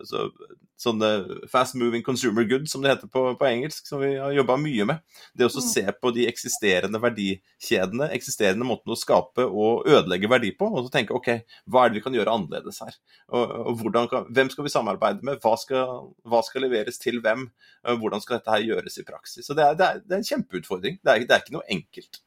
altså, 0.00 0.28
sånne 0.80 1.10
fast 1.50 1.76
moving 1.78 2.02
consumer 2.04 2.44
goods, 2.48 2.72
som 2.72 2.82
det 2.84 2.92
heter 2.92 3.10
på, 3.12 3.22
på 3.38 3.48
engelsk, 3.48 3.86
som 3.88 4.02
vi 4.02 4.12
har 4.20 4.34
jobba 4.36 4.58
mye 4.60 4.86
med. 4.90 5.00
Det 5.36 5.46
å 5.46 5.52
mm. 5.52 5.64
se 5.64 5.84
på 6.00 6.12
de 6.16 6.26
eksisterende 6.28 7.00
verdikjedene, 7.02 8.10
eksisterende 8.16 8.68
måtene 8.68 8.96
å 8.96 9.00
skape 9.00 9.46
og 9.46 9.88
ødelegge 9.88 10.30
verdi 10.30 10.52
på, 10.58 10.68
og 10.68 10.86
så 10.86 10.92
tenke 10.98 11.16
OK, 11.16 11.30
hva 11.72 11.84
er 11.84 11.92
det 11.92 12.00
vi 12.00 12.04
kan 12.04 12.18
gjøre 12.18 12.36
annerledes 12.36 12.82
her? 12.84 12.98
Og, 13.32 13.56
og 13.72 13.96
kan, 14.12 14.28
hvem 14.36 14.52
skal 14.52 14.68
vi 14.68 14.74
samarbeide 14.74 15.26
med? 15.26 15.40
Hva 15.44 15.56
skal, 15.60 16.12
hva 16.28 16.42
skal, 16.44 16.66
leveres 16.66 17.00
til 17.02 17.22
hvem? 17.24 17.48
Hvordan 17.86 18.22
skal 18.24 18.38
dette 18.38 18.52
her 18.52 18.68
gjøres 18.68 19.00
i 19.00 19.06
praksis? 19.08 19.48
Så 19.48 19.56
det 19.56 19.64
er, 19.64 19.80
det 19.80 19.88
er, 19.88 20.04
det 20.04 20.18
er 20.18 20.22
en 20.22 20.30
kjempeutfordring. 20.30 21.00
Det 21.00 21.12
er, 21.12 21.24
det 21.24 21.36
er 21.36 21.44
ikke 21.44 21.56
noe 21.56 21.68
enkelt. 21.72 22.20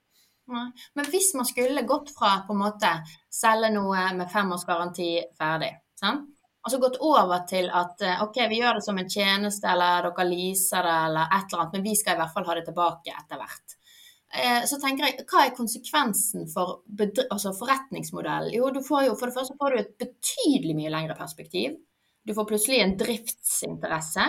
Men 0.50 1.10
hvis 1.14 1.30
man 1.38 1.46
skulle 1.46 1.86
gått 1.86 2.10
fra 2.16 2.40
på 2.48 2.56
en 2.56 2.64
måte 2.64 2.90
selge 3.30 3.70
noe 3.76 4.08
med 4.18 4.32
femårsgaranti 4.34 5.12
ferdig, 5.38 5.76
sant? 6.00 6.32
Og 6.60 6.72
så 6.72 6.78
gått 6.82 6.98
over 7.06 7.40
til 7.48 7.70
at 7.72 8.02
eh, 8.04 8.24
OK, 8.24 8.38
vi 8.52 8.60
gjør 8.60 8.76
det 8.80 8.86
som 8.86 8.98
en 9.00 9.10
tjeneste, 9.10 9.68
eller 9.72 10.04
dere 10.10 10.26
leaser 10.28 10.84
det, 10.84 10.98
eller 11.08 11.26
et 11.28 11.46
eller 11.48 11.62
annet, 11.62 11.74
men 11.78 11.88
vi 11.88 11.96
skal 11.96 12.14
i 12.18 12.20
hvert 12.20 12.34
fall 12.36 12.48
ha 12.50 12.54
det 12.58 12.66
tilbake 12.68 13.12
etter 13.16 13.38
hvert. 13.40 13.68
Eh, 14.30 14.62
så 14.70 14.76
tenker 14.82 15.04
jeg, 15.08 15.14
Hva 15.30 15.40
er 15.46 15.58
konsekvensen 15.58 16.42
for 16.52 16.66
altså 17.30 17.50
forretningsmodellen? 17.58 18.54
Jo, 18.54 18.64
du 18.76 18.82
får 18.86 19.02
jo, 19.08 19.14
For 19.18 19.26
det 19.30 19.38
første 19.40 19.60
får 19.62 19.70
du 19.72 19.76
et 19.80 19.98
betydelig 20.04 20.76
mye 20.78 20.94
lengre 20.94 21.16
perspektiv. 21.18 21.70
Du 22.28 22.32
får 22.38 22.50
plutselig 22.52 22.80
en 22.84 22.98
driftsinteresse. 23.00 24.26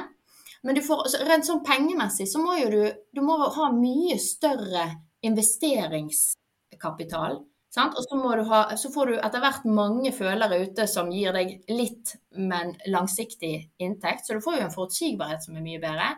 Men 0.62 0.72
du 0.76 0.82
får, 0.84 0.98
altså, 1.04 1.18
rent 1.26 1.46
sånn 1.48 1.66
pengemessig 1.66 2.26
så 2.30 2.38
må 2.40 2.52
jo 2.60 2.68
du, 2.72 2.82
du 3.16 3.20
må 3.24 3.34
ha 3.56 3.66
mye 3.74 4.16
større 4.20 4.84
investeringskapital 5.26 7.32
og 7.70 8.02
så, 8.02 8.16
ha, 8.50 8.60
så, 8.76 8.90
får 8.90 9.06
du 9.06 9.18
etter 9.20 9.42
hvert 9.44 9.66
mange 9.70 10.10
følere 10.12 10.58
ute 10.64 10.88
som 10.90 11.12
gir 11.14 11.36
deg 11.36 11.52
litt, 11.70 12.16
men 12.34 12.74
langsiktig 12.90 13.70
inntekt. 13.78 14.26
Så 14.26 14.34
du 14.34 14.42
får 14.42 14.58
jo 14.58 14.64
en 14.64 14.74
forutsigbarhet 14.74 15.44
som 15.46 15.54
er 15.54 15.66
mye 15.66 15.82
bedre. 15.82 16.08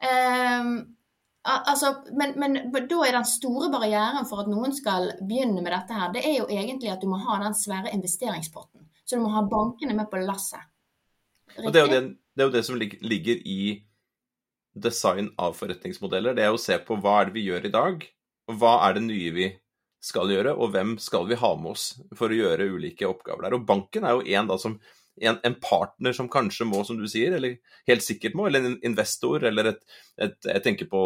Um, 0.00 0.72
Altså, 1.40 1.94
men, 2.12 2.34
men, 2.36 2.58
da 2.68 2.96
er 3.06 3.14
den 3.16 3.24
store 3.24 3.70
barrieren 3.72 4.26
for 4.28 4.42
at 4.42 4.48
noen 4.50 4.74
skal 4.76 5.14
begynne 5.24 5.62
med 5.64 5.72
dette 5.72 5.96
her, 5.96 6.10
det 6.12 6.20
er 6.28 6.34
jo 6.36 6.48
egentlig 6.52 6.90
at 6.92 7.00
du 7.00 7.08
må 7.08 7.16
ha 7.22 7.38
den 7.40 7.56
svære 7.56 7.94
investeringspotten. 7.96 8.84
Så 9.08 9.16
du 9.16 9.24
må 9.24 9.30
ha 9.32 9.40
bankene 9.48 9.96
med 9.96 10.10
på 10.12 10.20
lasset. 10.20 10.60
Det 11.56 11.72
det, 11.72 11.86
det 11.88 12.44
er, 12.44 12.44
jo 12.44 12.52
det, 12.52 12.64
som 12.66 12.76
ligger 12.76 13.40
i 13.40 13.80
design 14.76 15.32
av 15.40 15.56
forretningsmodeller. 15.56 16.36
Det 16.36 16.44
er 16.44 16.52
å 16.52 16.60
se 16.60 16.76
på 16.84 17.00
hva 17.00 17.16
er 17.22 17.30
det 17.30 17.38
vi 17.38 17.46
gjør 17.48 17.66
i 17.66 17.72
dag, 17.74 18.04
og 18.50 18.60
hva 18.60 18.76
er 18.86 18.98
det 18.98 19.06
nye 19.08 19.32
vi 19.34 19.48
skal 20.00 20.32
gjøre, 20.32 20.54
og 20.56 20.72
hvem 20.74 20.94
skal 21.02 21.28
vi 21.28 21.38
ha 21.40 21.50
med 21.60 21.74
oss 21.74 21.90
for 22.16 22.32
å 22.32 22.38
gjøre 22.38 22.70
ulike 22.72 23.08
oppgaver 23.08 23.46
der. 23.46 23.56
Og 23.58 23.66
banken 23.68 24.06
er 24.06 24.16
jo 24.16 24.24
en 24.38 24.48
da 24.48 24.56
som 24.60 24.78
en, 25.20 25.36
en, 25.44 25.56
partner 25.60 26.14
som 26.16 26.30
kanskje 26.32 26.66
må, 26.68 26.80
som 26.86 26.96
du 26.96 27.06
sier, 27.10 27.34
eller 27.36 27.58
helt 27.90 28.04
sikkert 28.04 28.36
må, 28.38 28.46
eller 28.48 28.64
en 28.64 28.78
investor, 28.86 29.44
eller 29.44 29.74
et, 29.74 29.80
et 30.22 30.48
Jeg 30.48 30.64
tenker 30.64 30.88
på 30.88 31.02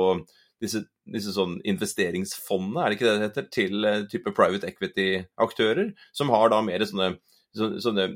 disse, 0.63 0.85
disse 1.11 1.35
sånn 1.35 1.59
investeringsfondene, 1.67 2.83
er 2.83 2.91
det 2.93 2.99
ikke 2.99 3.09
det 3.09 3.15
det 3.17 3.29
heter, 3.29 3.49
til 3.59 3.89
uh, 3.89 4.05
type 4.11 4.35
private 4.37 4.71
equity-aktører, 4.71 5.91
som 6.15 6.31
har 6.35 6.53
da 6.53 6.63
mer 6.65 6.87
sånne 6.87 7.17
sånne, 7.55 8.09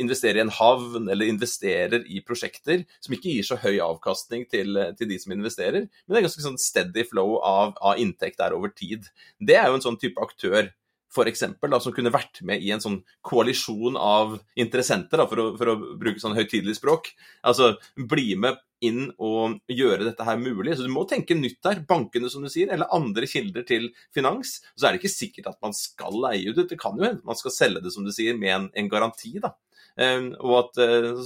investerer 0.00 0.40
i 0.40 0.44
en 0.44 0.52
havn 0.52 1.10
eller 1.12 1.30
investerer 1.30 2.04
i 2.12 2.22
prosjekter 2.24 2.84
som 3.02 3.16
ikke 3.16 3.32
gir 3.34 3.46
så 3.46 3.58
høy 3.60 3.78
avkastning 3.82 4.46
til, 4.52 4.78
til 4.98 5.10
de 5.10 5.18
som 5.20 5.34
investerer, 5.34 5.88
men 5.88 6.14
det 6.14 6.20
er 6.20 6.26
ganske 6.28 6.44
sånn 6.44 6.60
steady 6.60 7.06
flow 7.08 7.38
av, 7.40 7.76
av 7.80 8.00
inntekt 8.02 8.40
der 8.42 8.56
over 8.56 8.72
tid. 8.74 9.08
Det 9.40 9.58
er 9.58 9.70
jo 9.70 9.78
en 9.78 9.86
sånn 9.88 10.00
type 10.00 10.22
aktør 10.22 10.70
for 11.16 11.30
eksempel, 11.30 11.70
da, 11.72 11.80
som 11.80 11.94
kunne 11.96 12.12
vært 12.12 12.42
med 12.46 12.62
i 12.64 12.72
en 12.74 12.82
sånn 12.82 12.98
koalisjon 13.24 13.96
av 13.96 14.36
interessenter, 14.58 15.20
da, 15.20 15.26
for, 15.30 15.40
å, 15.40 15.46
for, 15.58 15.72
å, 15.72 15.94
bruke 16.00 16.20
sånn 16.22 16.36
høytidelig 16.36 16.76
språk. 16.80 17.12
Altså 17.46 17.74
bli 17.96 18.34
med 18.40 18.58
inn 18.84 19.10
og 19.22 19.58
gjøre 19.72 20.04
dette 20.04 20.24
her 20.26 20.38
mulig. 20.40 20.76
Så 20.76 20.86
du 20.86 20.92
må 20.92 21.06
tenke 21.08 21.36
nytt 21.38 21.60
der. 21.64 21.82
Bankene, 21.88 22.30
som 22.32 22.44
du 22.44 22.50
sier, 22.52 22.72
eller 22.72 22.92
andre 22.94 23.28
kilder 23.30 23.64
til 23.68 23.88
finans. 24.14 24.58
Så 24.76 24.86
er 24.86 24.94
det 24.94 25.02
ikke 25.02 25.14
sikkert 25.14 25.52
at 25.52 25.60
man 25.64 25.76
skal 25.76 26.16
leie 26.26 26.52
ut. 26.52 26.64
Det 26.68 26.80
kan 26.80 26.98
jo 26.98 27.06
hende 27.06 27.24
man 27.26 27.38
skal 27.38 27.54
selge 27.54 27.84
det, 27.84 27.94
som 27.94 28.06
du 28.06 28.12
sier, 28.14 28.36
med 28.38 28.54
en, 28.54 28.68
en 28.76 28.90
garanti. 28.92 29.36
da. 29.42 29.54
Um, 29.96 30.34
og 30.44 30.58
at 30.60 30.82
uh, 30.84 31.22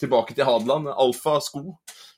Tilbake 0.00 0.34
til 0.34 0.46
Hadeland. 0.46 0.90
Alfa 0.94 1.38
sko, 1.42 1.76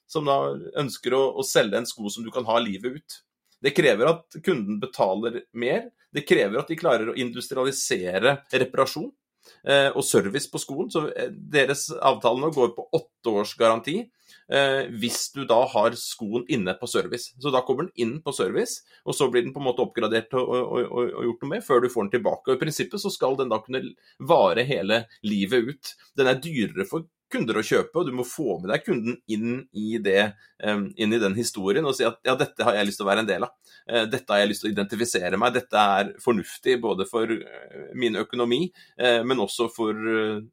som 0.09 0.28
da 0.28 0.38
ønsker 0.80 1.16
å, 1.16 1.24
å 1.40 1.45
selge 1.47 1.80
en 1.80 1.88
sko 1.88 2.12
som 2.12 2.24
du 2.24 2.32
kan 2.32 2.47
ha 2.49 2.59
livet 2.61 3.01
ut. 3.01 3.18
Det 3.62 3.74
krever 3.76 4.11
at 4.11 4.40
kunden 4.45 4.80
betaler 4.82 5.45
mer. 5.55 5.86
Det 6.12 6.26
krever 6.28 6.61
at 6.61 6.68
de 6.68 6.76
klarer 6.76 7.09
å 7.09 7.16
industrialisere 7.16 8.40
reparasjon 8.51 9.09
eh, 9.09 9.12
og 9.95 10.05
service 10.07 10.51
på 10.51 10.61
skolen. 10.62 10.90
Så 10.93 11.07
eh, 11.12 11.30
deres 11.30 11.88
avtale 12.01 12.43
nå 12.43 12.53
går 12.55 12.74
på 12.76 12.86
åtte 12.99 13.32
års 13.32 13.55
garanti 13.59 13.99
eh, 14.03 14.90
hvis 15.01 15.30
du 15.34 15.45
da 15.49 15.62
har 15.72 15.97
skoen 15.99 16.45
inne 16.53 16.74
på 16.78 16.88
service. 16.90 17.32
Så 17.40 17.53
da 17.55 17.62
kommer 17.66 17.88
den 17.88 18.05
inn 18.05 18.14
på 18.24 18.34
service, 18.36 18.82
og 19.07 19.16
så 19.16 19.28
blir 19.32 19.47
den 19.47 19.55
på 19.55 19.62
en 19.62 19.68
måte 19.70 19.84
oppgradert 19.84 20.34
og, 20.38 20.53
og, 20.59 20.78
og, 20.84 21.01
og 21.09 21.26
gjort 21.28 21.45
noe 21.45 21.55
med 21.55 21.66
før 21.66 21.82
du 21.82 21.90
får 21.93 22.07
den 22.07 22.14
tilbake. 22.18 22.49
Og 22.49 22.57
I 22.57 22.62
prinsippet 22.62 23.03
så 23.03 23.12
skal 23.12 23.38
den 23.40 23.53
da 23.53 23.61
kunne 23.64 23.84
vare 24.32 24.66
hele 24.68 25.05
livet 25.26 25.72
ut. 25.72 25.97
Den 26.18 26.30
er 26.30 26.40
dyrere 26.43 26.88
for 26.88 27.09
kunder 27.33 27.59
å 27.59 27.64
kjøpe, 27.66 27.97
og 27.99 28.09
du 28.09 28.14
må 28.16 28.26
få 28.28 28.59
med 28.61 28.70
deg 28.72 28.85
kunden 28.87 29.18
inn 29.33 29.64
i, 29.72 29.97
det, 30.03 30.33
inn 30.62 31.16
i 31.16 31.20
den 31.20 31.35
historien 31.39 31.87
og 31.89 31.97
si 31.97 32.07
at 32.07 32.20
ja, 32.26 32.37
dette 32.39 32.64
har 32.66 32.76
jeg 32.78 32.91
lyst 32.91 33.01
til 33.01 33.07
å 33.07 33.11
være 33.11 33.24
en 33.24 33.30
del 33.30 33.47
av. 33.49 33.55
Eh, 33.91 34.05
dette 34.11 34.30
har 34.30 34.43
jeg 34.43 34.51
lyst 34.53 34.62
til 34.64 34.70
å 34.70 34.72
identifisere 34.72 35.39
meg, 35.41 35.55
dette 35.57 35.85
er 35.99 36.12
fornuftig 36.22 36.76
både 36.83 37.07
for 37.09 37.30
eh, 37.35 37.89
min 37.99 38.16
økonomi, 38.20 38.62
eh, 38.99 39.20
men 39.26 39.43
også 39.43 39.68
for, 39.74 39.99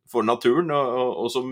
for 0.09 0.25
naturen. 0.25 0.71
Og, 0.73 1.11
og 1.25 1.29
som, 1.33 1.51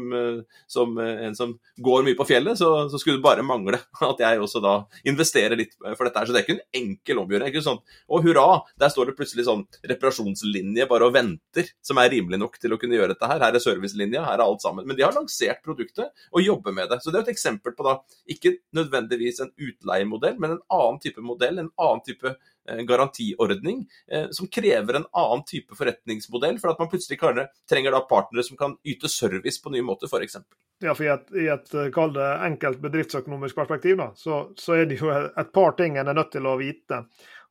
som, 0.69 0.97
en 1.01 1.37
som 1.37 1.53
går 1.83 2.05
mye 2.07 2.17
på 2.17 2.27
fjellet, 2.29 2.57
så, 2.59 2.71
så, 2.91 3.01
skulle 3.01 3.19
det 3.19 3.25
bare 3.25 3.45
mangle 3.45 3.79
at 4.09 4.23
jeg 4.23 4.41
også 4.41 4.61
da 4.63 4.77
investerer 5.09 5.57
litt 5.59 5.75
for 5.77 6.07
dette 6.07 6.21
her. 6.21 6.29
Så 6.29 6.35
det 6.35 6.41
er 6.41 6.47
ikke 6.47 6.57
en 6.57 6.81
enkel 6.81 7.21
omgjøring. 7.23 7.51
ikke 7.51 7.65
sånn, 7.65 7.81
Å 7.83 8.21
hurra, 8.25 8.47
der 8.79 8.93
står 8.93 9.11
det 9.11 9.17
plutselig 9.19 9.47
sånn 9.47 9.65
reparasjonslinje 9.87 10.89
bare 10.89 11.09
og 11.09 11.15
venter, 11.15 11.71
som 11.85 12.01
er 12.01 12.11
rimelig 12.13 12.41
nok 12.41 12.57
til 12.61 12.73
å 12.73 12.81
kunne 12.81 12.97
gjøre 12.97 13.13
dette 13.13 13.29
her. 13.29 13.43
Her 13.43 13.57
er 13.57 13.63
servicelinja, 13.63 14.25
her 14.25 14.39
er 14.39 14.47
alt 14.47 14.65
sammen. 14.65 14.87
Men 14.87 14.97
de 14.97 15.05
har 15.05 15.15
lansert 15.17 15.63
produktet 15.65 16.27
og 16.31 16.43
jobber 16.43 16.75
med 16.75 16.91
det. 16.91 17.01
Så 17.03 17.11
det 17.11 17.21
er 17.21 17.27
et 17.27 17.33
eksempel 17.35 17.75
på 17.77 17.87
da 17.87 17.97
ikke 18.31 18.57
nødvendigvis 18.77 19.41
en 19.43 19.53
utleiemodell, 19.55 20.37
men 20.39 20.55
en 20.55 20.63
annen 20.73 21.01
type 21.03 21.23
modell, 21.23 21.59
en 21.59 21.73
annen 21.75 22.03
type 22.05 22.31
eh, 22.33 22.83
garantiordning, 22.87 23.83
eh, 24.11 24.29
som 24.31 24.49
krever 24.51 24.99
en 24.99 25.09
annen 25.11 25.45
type 25.47 25.75
forretningsmodell, 25.77 26.61
for 26.63 26.73
at 26.73 26.81
man 26.81 26.91
plutselig 26.91 27.19
trenger 27.69 27.95
da 27.95 28.05
partnere 28.09 28.45
som 28.47 28.59
kan 28.59 28.77
yte 28.87 29.11
service 29.11 29.61
på 29.63 29.73
nye 29.73 29.85
måter, 29.85 30.11
f.eks. 30.11 30.39
Ja, 30.83 30.93
for 30.93 31.07
I 31.07 31.09
et, 31.09 31.31
i 31.33 31.47
et 31.49 31.71
det, 31.73 32.27
enkelt 32.45 32.83
bedriftsøkonomisk 32.83 33.55
perspektiv 33.57 33.97
da, 33.97 34.11
så, 34.15 34.43
så, 34.57 34.75
er 34.77 34.85
det 34.85 34.99
jo 35.01 35.09
et 35.09 35.49
par 35.53 35.73
ting 35.79 35.97
en 35.97 36.11
er 36.11 36.17
nødt 36.17 36.35
til 36.35 36.45
å 36.45 36.57
vite. 36.59 37.01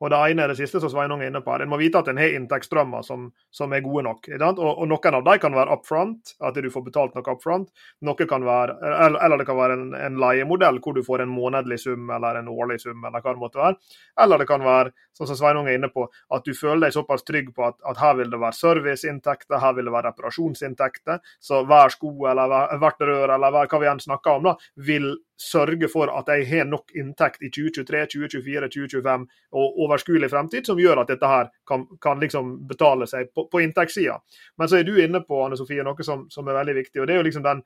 Og 0.01 0.11
Det 0.13 0.19
ene 0.31 0.45
er 0.45 0.53
det 0.53 0.59
siste 0.59 0.81
som 0.83 0.91
Sveinung 0.93 1.23
er 1.23 1.31
inne 1.31 1.41
på. 1.41 1.53
her. 1.53 1.63
En 1.65 1.71
må 1.73 1.79
vite 1.81 1.99
at 1.99 2.09
en 2.09 2.19
har 2.21 2.35
inntektsstrømmer 2.37 3.03
som, 3.03 3.31
som, 3.51 3.73
er 3.73 3.81
gode 3.81 4.05
nok. 4.05 4.29
Og, 4.29 4.59
og, 4.61 4.85
Noen 4.89 5.15
av 5.15 5.25
dem 5.25 5.39
kan 5.41 5.57
være 5.57 5.73
up 5.73 5.87
front, 5.87 6.35
at 6.41 6.55
du 6.55 6.69
får 6.71 6.85
betalt 6.85 7.15
noe 7.17 7.33
up 7.33 7.43
front. 7.43 7.71
Noe 8.05 8.29
kan 8.29 8.45
være, 8.45 8.77
eller, 8.83 9.19
eller 9.25 9.41
det 9.41 9.47
kan 9.49 9.57
være 9.57 9.79
en, 9.79 9.87
en, 9.97 10.21
leiemodell 10.21 10.81
hvor 10.85 10.97
du 10.97 11.03
får 11.07 11.25
en 11.25 11.33
månedlig 11.33 11.81
sum 11.81 12.11
eller 12.11 12.41
en 12.41 12.49
årlig 12.53 12.81
sum. 12.85 13.05
Eller 13.05 13.25
hva 13.25 13.33
det 13.33 13.43
måtte 13.43 13.63
være. 13.63 13.81
Eller 14.21 14.43
det 14.43 14.49
kan 14.51 14.65
være 14.65 14.93
sånn 15.17 15.31
som 15.31 15.41
Sveinung 15.41 15.69
er 15.69 15.79
inne 15.79 15.89
på, 15.93 16.05
at 16.33 16.45
du 16.45 16.53
føler 16.53 16.87
deg 16.87 16.97
såpass 16.97 17.25
trygg 17.25 17.55
på 17.57 17.65
at, 17.65 17.79
at 17.89 18.01
her 18.01 18.19
vil 18.21 18.33
det 18.33 18.41
være 18.43 18.59
serviceinntekter, 18.59 19.61
her 19.63 19.77
vil 19.79 19.89
det 19.89 19.95
være 19.97 20.13
reparasjonsinntekter. 20.13 21.23
Så 21.41 21.63
hver 21.65 21.95
sko 21.95 22.13
eller 22.29 22.77
hvert 22.83 23.01
rør 23.01 23.33
eller 23.39 23.55
hver, 23.55 23.71
hva 23.73 23.81
vi 23.81 23.89
enn 23.91 24.05
snakker 24.05 24.37
om, 24.37 24.51
da, 24.51 24.57
vil 24.77 25.15
sørge 25.37 25.89
for 25.93 26.11
at 26.13 26.29
jeg 26.33 26.47
har 26.49 26.69
nok 26.69 26.95
inntekt 26.97 27.43
i 27.45 27.51
2023, 27.53 28.05
2024, 28.15 28.71
2025 28.73 29.27
og 29.61 29.81
overskuelig 29.87 30.31
fremtid, 30.33 30.67
som 30.67 30.81
gjør 30.81 31.03
at 31.03 31.11
dette 31.15 31.31
her 31.31 31.51
kan, 31.69 31.87
kan 32.03 32.21
liksom 32.23 32.55
betale 32.69 33.09
seg 33.11 33.33
på, 33.35 33.47
på 33.53 33.63
inntektssida. 33.65 34.19
Men 34.59 34.71
så 34.71 34.81
er 34.81 34.87
du 34.87 34.95
inne 35.01 35.23
på 35.25 35.41
Anne 35.45 35.59
Sofie, 35.59 35.85
noe 35.87 36.07
som, 36.07 36.27
som, 36.31 36.49
er 36.49 36.61
veldig 36.61 36.79
viktig. 36.83 37.01
og 37.01 37.09
det 37.09 37.17
er 37.17 37.23
jo 37.23 37.29
liksom 37.29 37.47
den 37.47 37.63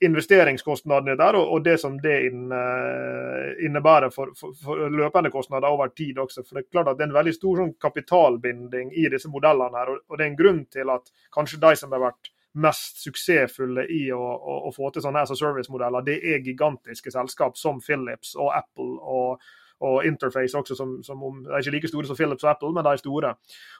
investeringskostnadene 0.00 1.16
der, 1.18 1.34
og, 1.34 1.64
det 1.64 1.80
som 1.82 1.96
det 2.02 2.20
innebærer 3.66 4.12
for, 4.14 4.30
for, 4.38 4.54
for, 4.54 4.84
løpende 4.90 5.32
kostnader 5.34 5.66
over 5.66 5.90
tid 5.90 6.18
også. 6.22 6.44
For 6.46 6.54
Det 6.54 6.62
er 6.62 6.70
klart 6.70 6.92
at 6.92 6.98
det 6.98 7.08
er 7.08 7.10
en 7.10 7.16
veldig 7.18 7.34
stor 7.34 7.58
sånn, 7.62 7.74
kapitalbinding 7.82 8.92
i 8.94 9.08
disse 9.10 9.30
modellene. 9.32 9.74
her, 9.74 9.90
og 9.98 10.14
Det 10.14 10.22
er 10.22 10.30
en 10.30 10.38
grunn 10.38 10.62
til 10.70 10.94
at 10.94 11.10
kanskje 11.34 11.60
de 11.66 11.74
som 11.80 11.92
har 11.92 12.04
vært 12.06 12.30
mest 12.54 13.02
suksessfulle 13.02 13.86
i 13.90 14.04
å, 14.14 14.22
å, 14.22 14.58
å 14.68 14.72
få 14.74 14.92
til 14.94 15.02
sånne 15.02 15.24
as 15.26 15.32
a 15.34 15.38
service-modeller, 15.38 16.06
det 16.06 16.20
er 16.22 16.44
gigantiske 16.44 17.10
selskap 17.10 17.58
som 17.58 17.80
Philips 17.82 18.36
og 18.38 18.52
Apple 18.54 18.94
og, 19.02 19.42
og 19.84 20.06
Interface 20.08 20.56
også, 20.58 20.76
som, 20.78 20.96
som 21.04 21.22
om, 21.22 21.42
de 21.44 21.52
er 21.52 21.64
ikke 21.64 21.76
like 21.76 21.90
store 21.92 22.08
som 22.08 22.18
Philips 22.18 22.46
og 22.46 22.54
Apple, 22.54 22.72
men 22.72 22.86
de 22.86 22.94
er 22.94 23.02
store. 23.02 23.34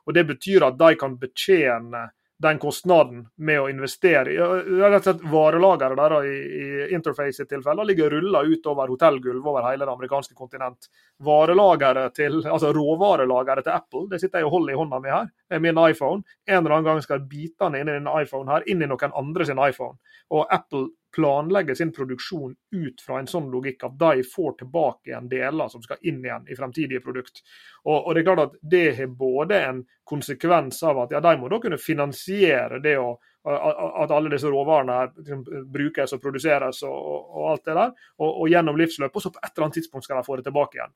Og 0.06 0.14
Det 0.14 0.26
betyr 0.28 0.68
at 0.68 0.78
de 0.78 0.92
kan 1.00 1.18
betjene 1.18 2.08
den 2.44 2.58
kostnaden 2.58 3.20
med 3.46 3.60
å 3.62 3.68
investere 3.70 4.32
i 4.32 4.38
rett 4.38 4.96
og 4.98 5.04
slett 5.06 5.22
Varelageret 5.30 5.98
der 6.00 6.14
i, 6.26 6.32
i 6.34 6.64
Interface 6.96 7.44
i 7.44 7.48
tilfelle 7.48 7.86
ligger 7.86 8.10
rulla 8.10 8.42
utover 8.42 8.90
hotellgulv 8.90 9.46
over 9.52 9.64
hele 9.68 9.86
det 9.86 9.92
amerikanske 9.92 10.34
kontinent. 10.34 10.90
Varelageret 11.24 12.16
til, 12.18 12.40
altså 12.42 12.72
Råvarelageret 12.74 13.68
til 13.68 13.76
Apple 13.76 14.08
det 14.10 14.20
sitter 14.20 14.42
jeg 14.42 14.50
og 14.50 14.56
holder 14.58 14.74
i 14.74 14.80
hånda 14.80 15.00
mi 15.04 15.14
her, 15.14 15.30
med 15.54 15.64
min 15.68 15.80
iPhone. 15.86 16.26
En 16.50 16.58
eller 16.58 16.76
annen 16.76 16.90
gang 16.90 17.06
skal 17.06 17.22
bitene 17.30 17.80
inn 17.80 17.92
i 17.92 17.96
denne 18.00 18.18
iPhone 18.20 18.50
her, 18.50 18.66
inn 18.66 18.82
i 18.82 18.90
noen 18.90 19.16
andre 19.22 19.46
sin 19.46 19.62
iPhone. 19.62 19.96
Og 20.34 20.50
Apple 20.50 20.88
planlegge 21.14 21.76
sin 21.78 21.92
produksjon 21.94 22.54
ut 22.74 23.02
fra 23.06 23.20
en 23.20 23.28
sånn 23.30 23.46
logikk 23.52 23.84
at 23.86 23.98
de 24.00 24.24
får 24.26 24.56
tilbake 24.62 25.10
igjen 25.12 25.28
deler 25.30 25.70
som 25.70 25.82
skal 25.84 26.00
inn 26.02 26.24
igjen 26.24 26.48
i 26.50 26.56
fremtidige 26.58 27.02
produkt. 27.04 27.44
Og, 27.84 27.96
og 28.00 28.10
Det 28.14 28.22
er 28.22 28.28
klart 28.28 28.44
at 28.44 28.56
det 28.74 28.86
har 28.98 29.14
både 29.20 29.60
en 29.68 29.84
konsekvens 30.04 30.82
av 30.82 31.04
at 31.04 31.14
ja, 31.14 31.22
de 31.24 31.36
må 31.38 31.50
da 31.52 31.60
kunne 31.62 31.80
finansiere 31.80 32.82
det 32.82 32.98
å 32.98 33.14
at 33.44 34.08
alle 34.10 34.30
disse 34.32 34.48
råvarene 34.48 35.10
liksom, 35.18 35.42
brukes 35.72 36.14
og 36.16 36.20
produseres 36.22 36.78
og, 36.88 36.94
og, 36.96 37.42
alt 37.50 37.66
det 37.68 37.74
der, 37.76 37.90
og, 38.16 38.30
og 38.30 38.48
gjennom 38.48 38.78
livsløpet. 38.80 39.18
Og 39.18 39.24
så 39.26 39.32
på 39.34 39.42
et 39.42 39.50
eller 39.50 39.66
annet 39.66 39.78
tidspunkt 39.82 40.06
skal 40.06 40.16
de 40.20 40.24
få 40.24 40.38
det 40.40 40.46
tilbake 40.46 40.78
igjen. 40.78 40.94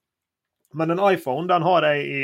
Men 0.81 0.95
en 0.95 1.03
iPhone 1.11 1.45
den 1.49 1.67
har 1.67 1.85
jeg 1.91 2.07
i 2.09 2.23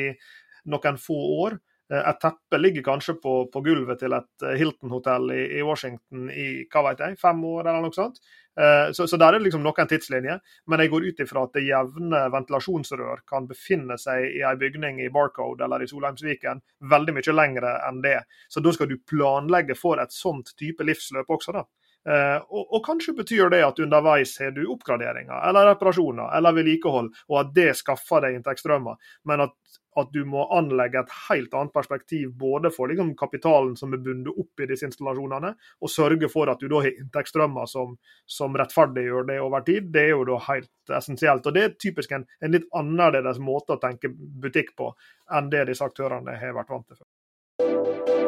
noen 0.72 1.00
få 1.00 1.18
år. 1.44 1.58
Eh, 1.92 2.08
et 2.08 2.20
teppe 2.20 2.58
ligger 2.58 2.82
kanskje 2.82 3.14
på, 3.20 3.34
på 3.52 3.60
gulvet 3.64 4.00
til 4.00 4.14
et 4.16 4.46
eh, 4.46 4.56
Hilton-hotell 4.60 5.28
i, 5.34 5.42
i, 5.58 5.60
Washington 5.66 6.30
i 6.32 6.48
hva 6.72 6.86
vet 6.88 7.04
jeg, 7.04 7.18
fem 7.20 7.44
år 7.44 7.68
eller 7.68 7.84
noe 7.84 7.96
sånt. 7.96 8.22
Eh, 8.56 8.88
så, 8.96 9.06
så 9.10 9.18
der 9.20 9.34
er 9.34 9.38
det 9.38 9.48
liksom 9.48 9.64
noen 9.66 9.90
tidslinjer. 9.90 10.40
Men 10.70 10.80
jeg 10.80 10.92
går 10.94 11.08
ut 11.10 11.22
ifra 11.26 11.44
at 11.44 11.58
det 11.58 11.66
jevne 11.66 12.24
ventilasjonsrør 12.32 13.24
kan 13.28 13.48
befinne 13.50 13.98
seg 14.00 14.30
i 14.30 14.42
en 14.46 14.60
bygning 14.60 15.02
i 15.04 15.12
Barcode 15.12 15.66
eller 15.66 15.84
i 15.84 15.90
Solheimsviken 15.90 16.64
veldig 16.90 17.16
mye 17.18 17.36
lengre 17.36 17.76
enn 17.88 18.00
det. 18.04 18.20
Så 18.48 18.64
da 18.64 18.72
skal 18.72 18.88
du 18.88 19.00
planlegge 19.04 19.76
for 19.78 20.00
et 20.00 20.14
sånt 20.14 20.54
type 20.56 20.86
livsløp 20.86 21.36
også, 21.36 21.58
da. 21.58 21.66
Eh, 22.08 22.36
og, 22.36 22.66
og, 22.68 22.80
kanskje 22.84 23.14
betyr 23.16 23.48
det 23.52 23.62
at 23.64 23.78
underveis 23.80 24.36
har 24.42 24.52
du 24.52 24.66
oppgraderinger 24.68 25.38
eller 25.48 25.70
reparasjoner 25.70 26.34
eller 26.36 26.52
vedlikehold, 26.58 27.08
og 27.32 27.38
at 27.40 27.54
det 27.56 27.70
skaffer 27.78 28.26
deg 28.26 28.36
inntektsstrømmer. 28.36 28.98
Men 29.30 29.46
at, 29.46 29.54
at, 29.96 30.10
du 30.12 30.26
må 30.28 30.44
anlegge 30.52 31.00
et 31.00 31.14
helt 31.30 31.54
annet 31.56 31.72
perspektiv 31.72 32.34
både 32.40 32.68
for 32.74 32.92
liksom, 32.92 33.14
kapitalen 33.16 33.72
som 33.80 33.96
er 33.96 34.02
bundet 34.04 34.36
opp 34.36 34.60
i 34.60 34.68
disse 34.68 34.84
installasjonene, 34.90 35.54
og 35.80 35.92
sørge 35.92 36.28
for 36.32 36.52
at 36.52 36.60
du 36.60 36.68
da 36.68 36.82
har 36.84 36.92
inntektsstrømmer 36.92 37.70
som, 37.72 37.96
som 38.28 38.60
rettferdiggjør 38.60 39.30
det 39.32 39.40
over 39.40 39.64
tid, 39.64 39.88
det 39.94 40.04
er 40.04 40.12
jo 40.12 40.28
da 40.28 40.40
helt 40.50 40.96
essensielt. 41.00 41.46
Og 41.48 41.56
Det 41.56 41.64
er 41.64 41.76
typisk 41.80 42.12
en, 42.12 42.28
en 42.44 42.52
litt 42.52 42.68
annerledes 42.76 43.40
måte 43.40 43.78
å 43.78 43.80
tenke 43.80 44.12
butikk 44.12 44.74
på 44.76 44.92
enn 45.32 45.48
det 45.48 45.70
disse 45.70 45.86
aktørene 45.86 46.36
har 46.36 46.58
vært 46.58 46.76
vant 46.76 46.90
til 46.90 47.00
før. 47.00 48.23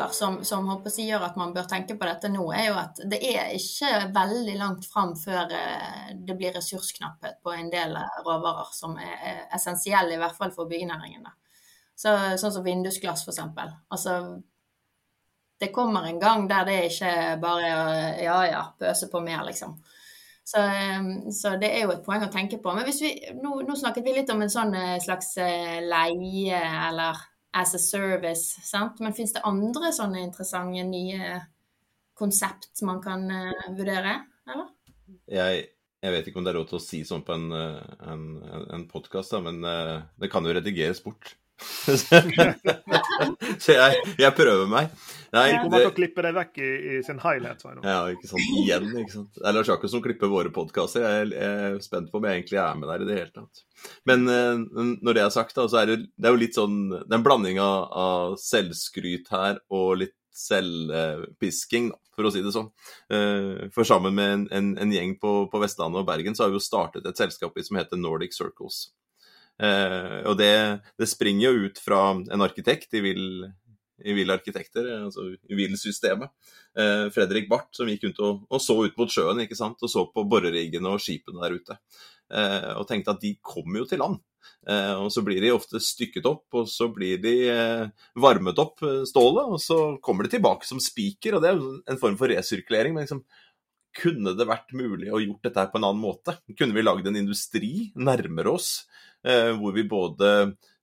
Viktig 0.00 0.16
som, 0.16 0.44
som, 0.44 0.68
som 0.86 1.04
gjør 1.04 1.24
at 1.26 1.36
man 1.36 1.52
bør 1.54 1.68
tenke 1.68 1.96
på 1.98 2.08
dette 2.08 2.30
nå, 2.32 2.44
er 2.52 2.68
jo 2.70 2.76
at 2.80 3.00
det 3.10 3.20
er 3.26 3.52
ikke 3.56 4.10
veldig 4.14 4.56
langt 4.58 4.86
fram 4.88 5.14
før 5.18 5.52
eh, 5.56 6.14
det 6.14 6.36
blir 6.38 6.54
ressursknapphet 6.56 7.40
på 7.42 7.54
en 7.54 7.70
del 7.72 7.96
råvarer 8.26 8.72
som 8.74 8.96
er 8.98 9.46
essensielle, 9.54 10.14
i 10.14 10.20
hvert 10.20 10.36
fall 10.36 10.52
for 10.54 10.70
byggenæringen. 10.70 11.28
Så, 12.00 12.14
sånn 12.40 12.54
som 12.54 12.64
vindusglass, 12.64 13.26
f.eks. 13.26 13.40
Altså, 13.92 14.18
det 15.60 15.72
kommer 15.74 16.06
en 16.08 16.20
gang 16.20 16.46
der 16.48 16.64
det 16.64 16.78
ikke 16.88 17.14
bare 17.42 17.72
er 17.72 18.22
ja 18.24 18.38
ja, 18.48 18.62
pøse 18.80 19.10
på 19.12 19.20
mer, 19.20 19.44
liksom. 19.48 19.76
Så, 20.44 20.58
eh, 20.58 21.10
så, 21.36 21.56
det 21.60 21.74
er 21.74 21.84
jo 21.84 21.92
et 21.94 22.06
poeng 22.06 22.24
å 22.24 22.32
tenke 22.32 22.58
på. 22.58 22.72
Men 22.74 22.88
hvis 22.88 23.02
vi, 23.04 23.12
nå, 23.38 23.60
nå 23.66 23.76
snakket 23.76 24.06
vi 24.06 24.16
litt 24.16 24.32
om 24.32 24.40
en 24.42 24.52
sånn 24.52 24.72
eh, 24.74 24.96
slags 25.02 25.36
leie 25.36 26.62
eller 26.88 27.20
as 27.52 27.74
a 27.74 27.80
service. 27.82 28.60
Sant? 28.66 29.00
Men 29.00 29.16
fins 29.16 29.34
det 29.34 29.44
andre 29.46 29.92
sånne 29.94 30.22
interessante 30.22 30.84
nye 30.86 31.40
konsept 32.20 32.82
man 32.86 33.00
kan 33.02 33.26
uh, 33.32 33.68
vurdere, 33.76 34.18
eller? 34.50 34.70
Jeg, 35.30 35.64
jeg, 36.02 36.12
vet 36.14 36.28
ikke 36.28 36.40
om 36.40 36.46
det 36.46 36.52
er 36.52 36.60
lov 36.60 36.68
til 36.70 36.78
å 36.78 36.84
si 36.84 37.00
sånn 37.06 37.24
på 37.26 37.34
en, 37.34 37.48
eh, 37.56 37.94
en, 38.12 38.24
en 38.76 38.84
podkast, 38.90 39.34
men 39.42 39.62
uh, 39.64 40.02
det 40.20 40.30
kan 40.32 40.46
jo 40.46 40.54
redigeres 40.54 41.00
bort. 41.02 41.34
så 43.62 43.76
jeg, 43.76 44.02
jeg, 44.18 44.32
prøver 44.36 44.68
meg. 44.70 44.92
Nei, 45.30 45.44
De 45.52 45.58
kommer 45.62 45.84
til 45.84 45.90
å 45.90 45.94
klippe 45.94 46.24
deg 46.26 46.34
vekk 46.34 46.58
i, 46.58 46.70
i 46.70 47.00
sin 47.06 47.20
highlight. 47.22 47.62
Ja, 47.84 48.00
ikke 48.10 48.30
sant. 48.30 48.46
Igjen, 48.62 48.88
ikke 49.02 49.14
sant. 49.14 49.32
Det 49.36 49.46
er 49.46 49.56
Lars 49.56 49.70
Jakob 49.70 49.92
som 49.92 50.02
klipper 50.04 50.32
våre 50.32 50.52
podkaster. 50.54 51.04
Jeg, 51.04 51.32
jeg, 51.36 51.70
er 51.70 51.76
spent 51.84 52.10
på 52.10 52.18
om 52.18 52.26
jeg 52.26 52.40
egentlig 52.40 52.60
er 52.62 52.80
med 52.80 52.90
der 52.90 53.04
i 53.04 53.10
det 53.10 53.18
hele 53.18 53.34
tatt. 53.34 53.64
Men 54.08 54.26
uh, 54.26 54.86
når 55.00 55.18
det 55.18 55.24
er 55.24 55.34
sagt, 55.34 55.54
da, 55.58 55.68
så 55.70 55.82
er 55.82 55.92
det, 55.92 55.98
det 56.16 56.28
er 56.28 56.34
jo 56.34 56.42
litt 56.42 56.58
sånn 56.58 56.80
Det 56.92 57.08
er 57.08 57.20
en 57.20 57.26
blanding 57.26 57.60
av, 57.62 57.86
av 57.96 58.40
selvskryt 58.42 59.30
her 59.32 59.62
og 59.72 60.00
litt 60.02 60.16
selvpisking, 60.40 61.90
for 62.14 62.26
å 62.26 62.32
si 62.32 62.42
det 62.44 62.52
sånn. 62.54 62.70
Uh, 63.12 63.68
for 63.74 63.88
sammen 63.88 64.16
med 64.16 64.34
en, 64.34 64.46
en, 64.56 64.72
en 64.82 64.94
gjeng 64.94 65.16
på, 65.20 65.34
på, 65.52 65.62
Vestlandet 65.62 66.02
og 66.02 66.08
Bergen, 66.08 66.36
så 66.36 66.44
har 66.44 66.52
vi 66.52 66.58
jo 66.58 66.64
startet 66.64 67.06
et 67.06 67.20
selskap 67.20 67.58
som 67.66 67.78
heter 67.80 68.00
Nordic 68.00 68.36
Circles. 68.36 68.88
Uh, 69.60 70.24
og 70.30 70.38
det, 70.40 70.52
det, 70.96 71.08
springer 71.10 71.50
jo 71.50 71.66
ut 71.68 71.80
fra 71.82 72.14
en 72.16 72.44
arkitekt 72.44 72.94
i 72.96 73.02
Vil, 73.04 73.24
i 74.00 74.14
Vil 74.16 74.32
Arkitekter, 74.32 74.86
altså 75.04 75.26
i 75.34 75.58
Vil-systemet. 75.58 76.32
Uh, 76.78 77.10
Fredrik 77.12 77.50
Barth, 77.50 77.74
som 77.76 77.90
gikk 77.90 78.06
rundt 78.06 78.22
og, 78.24 78.46
og, 78.48 78.62
så 78.64 78.78
ut 78.80 78.96
mot 79.00 79.12
sjøen 79.12 79.44
ikke 79.44 79.58
sant? 79.58 79.80
og 79.82 79.92
så 79.92 80.06
på 80.08 80.24
boreriggene 80.30 80.94
og 80.94 81.02
skipene 81.02 81.44
der 81.44 81.60
ute. 81.60 81.78
Og 82.30 82.84
tenkte 82.86 83.10
at 83.10 83.24
de 83.24 83.32
kommer 83.42 83.80
jo 83.80 83.86
til 83.90 83.98
land. 83.98 84.20
og 85.02 85.08
så 85.10 85.24
blir 85.26 85.42
de 85.42 85.48
ofte 85.50 85.80
stykket 85.82 86.28
opp, 86.30 86.44
og 86.54 86.68
så 86.70 86.86
blir 86.94 87.18
de 87.18 87.32
varmet 88.14 88.60
opp, 88.62 88.84
stålet, 89.10 89.50
og 89.50 89.58
så 89.58 89.78
kommer 89.98 90.28
de 90.28 90.36
tilbake 90.36 90.68
som 90.68 90.78
spiker. 90.78 91.34
Og 91.34 91.42
det 91.42 91.50
er 91.50 91.58
jo 91.58 91.72
en 91.90 91.98
form 91.98 92.14
for 92.20 92.30
resirkulering. 92.30 92.94
men 92.94 93.02
liksom 93.02 93.24
kunne 93.96 94.34
det 94.38 94.46
vært 94.46 94.70
mulig 94.76 95.10
å 95.10 95.20
gjort 95.22 95.48
dette 95.48 95.66
på 95.72 95.80
en 95.80 95.86
annen 95.88 96.02
måte? 96.02 96.36
Kunne 96.58 96.76
vi 96.76 96.84
lagd 96.84 97.08
en 97.10 97.18
industri 97.18 97.90
nærmere 97.98 98.52
oss, 98.54 98.86
eh, 98.86 99.09
hvor 99.22 99.74
vi 99.76 99.84
både 99.88 100.30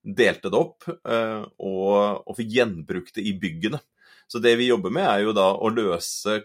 delte 0.08 0.52
det 0.52 0.60
opp 0.60 0.88
eh, 0.88 1.44
og, 1.58 2.24
og 2.24 2.38
fikk 2.38 2.54
gjenbrukt 2.60 3.18
det 3.18 3.26
i 3.28 3.36
byggene? 3.40 3.82
Så 4.28 4.42
det 4.44 4.58
vi 4.60 4.70
jobber 4.72 4.92
med, 4.94 5.08
er 5.08 5.24
jo 5.24 5.36
da 5.36 5.54
å 5.56 5.72
løse 5.72 6.42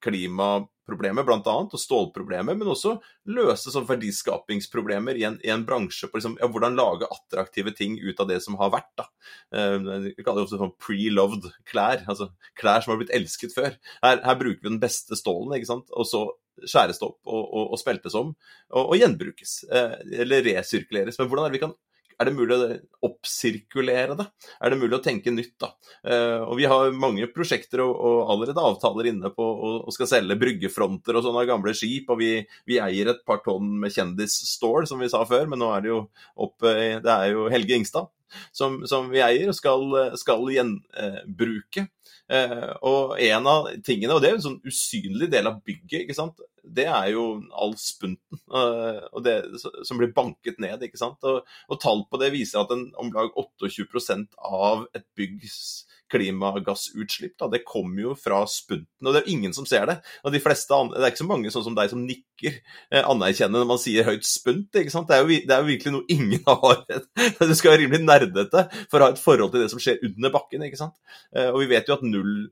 klimaproblemet 0.00 1.26
bl.a., 1.26 1.54
og 1.60 1.80
stålproblemet, 1.82 2.56
men 2.56 2.70
også 2.70 2.94
løse 3.34 3.72
sånn 3.72 3.88
verdiskapingsproblemer 3.88 5.18
i 5.18 5.26
en, 5.28 5.36
i 5.44 5.50
en 5.52 5.64
bransje 5.66 6.08
på 6.08 6.16
liksom, 6.16 6.38
ja, 6.40 6.48
hvordan 6.48 6.78
lage 6.78 7.08
attraktive 7.10 7.74
ting 7.76 7.98
ut 8.00 8.22
av 8.22 8.30
det 8.30 8.38
som 8.46 8.56
har 8.62 8.72
vært. 8.72 8.92
da. 8.96 9.08
Uh, 9.52 10.06
vi 10.06 10.22
kaller 10.22 10.40
det 10.40 10.46
også 10.46 10.62
sånn 10.62 10.76
pre-loved 10.80 11.50
klær, 11.68 12.06
altså 12.06 12.30
klær 12.58 12.86
som 12.86 12.94
har 12.94 13.02
blitt 13.02 13.12
elsket 13.18 13.52
før. 13.56 13.76
Her, 14.00 14.22
her 14.24 14.40
bruker 14.40 14.62
vi 14.62 14.70
den 14.70 14.82
beste 14.82 15.18
stålen, 15.18 15.52
ikke 15.58 15.72
sant? 15.74 15.90
og 15.92 16.08
så 16.08 16.24
skjæres 16.64 17.00
opp 17.06 17.18
og, 17.26 17.44
og, 17.44 17.70
og 17.74 17.80
speltes 17.80 18.16
om 18.18 18.32
og, 18.32 18.82
og 18.82 18.96
gjenbrukes. 18.98 19.62
Uh, 19.70 19.96
eller 20.24 20.44
resirkuleres. 20.50 21.20
Men 21.20 21.30
hvordan 21.30 21.46
er 21.46 21.52
det 21.52 21.60
vi 21.60 21.64
kan 21.66 21.76
er 22.20 22.28
det 22.28 22.36
mulig 22.36 22.52
å 22.52 22.66
oppsirkulere 23.08 24.12
det? 24.18 24.26
Er 24.60 24.72
det 24.72 24.76
mulig 24.76 24.98
å 24.98 25.00
tenke 25.00 25.32
nytt, 25.32 25.54
da? 25.62 25.70
Uh, 26.04 26.42
og 26.50 26.58
vi 26.58 26.66
har 26.68 26.92
mange 26.92 27.30
prosjekter 27.32 27.80
og, 27.80 27.94
og, 27.96 28.18
allerede 28.34 28.64
avtaler 28.68 29.08
inne 29.08 29.30
på 29.32 29.46
og 29.80 29.88
skal 29.96 30.10
selge 30.10 30.36
bryggefronter 30.42 31.16
og 31.16 31.24
sånne 31.24 31.46
gamle 31.48 31.72
skip. 31.76 32.12
Og 32.12 32.20
vi, 32.20 32.34
vi 32.68 32.76
eier 32.82 33.14
et 33.14 33.24
par 33.24 33.40
tonn 33.46 33.72
med 33.80 33.96
kjendisstål, 33.96 34.84
som 34.90 35.00
vi 35.00 35.08
sa 35.08 35.24
før, 35.24 35.48
men 35.48 35.64
nå 35.64 35.72
er 35.72 35.86
det 35.86 35.94
jo 35.94 36.02
opp 36.44 36.60
Det 36.60 37.14
er 37.14 37.30
jo 37.32 37.48
Helge 37.52 37.80
Ingstad 37.80 38.12
som, 38.52 38.80
som 38.90 39.10
vi 39.12 39.22
eier 39.24 39.50
og 39.50 39.56
skal, 39.56 39.86
skal 40.20 40.46
gjenbruke. 40.54 41.86
Eh, 42.30 42.70
og 42.86 43.16
en 43.18 43.50
av 43.50 43.68
tingene, 43.86 44.14
og 44.14 44.22
det 44.22 44.30
er 44.30 44.38
en 44.38 44.44
sånn 44.44 44.60
usynlig 44.66 45.30
del 45.32 45.50
av 45.50 45.62
bygget, 45.66 46.04
ikke 46.04 46.18
sant? 46.18 46.38
det 46.62 46.86
er 46.86 47.10
jo 47.14 47.24
all 47.56 47.72
spunten 47.80 48.40
eh, 48.54 49.20
det, 49.24 49.36
som 49.86 49.98
blir 50.00 50.12
banket 50.16 50.60
ned. 50.62 50.82
ikke 50.86 51.00
sant? 51.00 51.18
Og, 51.26 51.46
og 51.68 51.80
tall 51.82 52.04
på 52.10 52.20
det 52.20 52.32
viser 52.34 52.62
at 52.62 52.74
en, 52.74 52.88
om 53.00 53.12
lag 53.14 53.32
28% 53.34 54.38
av 54.38 54.86
et 54.96 55.06
byggs 55.18 55.56
klimagassutslipp. 56.10 57.36
Da. 57.40 57.48
Det 57.52 57.62
kommer 57.66 58.02
jo 58.04 58.14
fra 58.18 58.42
spunten, 58.50 59.06
og 59.06 59.14
det 59.14 59.22
er 59.22 59.32
ingen 59.32 59.54
som 59.56 59.66
ser 59.68 59.86
det. 59.90 59.98
Og 60.24 60.34
de 60.34 60.42
fleste, 60.42 60.78
Det 60.90 61.00
er 61.00 61.12
ikke 61.12 61.22
så 61.24 61.28
mange 61.30 61.52
sånn 61.54 61.66
som 61.66 61.76
deg 61.78 61.90
som 61.92 62.04
nikker 62.06 62.52
eh, 62.92 63.02
anerkjennende 63.02 63.62
når 63.62 63.70
man 63.72 63.82
sier 63.82 64.08
høyt 64.08 64.26
spunt. 64.26 64.70
ikke 64.74 64.92
sant? 64.92 65.08
Det 65.10 65.16
er, 65.16 65.24
jo, 65.24 65.40
det 65.48 65.56
er 65.56 65.64
jo 65.64 65.70
virkelig 65.72 65.94
noe 65.96 66.08
ingen 66.12 66.46
har. 66.50 66.84
Du 67.40 67.54
skal 67.54 67.74
være 67.74 67.84
rimelig 67.84 68.04
nerdete 68.04 68.66
for 68.90 69.00
å 69.00 69.08
ha 69.08 69.14
et 69.14 69.22
forhold 69.22 69.54
til 69.54 69.64
det 69.64 69.70
som 69.72 69.82
skjer 69.82 70.02
under 70.06 70.34
bakken. 70.34 70.66
ikke 70.66 70.80
sant? 70.80 70.96
Eh, 71.34 71.50
og 71.50 71.62
vi 71.64 71.70
vet 71.74 71.88
jo 71.88 71.98
at 71.98 72.06
null 72.06 72.50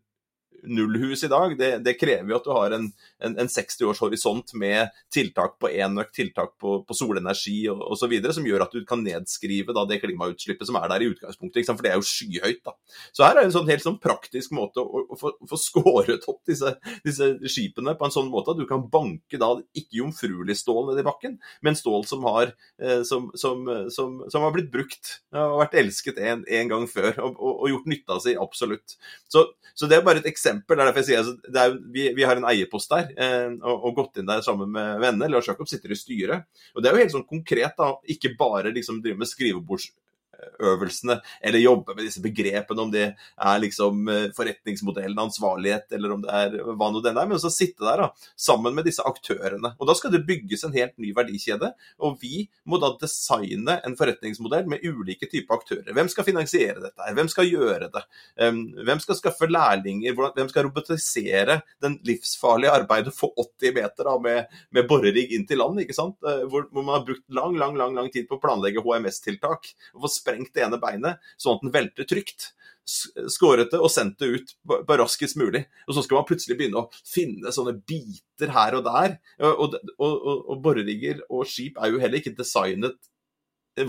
nullhus 0.63 1.25
i 1.25 1.31
dag, 1.31 1.55
det, 1.59 1.71
det, 1.85 1.97
krever 2.01 2.33
jo 2.33 2.39
at 2.39 2.47
du 2.47 2.53
har 2.55 2.75
en, 2.77 2.87
en, 3.25 3.37
en 3.43 3.51
60 3.51 3.89
års 3.89 4.01
horisont 4.03 4.55
med 4.59 4.93
tiltak 5.15 5.59
på 5.63 5.71
enøk, 5.71 6.13
tiltak 6.15 6.55
på, 6.61 6.79
på 6.87 6.97
solenergi 6.97 7.69
osv., 7.71 8.15
som 8.35 8.47
gjør 8.47 8.65
at 8.67 8.75
du 8.75 8.85
kan 8.89 9.03
nedskrive 9.05 9.75
da, 9.77 9.85
det 9.89 10.01
klimautslippet 10.03 10.69
som 10.69 10.79
er 10.81 10.89
der 10.93 11.05
i 11.05 11.11
utgangspunktet. 11.13 11.67
For 11.69 11.85
det 11.85 11.93
er 11.93 12.01
jo 12.01 12.07
skyhøyt. 12.07 12.63
da. 12.67 12.75
Så 13.13 13.25
her 13.25 13.37
er 13.37 13.43
det 13.43 13.51
en 13.51 13.57
sånn 13.59 13.71
helt 13.71 13.85
sånn 13.85 13.99
praktisk 14.03 14.55
måte 14.57 14.83
å, 14.83 15.05
å, 15.05 15.19
få, 15.19 15.35
få 15.49 15.61
skåret 15.61 16.27
opp 16.31 16.43
disse, 16.49 16.75
disse, 17.07 17.31
skipene 17.49 17.95
på 17.99 18.09
en 18.09 18.15
sånn 18.15 18.31
måte 18.33 18.55
at 18.55 18.61
du 18.61 18.67
kan 18.69 18.87
banke 18.91 19.41
da 19.41 19.55
ikke 19.77 20.01
jomfruelig 20.01 20.59
stål 20.63 20.91
ned 20.91 21.03
i 21.03 21.07
bakken, 21.07 21.39
men 21.65 21.79
stål 21.79 22.07
som 22.09 22.27
har, 22.29 22.53
eh, 22.83 23.03
som, 23.09 23.31
som, 23.39 23.65
som, 23.95 24.19
som, 24.29 24.45
har 24.45 24.55
blitt 24.55 24.71
brukt 24.73 25.19
og 25.37 25.59
vært 25.63 25.79
elsket 25.81 26.21
en, 26.23 26.45
en 26.45 26.73
gang 26.73 26.87
før 26.91 27.13
og, 27.25 27.37
og, 27.37 27.65
og 27.65 27.73
gjort 27.73 27.89
nytta 27.91 28.19
si, 28.25 28.35
absolutt. 28.41 28.97
Så, 29.31 29.45
så 29.79 29.89
det 29.91 29.99
er 29.99 30.07
bare 30.07 30.23
et 30.23 30.31
eksempel 30.31 30.48
eksempel. 30.49 30.77
Det 30.77 30.83
er 30.83 30.91
derfor 30.91 31.03
jeg 31.05 31.09
sier 31.09 31.23
altså, 31.23 31.63
er, 31.65 31.77
vi, 31.95 32.09
vi, 32.17 32.27
har 32.29 32.41
en 32.41 32.49
eierpost 32.49 32.93
der, 32.93 33.13
eh, 33.15 33.49
og, 33.61 33.77
og, 33.77 33.95
gått 33.99 34.21
inn 34.21 34.29
der 34.29 34.45
sammen 34.45 34.73
med 34.75 35.01
venner. 35.05 35.31
Lars 35.33 35.49
Jakob 35.51 35.71
sitter 35.71 35.95
i 35.95 35.99
styret. 35.99 36.49
Og 36.75 36.83
det 36.83 36.91
er 36.91 36.97
jo 36.97 37.05
helt 37.05 37.17
sånn 37.17 37.29
konkret, 37.29 37.75
da. 37.79 37.93
Ikke 38.11 38.35
bare 38.39 38.73
liksom 38.75 39.03
drive 39.05 39.21
med 39.21 39.31
skrivebords 39.31 39.91
øvelsene, 40.59 41.19
eller 41.43 41.63
jobbe 41.63 41.95
med 41.97 42.07
disse 42.07 42.23
begrepene, 42.23 42.85
om 42.85 42.93
det 42.93 43.07
er 43.09 43.63
liksom 43.63 44.09
eh, 44.13 44.29
forretningsmodellen, 44.37 45.19
ansvarlighet, 45.19 45.89
eller 45.97 46.15
om 46.15 46.25
det 46.25 46.35
er 46.35 46.57
hva 46.69 46.91
nå 46.93 47.03
det 47.05 47.13
er. 47.13 47.31
Men 47.31 47.43
så 47.43 47.51
sitte 47.53 47.87
der 47.87 48.05
da, 48.05 48.09
sammen 48.39 48.77
med 48.77 48.89
disse 48.89 49.05
aktørene. 49.07 49.75
Og 49.79 49.89
Da 49.89 49.97
skal 49.99 50.13
det 50.15 50.25
bygges 50.29 50.65
en 50.67 50.77
helt 50.77 50.97
ny 51.01 51.13
verdikjede. 51.17 51.73
Og 52.05 52.19
vi 52.23 52.47
må 52.69 52.81
da 52.83 52.93
designe 53.01 53.79
en 53.87 53.97
forretningsmodell 53.99 54.69
med 54.71 54.85
ulike 54.87 55.29
typer 55.31 55.59
aktører. 55.59 55.93
Hvem 55.97 56.11
skal 56.13 56.27
finansiere 56.27 56.79
dette? 56.83 57.01
her? 57.03 57.17
Hvem 57.17 57.31
skal 57.33 57.49
gjøre 57.49 57.91
det? 57.95 58.05
Hvem 58.87 59.03
skal 59.03 59.19
skaffe 59.19 59.49
lærlinger? 59.51 60.17
Hvem 60.37 60.51
skal 60.51 60.69
robotisere 60.69 61.61
den 61.83 61.99
livsfarlige 62.07 62.75
arbeidet 62.75 63.15
for 63.17 63.35
80 63.39 63.75
meter 63.77 64.09
da, 64.09 64.17
med, 64.23 64.59
med 64.75 64.89
borerigg 64.91 65.35
inn 65.35 65.47
til 65.49 65.63
land? 65.63 65.81
ikke 65.83 65.97
sant? 65.97 66.17
Eh, 66.27 66.45
hvor, 66.51 66.69
hvor, 66.73 66.85
man 66.85 66.99
har 66.99 67.07
brukt 67.07 67.25
lang, 67.35 67.57
lang, 67.61 67.77
lang, 67.79 67.97
lang 67.97 68.11
tid 68.13 68.29
på 68.29 68.39
å 68.39 68.43
planlegge 68.43 68.83
HMS-tiltak. 68.85 69.73
få 69.99 70.11
sprengt 70.29 70.55
det 70.55 70.65
ene 70.67 70.81
beinet, 70.81 71.27
sånn 71.41 71.59
at 71.59 71.67
den 71.67 71.75
velter 71.75 72.09
trygt. 72.09 72.53
Skåret 73.29 73.69
det 73.73 73.81
og 73.85 73.91
sendt 73.93 74.17
det 74.23 74.31
ut 74.33 74.55
på 74.65 74.97
raskest 74.97 75.37
mulig. 75.37 75.67
Og 75.87 75.97
så 75.97 76.05
skal 76.05 76.21
man 76.21 76.29
plutselig 76.29 76.57
begynne 76.57 76.81
å 76.81 76.89
finne 77.05 77.53
sånne 77.53 77.77
biter 77.89 78.55
her 78.55 78.79
og 78.79 78.87
der. 78.87 79.19
Og, 79.45 79.67
og, 79.67 79.93
og, 79.99 80.39
og 80.55 80.63
borerigger 80.65 81.21
og 81.29 81.45
skip 81.49 81.77
er 81.77 81.93
jo 81.93 82.01
heller 82.01 82.23
ikke 82.23 82.37
designet 82.39 82.97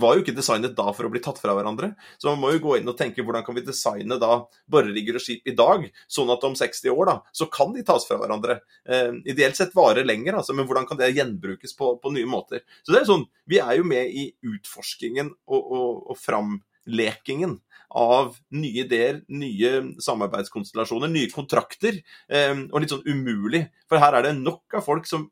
var 0.00 0.16
jo 0.16 0.22
ikke 0.22 0.34
designet 0.36 0.76
da 0.78 0.90
for 0.94 1.06
å 1.06 1.10
bli 1.12 1.22
tatt 1.24 1.40
fra 1.40 1.54
hverandre. 1.56 1.92
Så 2.20 2.30
man 2.30 2.40
må 2.42 2.52
jo 2.54 2.62
gå 2.64 2.76
inn 2.78 2.90
og 2.90 2.98
tenke 2.98 3.24
hvordan 3.24 3.44
kan 3.46 3.56
vi 3.56 3.64
designe 3.66 4.18
da 4.20 4.42
borerigger 4.70 5.18
og 5.18 5.24
skip 5.24 5.48
i 5.48 5.56
dag, 5.56 5.86
sånn 6.10 6.30
at 6.34 6.44
om 6.46 6.56
60 6.58 6.92
år 6.94 7.10
da, 7.10 7.16
så 7.36 7.48
kan 7.52 7.74
de 7.74 7.84
tas 7.86 8.06
fra 8.08 8.20
hverandre. 8.20 8.60
Eh, 8.84 9.16
ideelt 9.32 9.58
sett 9.58 9.74
varer 9.76 10.06
lenger, 10.06 10.38
altså, 10.40 10.56
men 10.56 10.68
hvordan 10.68 10.88
kan 10.88 11.00
det 11.00 11.12
gjenbrukes 11.16 11.74
på, 11.78 11.94
på, 12.02 12.14
nye 12.14 12.28
måter. 12.28 12.64
Så 12.84 12.94
det 12.94 13.02
er 13.02 13.10
sånn, 13.10 13.26
Vi 13.50 13.58
er 13.58 13.80
jo 13.80 13.86
med 13.88 14.12
i 14.14 14.28
utforskingen 14.46 15.32
og, 15.50 15.58
og, 15.60 15.94
og 16.12 16.18
framlekingen 16.20 17.56
av 17.90 18.36
nye 18.54 18.84
ideer, 18.84 19.22
nye 19.34 19.72
samarbeidskonstellasjoner, 20.02 21.10
nye 21.10 21.32
kontrakter. 21.32 21.98
Eh, 22.30 22.54
og 22.70 22.82
litt 22.82 22.94
sånn 22.94 23.06
umulig, 23.08 23.66
for 23.90 24.02
her 24.02 24.18
er 24.18 24.28
det 24.28 24.36
nok 24.38 24.78
av 24.78 24.86
folk 24.86 25.08
som 25.10 25.26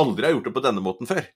aldri 0.00 0.26
har 0.26 0.34
gjort 0.34 0.48
det 0.48 0.56
på 0.56 0.64
denne 0.64 0.82
måten 0.84 1.08
før. 1.10 1.28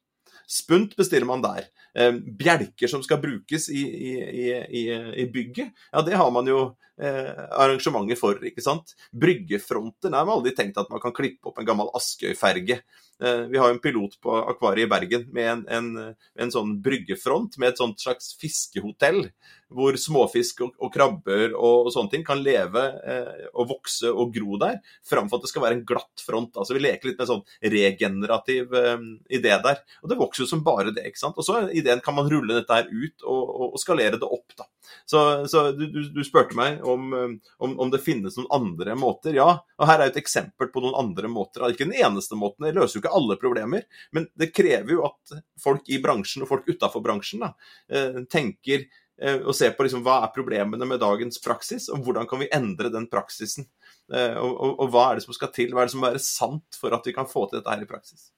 Spunt 0.50 0.96
bestiller 0.96 1.28
man 1.28 1.42
der. 1.44 1.68
Eh, 1.94 2.12
bjelker 2.38 2.90
som 2.90 3.02
skal 3.06 3.20
brukes 3.22 3.68
i, 3.70 3.82
i, 3.82 4.14
i, 4.50 4.82
i, 5.22 5.26
bygget, 5.30 5.70
ja 5.92 6.02
det 6.02 6.18
har 6.18 6.30
man 6.34 6.48
jo 6.50 6.64
arrangementer 7.00 8.18
for, 8.18 8.38
ikke 8.46 8.62
sant. 8.62 8.94
Bryggefronter, 9.10 10.10
der 10.10 10.20
har 10.20 10.28
man 10.28 10.38
aldri 10.38 10.54
tenkt 10.54 10.78
at 10.78 10.90
man 10.92 11.02
kan 11.02 11.14
klippe 11.16 11.50
opp 11.50 11.58
en 11.58 11.66
gammel 11.68 11.90
Askøy-ferge. 11.98 12.82
Eh, 13.22 13.40
vi 13.40 13.58
har 13.58 13.68
jo 13.68 13.74
en 13.76 13.82
pilot 13.82 14.16
på 14.20 14.32
Akvariet 14.50 14.88
i 14.88 14.90
Bergen 14.90 15.26
med 15.32 15.50
en, 15.50 15.60
en, 15.70 16.14
en, 16.34 16.50
sånn 16.50 16.72
bryggefront 16.82 17.54
med 17.62 17.70
et 17.70 17.78
sånt 17.78 18.02
slags 18.02 18.32
fiskehotell 18.40 19.28
hvor 19.74 19.94
småfisk 19.98 20.64
og, 20.66 20.72
og 20.82 20.90
krabber 20.94 21.54
og, 21.54 21.86
og, 21.86 21.92
sånne 21.94 22.10
ting 22.10 22.26
kan 22.26 22.42
leve 22.42 22.82
eh, 23.06 23.46
og 23.54 23.70
vokse 23.70 24.10
og 24.10 24.34
gro 24.34 24.58
der, 24.58 24.80
framfor 25.06 25.38
at 25.38 25.46
det 25.46 25.52
skal 25.52 25.66
være 25.66 25.78
en 25.78 25.86
glatt 25.86 26.26
front. 26.26 26.58
Altså 26.58 26.74
Vi 26.74 26.82
leker 26.82 27.10
litt 27.10 27.20
med 27.20 27.28
en 27.28 27.32
sånn 27.36 27.74
regenerativ 27.76 28.74
eh, 28.82 29.08
idé 29.38 29.54
der. 29.62 29.82
Og 30.02 30.10
det 30.10 30.18
vokser 30.18 30.44
jo 30.44 30.50
som 30.50 30.66
bare 30.66 30.90
det. 30.94 31.06
ikke 31.06 31.22
sant? 31.22 31.38
Og 31.38 31.46
så 31.46 31.68
ideen 31.70 32.02
kan 32.02 32.18
man 32.18 32.30
rulle 32.30 32.58
dette 32.58 32.80
her 32.80 32.90
ut 32.90 33.28
og, 33.30 33.70
og 33.70 33.82
skalere 33.82 34.18
det 34.18 34.26
opp. 34.26 34.58
da. 34.58 34.66
Så, 35.06 35.20
så 35.50 35.66
du, 35.76 35.86
du, 35.92 36.00
du, 36.14 36.22
spurte 36.26 36.56
meg 36.58 36.82
om, 36.86 37.12
om, 37.14 37.76
om, 37.80 37.92
det 37.92 38.02
finnes 38.04 38.38
noen 38.38 38.50
andre 38.54 38.96
måter. 38.98 39.36
Ja, 39.36 39.48
og 39.78 39.90
her 39.90 40.02
er 40.02 40.12
et 40.12 40.20
eksempel 40.20 40.70
på 40.72 40.82
noen 40.84 40.98
andre 40.98 41.30
måter. 41.30 41.66
Ikke 41.68 41.86
den 41.86 41.96
eneste 41.98 42.38
måten, 42.38 42.66
det 42.66 42.74
løser 42.78 42.98
jo 42.98 43.04
ikke 43.04 43.14
alle 43.16 43.38
problemer, 43.40 43.86
men 44.16 44.28
det 44.38 44.52
krever 44.56 44.96
jo 44.96 45.06
at 45.08 45.38
folk 45.60 45.88
i 45.92 46.00
bransjen 46.02 46.44
og 46.44 46.52
folk 46.52 46.68
utafor 46.68 47.04
bransjen 47.04 47.46
da, 47.46 47.54
eh, 47.92 48.22
tenker 48.30 48.86
Eh, 49.22 49.36
og 49.46 49.54
ser 49.54 49.74
på 49.76 49.84
liksom, 49.86 50.02
hva 50.02 50.24
er 50.24 50.32
problemene 50.34 50.86
med 50.88 50.98
dagens 51.02 51.38
praksis, 51.42 51.86
og 51.92 52.02
hvordan 52.06 52.26
kan 52.30 52.40
vi 52.42 52.50
endre 52.54 52.90
den 52.90 53.06
praksisen. 53.10 53.68
Eh, 54.12 54.34
og, 54.40 54.50
og, 54.52 54.72
og, 54.72 54.88
hva 54.90 55.04
er 55.10 55.18
det 55.18 55.26
som 55.26 55.36
skal 55.36 55.52
til, 55.54 55.70
hva 55.74 55.84
er 55.84 55.88
det 55.88 55.94
som 55.94 56.02
må 56.02 56.10
være 56.10 56.24
sant 56.24 56.80
for 56.80 56.96
at 56.96 57.06
vi 57.06 57.14
kan 57.14 57.30
få 57.30 57.46
til 57.46 57.60
dette 57.60 57.70
her 57.70 57.84
i 57.84 57.90
praksis. 57.90 58.28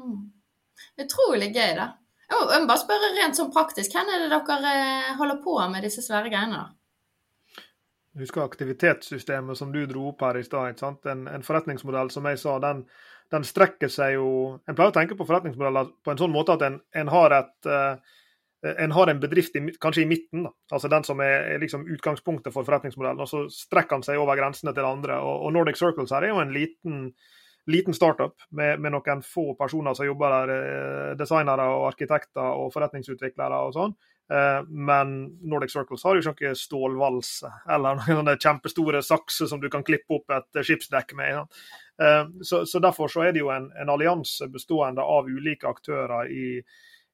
Mm. 0.00 0.26
Utrolig 1.06 1.52
gøy, 1.54 1.70
da. 1.78 1.92
Jeg 2.26 2.62
må 2.62 2.66
bare 2.66 2.82
spørre 2.82 3.12
rent 3.14 3.38
sånn 3.38 3.52
praktisk, 3.54 3.94
hvem 3.94 4.08
er 4.10 4.24
det 4.24 4.30
dere 4.32 4.72
eh, 4.72 5.12
holder 5.18 5.38
på 5.44 5.58
med 5.70 5.86
disse 5.86 6.04
svære 6.04 6.32
greiene? 6.32 6.64
da? 6.64 6.72
husker 8.16 8.46
aktivitetssystemet 8.46 9.58
som 9.58 9.74
du 9.74 9.82
dro 9.84 10.06
opp 10.08 10.22
her 10.24 10.38
i 10.40 10.44
stad. 10.46 10.80
En, 11.04 11.26
en, 11.28 11.42
forretningsmodell 11.44 12.08
som 12.08 12.24
jeg 12.30 12.38
sa, 12.40 12.54
den, 12.64 12.78
den, 13.34 13.44
strekker 13.44 13.92
seg 13.92 14.14
jo 14.14 14.28
En 14.64 14.72
pleier 14.72 14.88
å 14.88 14.94
tenke 14.96 15.18
på 15.18 15.26
forretningsmodeller 15.28 15.90
på 16.00 16.14
en 16.14 16.22
sånn 16.22 16.32
måte 16.32 16.56
at 16.56 16.64
en, 16.64 16.78
en 16.96 17.10
har 17.12 17.34
et 17.36 17.68
Eh, 18.64 18.84
en 18.84 18.92
har 18.92 19.06
en 19.06 19.20
bedrift 19.20 19.56
i, 19.56 19.62
kanskje 19.80 20.02
i 20.02 20.08
midten, 20.10 20.46
da. 20.46 20.52
altså 20.72 20.88
den 20.88 21.04
som 21.04 21.20
er, 21.20 21.54
er 21.54 21.62
liksom 21.62 21.86
utgangspunktet 21.92 22.54
for 22.54 22.66
forretningsmodellen. 22.66 23.20
og 23.20 23.28
Så 23.28 23.46
strekker 23.52 23.98
han 23.98 24.06
seg 24.06 24.20
over 24.20 24.38
grensene 24.38 24.74
til 24.74 24.88
andre. 24.88 25.20
Og, 25.20 25.46
og 25.46 25.52
Nordic 25.56 25.80
Circles 25.80 26.14
her 26.14 26.26
er 26.26 26.34
jo 26.34 26.42
en 26.42 26.54
liten, 26.54 27.02
liten 27.66 27.94
startup 27.94 28.34
med, 28.50 28.80
med, 28.80 28.94
noen 28.94 29.22
få 29.26 29.54
personer 29.58 29.94
som 29.94 30.06
jobber 30.06 30.34
der. 30.34 30.52
Eh, 30.56 31.14
designere 31.18 31.68
og 31.74 31.88
arkitekter 31.92 32.60
og 32.60 32.72
forretningsutviklere 32.74 33.60
og 33.66 33.74
sånn. 33.76 33.94
Eh, 34.32 34.60
men 34.66 35.16
Nordic 35.46 35.74
Circles 35.74 36.04
har 36.06 36.18
jo 36.18 36.32
ikke 36.32 36.52
noe 36.52 36.60
stålvalse 36.62 37.52
eller 37.76 38.02
noen 38.02 38.32
kjempestore 38.34 39.02
sakser 39.02 39.50
som 39.50 39.62
du 39.62 39.70
kan 39.72 39.86
klippe 39.86 40.20
opp 40.20 40.36
et 40.38 40.62
skipsdekk 40.62 41.16
med. 41.18 41.58
Så, 42.44 42.66
så 42.68 42.80
Derfor 42.84 43.08
så 43.08 43.22
er 43.24 43.30
det 43.32 43.40
jo 43.40 43.48
en, 43.48 43.70
en 43.80 43.88
allianse 43.88 44.50
bestående 44.52 45.00
av 45.00 45.30
ulike 45.32 45.64
aktører 45.70 46.28
i 46.28 46.48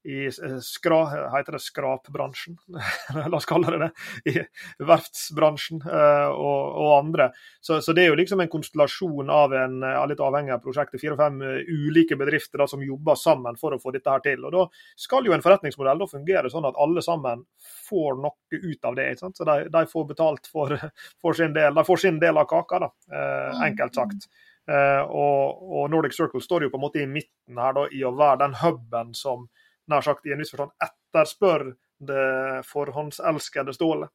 i 0.04 0.26
eh, 0.26 0.58
skra, 0.60 1.04
heter 1.36 1.52
det 1.52 1.60
skrapbransjen, 1.62 2.56
la 3.14 3.36
oss 3.36 3.46
kalle 3.46 3.70
det 3.70 3.78
det, 3.84 3.90
i 4.32 4.82
verftsbransjen 4.82 5.82
uh, 5.84 6.30
og, 6.32 6.62
og, 6.82 6.90
andre. 6.96 7.28
Så, 7.60 7.78
så, 7.84 7.94
det 7.94 8.04
er 8.04 8.10
jo 8.10 8.18
liksom 8.18 8.42
en 8.42 8.50
konstellasjon 8.50 9.30
av 9.30 9.54
en, 9.54 9.78
uh, 9.86 10.02
litt 10.10 10.22
avhengig 10.22 10.54
av 10.56 10.62
prosjektet, 10.64 11.00
fire-fem 11.02 11.38
ulike 11.68 12.18
bedrifter 12.18 12.64
da, 12.64 12.68
som 12.70 12.82
jobber 12.82 13.18
sammen 13.18 13.58
for 13.60 13.76
å 13.76 13.80
få 13.82 13.94
dette 13.94 14.10
her 14.10 14.24
til. 14.26 14.42
Og 14.48 14.56
Da 14.56 14.66
skal 14.98 15.28
jo 15.28 15.36
en 15.36 15.44
forretningsmodell 15.44 16.02
da 16.02 16.10
fungere 16.10 16.50
sånn 16.50 16.66
at 16.66 16.78
alle 16.82 17.04
sammen 17.04 17.46
får 17.88 18.18
noe 18.18 18.58
ut 18.58 18.90
av 18.90 18.98
det. 18.98 19.10
Så 19.22 19.46
de, 19.46 19.58
de, 19.70 19.86
får 19.86 20.08
betalt 20.10 20.50
for, 20.50 20.74
for, 21.22 21.38
sin 21.38 21.54
del, 21.54 21.74
de 21.78 21.86
får 21.86 22.06
sin 22.08 22.18
del 22.22 22.42
av 22.42 22.50
kaka, 22.50 22.82
da, 22.88 22.94
mm. 23.12 23.66
enkelt 23.70 24.02
sagt. 24.02 24.32
Og, 24.62 25.62
og, 25.66 25.88
Nordic 25.90 26.14
Circle 26.14 26.38
står 26.42 26.66
jo 26.66 26.70
på 26.70 26.78
en 26.78 26.84
måte 26.84 27.00
i 27.02 27.08
midten 27.10 27.58
her 27.58 27.74
da, 27.74 27.88
i 27.90 28.04
å 28.06 28.12
være 28.14 28.44
den 28.44 28.54
huben 28.60 29.10
som 29.18 29.48
nær 29.92 30.04
sagt 30.04 30.26
i 30.26 30.34
en 30.34 30.42
viss 30.42 30.54
forstand 30.54 30.72
etterspør 30.82 31.70
det 32.06 32.62
forhåndselskede 32.66 33.74
stålet. 33.74 34.10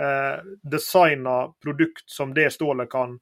Eh, 0.00 0.38
designa 0.62 1.54
produkt 1.62 2.10
som 2.10 2.34
det 2.34 2.50
stålet 2.52 2.90
kan, 2.90 3.18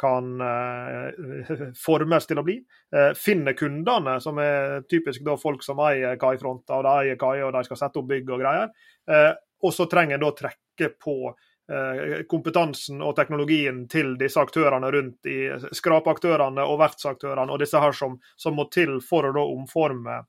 kan 0.00 0.40
eh, 0.40 1.68
formes 1.86 2.26
til 2.26 2.40
å 2.40 2.46
bli. 2.46 2.56
Eh, 2.96 3.12
finner 3.18 3.54
kundene, 3.58 4.18
som 4.20 4.38
er 4.42 4.82
typisk 4.90 5.24
da 5.26 5.36
folk 5.40 5.64
som 5.66 5.82
eier 5.86 6.18
kaifronter 6.20 6.80
og 6.80 6.88
de 6.88 6.96
eier 7.04 7.20
kaier 7.20 7.46
og 7.46 7.54
de 7.54 7.64
skal 7.68 7.82
sette 7.84 8.02
opp 8.02 8.10
bygg 8.10 8.34
og 8.34 8.42
greier. 8.42 8.74
Eh, 9.10 9.32
og 9.62 9.74
så 9.76 9.86
trenger 9.90 10.18
en 10.18 10.24
da 10.24 10.34
trekke 10.36 10.92
på 10.98 11.16
eh, 11.30 12.22
kompetansen 12.28 13.02
og 13.04 13.14
teknologien 13.18 13.84
til 13.92 14.16
disse 14.18 14.40
aktørene 14.40 14.90
rundt 14.94 15.28
i 15.30 15.42
skrapeaktørene 15.76 16.64
og 16.64 16.80
verftsaktørene 16.80 17.52
og 17.52 17.62
disse 17.62 17.82
her 17.82 17.94
som, 17.96 18.16
som 18.40 18.56
må 18.56 18.66
til 18.72 18.98
for 19.04 19.28
å 19.28 19.36
da 19.36 19.44
omforme 19.52 20.24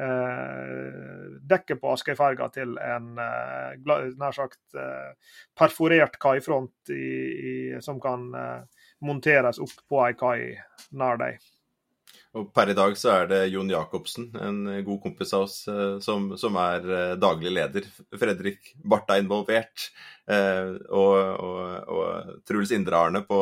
eh, 0.00 1.36
dekket 1.50 1.80
på 1.82 1.92
Askøyferga 1.94 2.48
til 2.54 2.76
en 2.82 3.20
eh, 3.22 4.14
nær 4.20 4.36
sagt 4.36 4.78
eh, 4.78 5.12
perforert 5.58 6.18
kaifront 6.22 6.94
som 7.84 8.00
kan 8.02 8.30
eh, 8.34 8.86
monteres 9.06 9.60
opp 9.62 9.76
på 9.88 10.02
ei 10.06 10.16
kai 10.18 10.40
nær 10.96 11.20
deg. 11.20 11.40
Og 12.36 12.50
Per 12.52 12.68
i 12.68 12.76
dag 12.76 12.96
så 13.00 13.12
er 13.14 13.30
det 13.30 13.38
Jon 13.52 13.70
Jacobsen, 13.70 14.28
en 14.36 14.58
god 14.84 14.98
kompis 15.00 15.32
av 15.36 15.46
oss, 15.46 15.62
eh, 15.72 15.96
som, 16.04 16.34
som 16.36 16.58
er 16.60 16.84
eh, 16.84 17.14
daglig 17.20 17.54
leder. 17.54 17.88
Fredrik 18.12 18.74
Barth 18.84 19.14
er 19.14 19.22
involvert. 19.22 19.88
Eh, 20.26 20.72
og, 20.90 21.14
og, 21.38 21.60
og, 21.94 22.30
Truls 22.48 22.72
Indre 22.74 22.98
Arne 22.98 23.20
på 23.24 23.38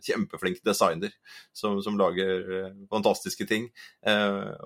kjempeflink 0.00 0.62
designer 0.64 1.12
som, 1.52 1.76
som, 1.84 1.98
lager 2.00 2.72
fantastiske 2.92 3.44
ting. 3.48 3.68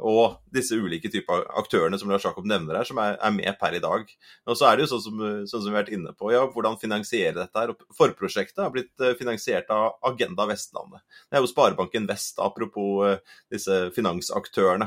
Og 0.06 0.38
disse 0.54 0.78
ulike 0.78 1.10
typer 1.10 1.42
aktørene 1.58 1.98
som 1.98 2.10
Lars 2.10 2.26
Jakob 2.26 2.46
nevner 2.46 2.78
her, 2.78 2.86
som 2.86 3.00
er, 3.02 3.16
er, 3.18 3.34
med 3.34 3.58
per 3.60 3.74
i 3.76 3.82
dag. 3.82 4.06
Og 4.46 4.58
så 4.58 4.68
er 4.68 4.78
det 4.78 4.86
jo 4.86 4.92
sånn 4.92 5.04
som, 5.08 5.24
sånn 5.50 5.64
som 5.64 5.68
vi 5.68 5.74
har 5.74 5.82
vært 5.82 5.94
inne 5.96 6.14
på, 6.14 6.30
ja, 6.34 6.44
hvordan 6.54 6.78
finansiere 6.80 7.36
dette 7.40 7.64
her. 7.64 7.74
Forprosjektet 7.98 8.62
har 8.62 8.74
blitt 8.74 9.06
finansiert 9.18 9.70
av 9.74 9.98
Agenda 10.06 10.46
Vestlandet. 10.50 11.02
Det 11.26 11.38
er 11.38 11.44
jo 11.44 11.50
Sparebanken 11.50 12.06
Vest, 12.10 12.38
apropos 12.42 13.18
disse 13.50 13.76
finansaktørene, 13.94 14.86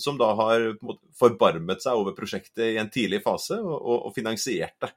som 0.00 0.18
da 0.20 0.28
har 0.36 0.64
forbarmet 1.16 1.80
seg 1.84 2.00
over 2.00 2.16
prosjektet 2.16 2.64
i 2.64 2.80
en 2.80 2.90
tidlig 2.92 3.22
fase 3.24 3.56
og, 3.60 3.76
og, 3.78 4.10
finansiert 4.16 4.76
det 4.84 4.90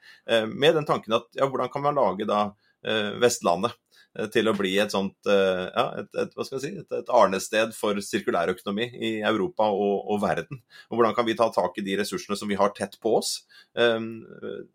med 0.51 0.75
den 0.75 0.87
tanken 0.87 1.15
at 1.15 1.29
ja, 1.37 1.47
hvordan 1.47 1.71
kan 1.71 1.85
man 1.85 1.99
lage 1.99 2.27
da 2.27 2.41
eh, 2.87 3.11
Vestlandet 3.21 3.73
eh, 4.17 4.27
til 4.33 4.49
å 4.49 4.55
bli 4.57 4.73
et 4.81 4.93
sånt 4.93 5.29
eh, 5.29 5.65
ja, 5.67 5.85
et, 6.01 6.11
et, 6.15 6.35
hva 6.35 6.45
skal 6.45 6.57
jeg 6.57 6.63
si, 6.65 6.71
et, 6.81 6.95
et 7.01 7.11
arnested 7.21 7.75
for 7.77 7.99
sirkulærøkonomi 8.05 8.87
i 8.97 9.11
Europa 9.19 9.69
og, 9.71 9.97
og, 10.05 10.21
verden. 10.23 10.61
Og 10.89 10.99
hvordan 10.99 11.17
kan 11.17 11.27
vi 11.27 11.37
ta 11.39 11.49
tak 11.53 11.77
i 11.77 11.85
de 11.85 11.99
ressursene 12.01 12.37
som 12.39 12.51
vi 12.51 12.59
har 12.59 12.73
tett 12.77 12.97
på 13.01 13.17
oss, 13.19 13.41
um, 13.73 14.13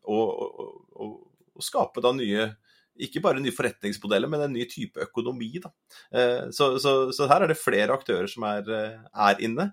og, 0.05 0.27
og, 0.47 0.77
og, 0.97 1.17
skape 1.65 2.03
da 2.05 2.11
nye 2.13 2.51
ikke 3.03 3.23
bare 3.25 3.43
nye 3.43 3.55
forretningsmodeller, 3.55 4.31
men 4.33 4.45
en 4.47 4.55
ny 4.57 4.67
type 4.71 5.01
økonomi. 5.03 5.51
Da. 5.63 5.73
Så, 6.55 6.77
så, 6.83 6.95
så 7.15 7.29
her 7.31 7.45
er 7.45 7.53
det 7.53 7.59
flere 7.61 7.95
aktører 7.97 8.29
som 8.31 8.47
er, 8.49 8.71
er 9.07 9.43
inne. 9.45 9.69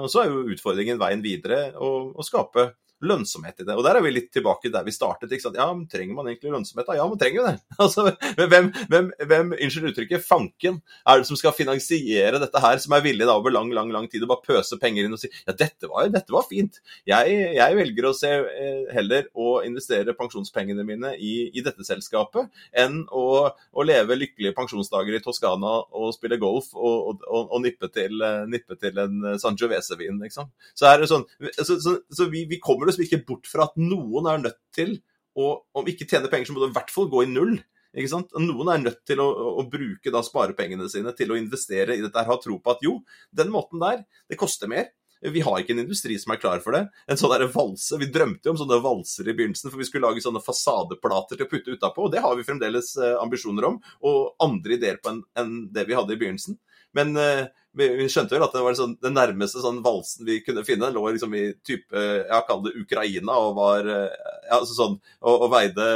Og 0.00 0.08
så 0.12 0.22
er 0.22 0.30
jo 0.30 0.46
utfordringen 0.54 1.00
veien 1.00 1.24
videre 1.24 1.64
å 1.76 2.24
skape 2.26 2.70
lønnsomhet 3.06 3.62
i 3.62 3.66
det. 3.66 3.76
Og 3.76 3.84
Der 3.84 3.98
er 3.98 4.04
vi 4.04 4.14
litt 4.14 4.30
tilbake 4.34 4.70
der 4.72 4.86
vi 4.86 4.94
startet. 4.94 5.30
ikke 5.32 5.48
sant? 5.48 5.58
Ja, 5.60 5.68
men 5.72 5.88
Trenger 5.92 6.14
man 6.14 6.30
egentlig 6.30 6.52
lønnsomhet? 6.54 6.86
da? 6.86 6.96
Ja, 6.98 7.06
man 7.08 7.18
trenger 7.20 7.42
jo 7.42 7.48
det. 7.50 7.58
Altså, 7.82 8.04
hvem, 8.38 8.70
hvem, 8.88 9.08
hvem 9.26 9.54
unnskyld 9.56 9.90
uttrykket, 9.90 10.22
fanken 10.24 10.78
er 11.08 11.18
det 11.18 11.26
som 11.26 11.38
skal 11.38 11.54
finansiere 11.56 12.38
dette 12.40 12.62
her, 12.62 12.78
som 12.82 12.94
er 12.94 13.02
villig 13.04 13.26
da 13.26 13.34
over 13.38 13.52
lang 13.52 13.72
lang, 13.74 13.90
lang 13.92 14.08
tid 14.10 14.22
å 14.24 14.28
bare 14.30 14.44
pøse 14.46 14.78
penger 14.80 15.06
inn 15.06 15.16
og 15.16 15.20
si 15.20 15.30
ja, 15.32 15.54
dette 15.56 15.88
var, 15.90 16.08
dette 16.12 16.32
var 16.32 16.46
fint. 16.48 16.78
Jeg, 17.08 17.34
jeg, 17.56 17.78
velger 17.78 18.08
å 18.08 18.14
se 18.16 18.30
eh, 18.30 18.84
heller 18.94 19.28
å 19.34 19.60
investere 19.66 20.14
pensjonspengene 20.18 20.84
mine 20.86 21.14
i, 21.18 21.48
i 21.50 21.64
dette 21.64 21.86
selskapet 21.86 22.50
enn 22.78 23.02
å, 23.10 23.26
å, 23.50 23.86
leve 23.86 24.18
lykkelige 24.18 24.56
pensjonsdager 24.56 25.18
i 25.18 25.22
Toskana 25.24 25.74
og 25.98 26.12
spille 26.16 26.38
golf 26.42 26.70
og, 26.76 26.98
og, 27.10 27.26
og, 27.26 27.50
og 27.56 27.64
nippe, 27.64 27.90
til, 27.92 28.22
nippe, 28.50 28.78
til, 28.80 29.00
en 29.02 29.38
San 29.42 29.58
Giovese-vin. 29.58 30.20
liksom. 30.22 30.50
Så, 30.72 30.86
er 30.90 31.02
det 31.02 31.10
sånn, 31.10 31.26
så, 31.58 31.76
så, 31.82 31.96
så 32.12 32.28
vi, 32.32 32.44
vi 32.50 32.60
kommer 32.62 32.91
liksom 32.92 33.06
ikke 33.08 33.26
bort 33.28 33.50
fra 33.50 33.66
at 33.68 33.76
noen 33.80 34.28
er 34.30 34.46
nødt 34.48 34.62
til 34.74 35.00
å 35.32 35.62
Om 35.80 35.86
ikke 35.88 36.04
tjene 36.04 36.28
penger, 36.28 36.50
så 36.50 36.52
må 36.52 36.60
det 36.60 36.66
i 36.68 36.74
hvert 36.76 36.90
fall 36.92 37.06
gå 37.08 37.22
i 37.24 37.28
null. 37.30 37.54
Ikke 37.96 38.10
sant? 38.12 38.34
Noen 38.36 38.68
er 38.68 38.82
nødt 38.82 38.98
til 39.08 39.20
å, 39.20 39.26
å 39.60 39.62
bruke 39.68 40.12
da 40.12 40.20
sparepengene 40.24 40.90
sine 40.92 41.12
til 41.16 41.32
å 41.32 41.38
investere 41.40 41.96
i 41.96 42.02
dette, 42.02 42.16
her, 42.20 42.28
ha 42.28 42.36
tro 42.40 42.58
på 42.60 42.72
at 42.72 42.84
jo, 42.84 42.98
den 43.32 43.48
måten 43.52 43.80
der, 43.80 44.02
det 44.28 44.36
koster 44.40 44.68
mer. 44.68 44.90
Vi 45.22 45.40
har 45.40 45.60
ikke 45.60 45.76
en 45.76 45.84
industri 45.84 46.16
som 46.18 46.32
er 46.34 46.40
klar 46.42 46.60
for 46.64 46.74
det. 46.74 46.82
En 47.06 47.18
sånn 47.20 47.30
der 47.30 47.46
valse, 47.52 47.96
Vi 48.00 48.10
drømte 48.10 48.48
jo 48.48 48.54
om 48.56 48.58
sånne 48.58 48.80
valser 48.82 49.28
i 49.30 49.34
begynnelsen, 49.38 49.70
for 49.70 49.78
vi 49.78 49.86
skulle 49.86 50.08
lage 50.08 50.24
sånne 50.24 50.42
fasadeplater 50.42 51.38
til 51.38 51.46
å 51.46 51.50
putte 51.52 51.76
utapå. 51.76 52.08
Og 52.08 52.12
det 52.12 52.24
har 52.24 52.34
vi 52.36 52.46
fremdeles 52.46 52.96
eh, 52.98 53.14
ambisjoner 53.22 53.68
om, 53.70 53.78
og 54.02 54.34
andre 54.42 54.76
ideer 54.76 54.98
på 54.98 55.12
enn 55.12 55.22
en 55.38 55.54
det 55.72 55.86
vi 55.86 55.96
hadde 55.96 56.16
i 56.16 56.18
begynnelsen. 56.18 56.58
Men 56.96 57.14
uh, 57.16 57.46
vi, 57.78 57.88
vi, 57.98 58.08
skjønte 58.12 58.36
vel 58.36 58.44
at 58.46 58.54
det 58.56 58.64
var 58.64 58.76
sånn, 58.78 58.96
den 59.02 59.16
nærmeste 59.16 59.62
sånn 59.62 59.80
valsen 59.84 60.26
vi 60.28 60.40
kunne 60.44 60.64
finne, 60.66 60.90
lå 60.92 61.06
liksom 61.14 61.34
i 61.38 61.46
type 61.64 61.96
Jeg 61.96 62.46
kaller 62.48 62.68
det 62.68 62.84
Ukraina, 62.84 63.38
og 63.38 63.56
var 63.56 63.88
ja, 63.88 64.58
altså 64.58 64.76
sånn, 64.76 64.98
og, 65.22 65.46
og 65.46 65.50
veide 65.54 65.88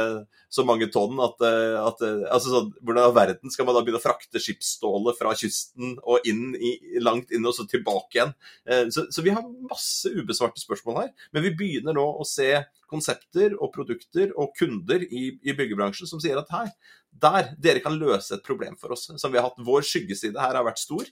så 0.49 0.63
mange 0.63 0.87
tonn 0.91 1.19
at, 1.23 1.41
eh, 1.43 1.75
at 1.81 2.03
eh, 2.05 2.23
altså 2.31 2.53
sånn, 2.53 2.69
Hvordan 2.79 3.09
i 3.09 3.15
verden 3.17 3.53
skal 3.53 3.67
man 3.67 3.75
da 3.75 3.83
begynne 3.83 3.99
å 3.99 4.03
frakte 4.03 4.41
skipsstålet 4.41 5.19
fra 5.19 5.33
kysten 5.37 5.97
og 6.07 6.27
inn 6.29 6.55
i, 6.55 6.73
langt 7.03 7.33
inn 7.35 7.47
og 7.47 7.55
så 7.57 7.67
tilbake 7.69 8.19
igjen? 8.19 8.33
Eh, 8.69 8.85
så, 8.93 9.07
så, 9.11 9.23
vi 9.25 9.33
har 9.35 9.43
masse 9.67 10.11
ubesvarte 10.13 10.63
spørsmål 10.63 11.01
her. 11.01 11.11
Men 11.35 11.45
vi 11.49 11.55
begynner 11.59 11.97
nå 11.97 12.05
å 12.07 12.27
se 12.27 12.49
konsepter 12.87 13.57
og 13.59 13.73
produkter 13.75 14.31
og 14.39 14.55
kunder 14.57 15.03
i, 15.03 15.29
i 15.43 15.55
byggebransjen 15.57 16.07
som 16.09 16.23
sier 16.23 16.39
at 16.39 16.51
her, 16.55 16.71
der, 17.11 17.51
dere 17.59 17.83
kan 17.83 17.97
løse 17.99 18.37
et 18.37 18.45
problem 18.45 18.77
for 18.79 18.95
oss. 18.95 19.09
Som 19.19 19.33
vi 19.33 19.41
har 19.41 19.49
hatt, 19.49 19.59
Vår 19.67 19.83
skyggeside 19.87 20.39
her 20.39 20.55
har 20.55 20.67
vært 20.67 20.79
stor. 20.79 21.03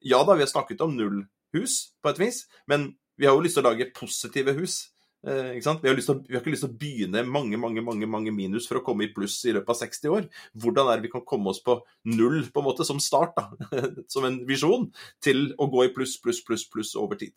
Ja 0.00 0.22
da, 0.26 0.34
vi 0.34 0.44
har 0.44 0.50
snakket 0.50 0.82
om 0.84 0.96
nullhus 0.96 1.78
på 2.02 2.10
et 2.10 2.20
vis, 2.20 2.44
men 2.66 2.94
vi 3.16 3.28
har 3.28 3.36
jo 3.36 3.44
lyst 3.44 3.56
til 3.58 3.64
å 3.64 3.70
lage 3.70 3.90
positive 3.96 4.54
hus. 4.58 4.80
Eh, 5.26 5.56
vi, 5.56 5.62
har 5.64 5.74
å, 5.74 6.14
vi, 6.26 6.34
har 6.34 6.42
ikke 6.42 6.52
lyst 6.52 6.62
til 6.66 6.70
å 6.70 6.78
begynne 6.78 7.22
mange 7.26 7.58
mange, 7.58 7.82
mange, 7.82 8.06
mange 8.06 8.34
minus 8.34 8.68
for 8.68 8.78
å 8.78 8.84
komme 8.86 9.06
i 9.06 9.12
pluss 9.14 9.40
i 9.48 9.54
løpet 9.56 9.72
av 9.72 9.78
60 9.80 10.12
år. 10.12 10.28
Hvordan 10.54 10.90
er 10.90 11.00
det 11.00 11.08
vi 11.08 11.12
kan 11.14 11.24
komme 11.26 11.50
oss 11.50 11.62
på 11.64 11.78
null 12.12 12.44
på 12.52 12.62
en 12.62 12.68
måte, 12.68 12.86
som 12.86 13.02
start, 13.02 13.34
da, 13.38 13.80
som 14.12 14.26
en 14.28 14.42
visjon, 14.46 14.90
til 15.24 15.50
å 15.58 15.70
gå 15.72 15.86
i 15.86 15.92
pluss, 15.96 16.18
pluss, 16.22 16.42
pluss, 16.46 16.66
pluss 16.70 16.94
over 16.98 17.18
tid? 17.18 17.34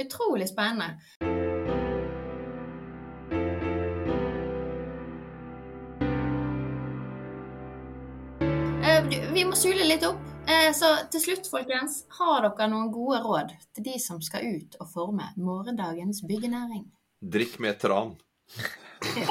Utrolig 0.00 0.48
spennende. 0.50 0.96
Eh, 8.82 9.10
vi 9.34 9.46
må 9.46 9.54
sule 9.58 9.86
litt 9.86 10.02
opp. 10.06 10.33
Eh, 10.48 10.72
så 10.72 10.96
til 11.10 11.20
slutt, 11.20 11.46
folkens, 11.48 12.02
har 12.18 12.42
dere 12.44 12.66
noen 12.68 12.90
gode 12.92 13.20
råd 13.24 13.52
til 13.76 13.84
de 13.86 13.94
som 14.02 14.20
skal 14.24 14.44
ut 14.44 14.76
og 14.80 14.86
forme 14.92 15.24
morgendagens 15.40 16.22
byggenæring? 16.28 16.84
Drikk 17.20 17.58
med 17.64 17.78
tran. 17.80 18.10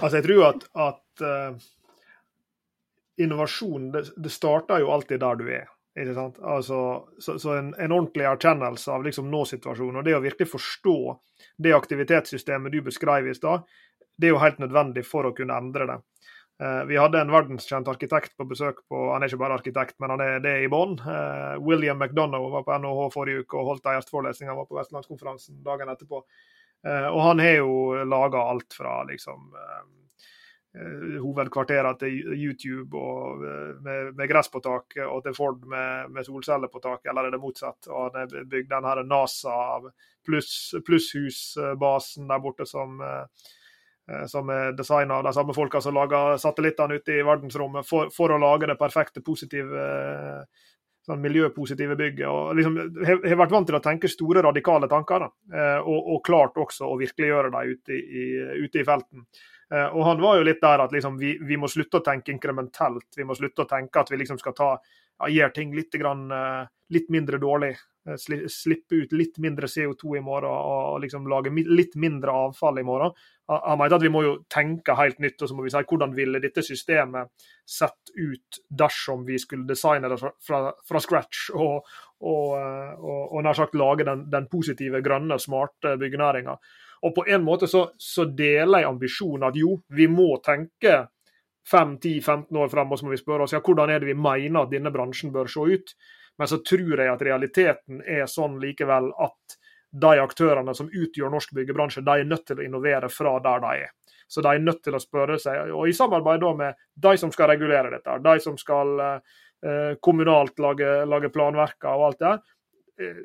altså, 0.00 0.16
jeg 0.16 0.24
tror 0.24 0.44
at, 0.48 0.60
at 0.88 1.24
uh, 1.24 1.52
innovasjon 3.20 3.92
det, 3.92 4.02
det, 4.16 4.32
starter 4.32 4.78
jo 4.80 4.92
alltid 4.94 5.20
der 5.20 5.34
du 5.36 5.46
er. 5.52 5.66
Ikke 5.98 6.14
sant? 6.16 6.36
Altså, 6.40 6.78
så, 7.18 7.38
så 7.42 7.58
en, 7.58 7.74
en, 7.74 7.92
ordentlig 7.92 8.24
erkjennelse 8.30 8.92
av 8.94 9.04
liksom 9.04 9.28
nå-situasjonen, 9.32 10.00
og 10.00 10.04
det 10.06 10.16
å 10.16 10.24
virkelig 10.24 10.48
forstå 10.52 10.98
det 11.58 11.76
aktivitetssystemet 11.76 12.72
du 12.72 12.80
beskrev 12.86 13.28
i 13.28 13.36
stad, 13.36 13.66
det 14.18 14.26
er 14.28 14.32
jo 14.34 14.42
helt 14.42 14.60
nødvendig 14.62 15.04
for 15.06 15.28
å 15.28 15.34
kunne 15.36 15.56
endre 15.58 15.86
det. 15.90 15.98
Eh, 16.62 16.84
vi 16.84 16.96
hadde 16.98 17.20
en 17.20 17.30
verdenskjent 17.30 17.88
arkitekt 17.88 18.36
på 18.36 18.44
besøk 18.50 18.80
på 18.90 19.12
Han 19.12 19.22
er 19.22 19.30
ikke 19.30 19.44
bare 19.44 19.58
arkitekt, 19.60 19.94
men 20.02 20.10
han 20.10 20.22
er 20.24 20.40
det 20.42 20.56
i 20.64 20.70
bånn. 20.70 20.96
Eh, 20.98 21.54
William 21.62 22.00
McDonagh 22.02 22.50
var 22.50 22.64
på 22.66 22.78
NHH 22.82 23.10
forrige 23.14 23.44
uke 23.44 23.60
og 23.60 23.68
holdt 23.72 23.86
en 23.86 23.98
gjesteforelesning. 23.98 24.50
Han 24.50 24.58
var 24.58 24.66
på 24.66 24.78
Vestlandskonferansen 24.80 25.62
dagen 25.62 25.92
etterpå. 25.92 26.24
Eh, 26.86 27.08
og 27.12 27.20
han 27.22 27.38
har 27.44 27.56
jo 27.60 27.72
laga 28.06 28.38
alt 28.50 28.74
fra 28.74 29.04
liksom 29.10 29.54
hovedkvarterene 30.78 31.96
til 31.98 32.12
YouTube 32.36 32.94
og 32.94 33.40
med, 33.82 34.12
med, 34.14 34.28
gress 34.30 34.50
på 34.52 34.60
taket, 34.62 35.06
og 35.08 35.24
til 35.24 35.34
Ford 35.34 35.64
med, 35.66 36.10
med 36.12 36.26
solceller 36.26 36.70
på 36.70 36.78
taket, 36.84 37.08
eller 37.10 37.26
er 37.26 37.34
det 37.34 37.40
motsatt? 37.42 37.88
Og 37.88 38.04
han 38.04 38.18
har 38.20 38.44
bygd 38.52 38.70
den 38.70 38.86
her 38.86 39.00
NASA 39.08 39.56
plusshusbasen 40.28 42.30
der 42.30 42.44
borte 42.44 42.68
som 42.68 43.00
som 44.26 44.48
er 44.50 44.72
designa 44.76 45.18
av 45.18 45.26
de 45.26 45.34
samme 45.36 45.54
folka 45.56 45.80
som 45.84 45.96
lager 45.96 46.38
satellittene 46.40 46.96
ute 46.96 47.18
i 47.18 47.24
verdensrommet, 47.26 47.86
for, 47.86 48.08
for 48.14 48.32
å 48.32 48.40
lage 48.40 48.68
det 48.70 48.78
perfekte 48.80 49.20
positive 49.24 49.82
eh, 49.84 50.64
sånn 51.08 51.20
miljøpositive 51.24 51.96
bygget. 51.98 52.26
og 52.28 52.56
liksom, 52.56 52.78
Har 53.04 53.40
vært 53.42 53.52
vant 53.52 53.68
til 53.68 53.76
å 53.78 53.84
tenke 53.84 54.10
store, 54.12 54.44
radikale 54.44 54.88
tanker, 54.88 55.28
eh, 55.52 55.78
og, 55.82 55.98
og, 56.14 56.22
klart 56.24 56.56
også 56.56 56.88
å 56.88 56.98
virkeliggjøre 57.00 57.52
dem 57.52 57.76
ute 57.76 58.00
ute 58.64 58.80
i 58.80 58.88
felten. 58.88 59.28
Og 59.68 60.00
Han 60.00 60.22
var 60.22 60.38
jo 60.38 60.44
litt 60.48 60.62
der 60.62 60.80
at 60.80 60.94
liksom, 60.96 61.18
vi, 61.20 61.34
vi, 61.44 61.58
må 61.60 61.68
slutte 61.68 61.98
å 61.98 62.04
tenke 62.04 62.32
inkrementelt. 62.32 63.10
Vi 63.12 63.26
må 63.28 63.34
slutte 63.36 63.66
å 63.66 63.68
tenke 63.68 64.00
at 64.00 64.08
vi 64.08 64.16
liksom 64.16 64.38
skal 64.40 64.54
ta, 64.56 64.68
ja, 65.18 65.28
gjøre 65.28 65.52
ting 65.58 65.74
litt, 65.76 65.92
grann, 65.92 66.22
litt 66.88 67.10
mindre 67.12 67.36
dårlig. 67.36 67.74
Eh, 68.08 68.48
slippe 68.48 68.94
ut 68.94 69.12
litt 69.12 69.38
mindre 69.38 69.66
CO2 69.66 70.16
i 70.16 70.20
morgen 70.24 70.50
og 70.50 71.00
liksom 71.02 71.26
lage 71.28 71.52
litt 71.52 71.96
mindre 72.00 72.32
avfall 72.46 72.80
i 72.80 72.86
morgen. 72.86 73.12
Han 73.48 73.78
mente 73.80 73.96
at 73.96 74.04
vi 74.04 74.12
må 74.12 74.22
jo 74.24 74.34
tenke 74.52 74.96
helt 74.96 75.20
nytt, 75.24 75.40
og 75.42 75.48
så 75.48 75.56
må 75.56 75.64
vi 75.64 75.72
si 75.72 75.82
hvordan 75.90 76.14
ville 76.16 76.40
dette 76.40 76.64
systemet 76.64 77.32
sett 77.68 78.12
ut 78.16 78.60
dersom 78.68 79.24
vi 79.28 79.38
skulle 79.40 79.68
designe 79.68 80.10
det 80.10 80.18
fra, 80.20 80.60
fra, 80.84 81.00
scratch 81.00 81.48
og, 81.54 81.88
og, 82.20 82.44
eh, 82.58 82.92
og, 82.98 83.22
og, 83.32 83.38
nær 83.44 83.56
sagt 83.56 83.78
lage 83.78 84.06
den, 84.08 84.26
den 84.32 84.48
positive, 84.52 85.02
grønne, 85.04 85.40
smarte 85.40 85.96
byggenæringa. 86.00 86.58
Og 87.08 87.14
på 87.14 87.24
en 87.30 87.44
måte 87.46 87.68
så, 87.70 87.86
så 88.00 88.26
deler 88.26 88.82
jeg 88.82 88.90
ambisjonen 88.90 89.48
at 89.48 89.56
jo, 89.58 89.78
vi 89.94 90.08
må 90.10 90.32
tenke 90.44 91.04
5-10-15 91.68 92.56
år 92.56 92.70
frem, 92.72 92.92
og 92.92 92.98
så 92.98 93.06
må 93.06 93.12
vi 93.12 93.20
spørre 93.20 93.44
oss 93.44 93.52
ja, 93.52 93.60
hvordan 93.64 93.92
er 93.92 94.00
det 94.00 94.10
vi 94.10 94.16
mener 94.18 94.64
at 94.64 94.72
denne 94.72 94.92
bransjen 94.92 95.32
bør 95.34 95.50
se 95.52 95.66
ut. 95.76 95.92
Men 96.38 96.48
så 96.50 96.60
tror 96.62 97.00
jeg 97.00 97.12
at 97.12 97.24
realiteten 97.26 98.02
er 98.06 98.28
sånn 98.30 98.58
likevel 98.62 99.10
at 99.18 99.58
de 99.90 100.18
aktørene 100.20 100.74
som 100.76 100.90
utgjør 100.92 101.32
norsk 101.32 101.54
byggebransje, 101.56 102.04
de 102.04 102.20
er 102.20 102.28
nødt 102.28 102.44
til 102.46 102.60
å 102.60 102.66
innovere 102.66 103.08
fra 103.12 103.38
der 103.44 103.62
de 103.64 103.86
er. 103.86 103.94
Så 104.28 104.44
de 104.44 104.52
er 104.52 104.60
nødt 104.60 104.82
til 104.84 104.94
å 104.94 105.00
spørre 105.00 105.38
seg, 105.40 105.72
og 105.72 105.88
i 105.88 105.96
samarbeid 105.96 106.44
med 106.58 106.76
de 106.94 107.14
som 107.20 107.32
skal 107.32 107.48
regulere 107.54 107.94
dette, 107.94 108.18
de 108.24 108.34
som 108.44 108.58
skal 108.60 109.00
eh, 109.00 109.96
kommunalt 110.04 110.60
lage, 110.60 110.90
lage 111.08 111.32
planverker 111.32 111.88
og 111.88 112.10
alt 112.10 112.20
det 112.20 112.28
der. 112.28 112.54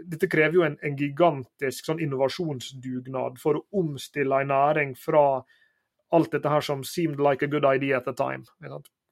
dette 0.06 0.30
krever 0.30 0.54
jo 0.54 0.64
en, 0.64 0.78
en 0.86 0.96
gigantisk 0.96 1.88
sånn 1.90 2.00
innovasjonsdugnad 2.00 3.40
for 3.42 3.58
å 3.58 3.64
omstille 3.82 4.42
en 4.42 4.52
næring 4.54 4.96
fra 4.96 5.44
alt 6.14 6.32
dette 6.32 6.50
her 6.50 6.62
som 6.62 6.84
seemed 6.86 7.20
like 7.20 7.44
a 7.44 7.50
good 7.50 7.66
idea 7.66 7.98
at 7.98 8.06
the 8.06 8.14
time 8.14 8.46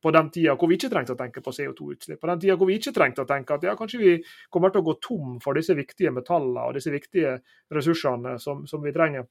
på 0.01 0.11
den 0.11 0.29
tida 0.33 0.55
hvor 0.57 0.69
vi 0.69 0.77
ikke 0.79 0.89
trengte 0.91 1.15
å 1.15 1.19
tenke 1.19 1.43
på 1.45 1.53
CO2-utslipp. 1.55 2.19
På 2.21 2.29
den 2.31 2.41
tida 2.41 2.55
hvor 2.57 2.69
vi 2.69 2.77
ikke 2.79 2.93
trengte 2.95 3.23
å 3.23 3.29
tenke 3.29 3.55
at 3.55 3.65
ja, 3.67 3.75
kanskje 3.77 4.01
vi 4.01 4.13
kommer 4.49 4.73
til 4.73 4.81
å 4.81 4.87
gå 4.89 4.95
tom 5.03 5.35
for 5.43 5.57
disse 5.57 5.75
viktige 5.77 6.13
metallene 6.15 6.67
og 6.67 6.77
disse 6.77 6.93
viktige 6.93 7.37
ressursene 7.73 8.37
som, 8.41 8.63
som 8.69 8.81
vi 8.83 8.93
trenger, 8.95 9.27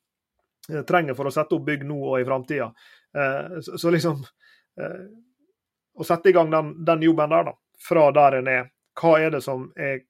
eh, 0.71 0.85
trenger, 0.89 1.19
for 1.19 1.31
å 1.31 1.35
sette 1.35 1.57
opp 1.57 1.67
bygg 1.67 1.87
nå 1.89 1.99
og 2.13 2.21
i 2.21 2.29
framtida. 2.29 2.71
Eh, 3.17 3.59
så, 3.67 3.81
så, 3.81 3.91
liksom 3.91 4.23
eh, 4.81 5.03
Å 6.01 6.07
sette 6.07 6.31
i 6.31 6.33
gang 6.33 6.53
den, 6.53 6.71
den 6.87 7.03
jobben 7.03 7.33
der, 7.35 7.51
da, 7.51 7.57
fra 7.83 8.07
der 8.15 8.39
en 8.39 8.49
er. 8.49 8.71
Hva 9.01 9.17
er 9.21 9.35
det 9.35 9.43
som 9.45 9.67
er 9.77 10.05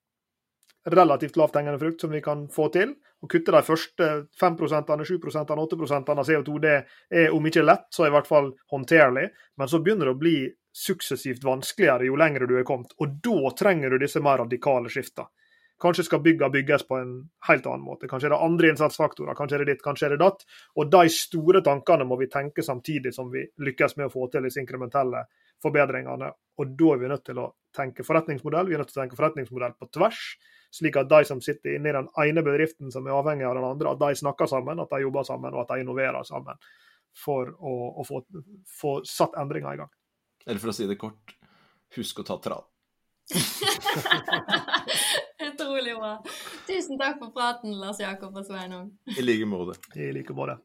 relativt 0.90 1.38
lavthengende 1.40 1.80
frukt 1.80 2.04
som 2.04 2.12
vi 2.12 2.20
kan 2.24 2.44
få 2.52 2.68
til? 2.74 2.92
Å 3.20 3.28
kutte 3.28 3.52
de 3.52 3.60
første 3.64 4.06
5% 4.40 4.94
7% 5.04 5.50
8 5.52 5.98
av 6.14 6.22
CO2 6.24 6.60
det 6.62 6.76
er 7.12 7.34
om 7.36 7.46
ikke 7.46 7.64
lett, 7.66 7.90
så 7.92 8.06
i 8.06 8.14
hvert 8.14 8.28
fall 8.28 8.54
håndterlig. 8.72 9.26
Men 9.60 9.68
så 9.68 9.82
begynner 9.84 10.08
det 10.08 10.14
å 10.16 10.22
bli 10.22 10.38
suksessivt 10.72 11.44
vanskeligere 11.44 12.08
jo 12.08 12.16
lenger 12.16 12.46
du 12.46 12.56
er 12.58 12.64
kommet. 12.64 12.94
Og 13.02 13.18
da 13.24 13.52
trenger 13.58 13.92
du 13.92 14.00
disse 14.00 14.22
mer 14.24 14.40
radikale 14.40 14.92
skiftene. 14.92 15.28
Kanskje 15.80 16.04
skal 16.04 16.20
bygga 16.20 16.50
bygges 16.52 16.82
på 16.84 16.98
en 17.00 17.12
helt 17.48 17.64
annen 17.64 17.84
måte. 17.84 18.08
Kanskje 18.08 18.28
er 18.28 18.34
det 18.34 18.40
andre 18.44 18.68
innsatsfaktorer, 18.68 19.32
kanskje 19.36 19.56
er 19.56 19.62
det 19.64 19.74
ditt, 19.74 19.84
kanskje 19.84 20.10
er 20.10 20.12
det 20.12 20.20
datt. 20.20 20.44
Og 20.76 20.90
de 20.92 21.12
store 21.14 21.62
tankene 21.64 22.04
må 22.04 22.18
vi 22.20 22.28
tenke 22.28 22.64
samtidig 22.64 23.14
som 23.16 23.30
vi 23.32 23.46
lykkes 23.64 23.96
med 23.96 24.10
å 24.10 24.12
få 24.12 24.28
til 24.28 24.44
disse 24.44 24.60
inkrementelle 24.60 25.24
forbedringene. 25.64 26.28
Og 26.60 26.74
da 26.76 26.92
er 26.92 27.00
vi 27.00 27.08
nødt 27.08 27.24
til 27.24 27.40
å 27.40 27.48
tenke 27.76 28.04
forretningsmodell. 28.04 28.68
Vi 28.68 28.76
er 28.76 28.82
nødt 28.82 28.92
til 28.92 29.00
å 29.00 29.06
tenke 29.06 29.16
forretningsmodell 29.16 29.78
på 29.80 29.88
tvers 29.96 30.20
slik 30.70 30.98
at 31.00 31.10
de 31.10 31.24
som 31.26 31.40
sitter 31.42 31.76
inne 31.76 31.90
i 31.90 31.96
den 31.96 32.08
ene 32.24 32.44
bedriften 32.46 32.92
som 32.94 33.06
er 33.06 33.16
avhengig 33.16 33.48
av 33.48 33.56
den 33.58 33.66
andre, 33.66 33.94
at 33.94 34.02
de 34.02 34.22
snakker 34.22 34.50
sammen, 34.50 34.82
at 34.82 34.92
de 34.92 35.02
jobber 35.02 35.26
sammen 35.26 35.54
og 35.54 35.64
at 35.64 35.74
de 35.74 35.84
innoverer 35.84 36.26
sammen 36.28 36.60
for 37.16 37.50
å, 37.58 37.74
å 38.00 38.06
få, 38.06 38.22
få, 38.70 38.98
satt 39.08 39.38
endringer 39.40 39.74
i 39.74 39.80
gang. 39.82 39.92
Eller 40.46 40.62
for 40.62 40.72
å 40.72 40.76
si 40.76 40.86
det 40.88 40.98
kort, 41.00 41.34
husk 41.96 42.22
å 42.22 42.26
ta 42.26 42.38
tran. 42.42 42.66
Utrolig 45.50 45.94
bra. 45.98 46.16
Tusen 46.66 46.98
takk 46.98 47.20
for 47.20 47.34
praten, 47.34 47.74
Lars 47.82 48.00
Jakob 48.02 48.36
og 48.38 48.46
Sveinung. 48.46 48.90
I 49.10 49.24
like 49.24 49.48
måte. 49.48 49.76
I 49.98 50.12
like 50.14 50.34
måte. 50.34 50.58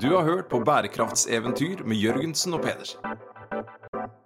Du 0.00 0.10
har 0.12 0.26
hørt 0.26 0.50
på 0.52 0.60
bærekraftseventyr 0.66 1.84
med 1.88 1.96
Jørgensen 1.96 2.54
og 2.58 2.66
Pedersen. 2.66 3.00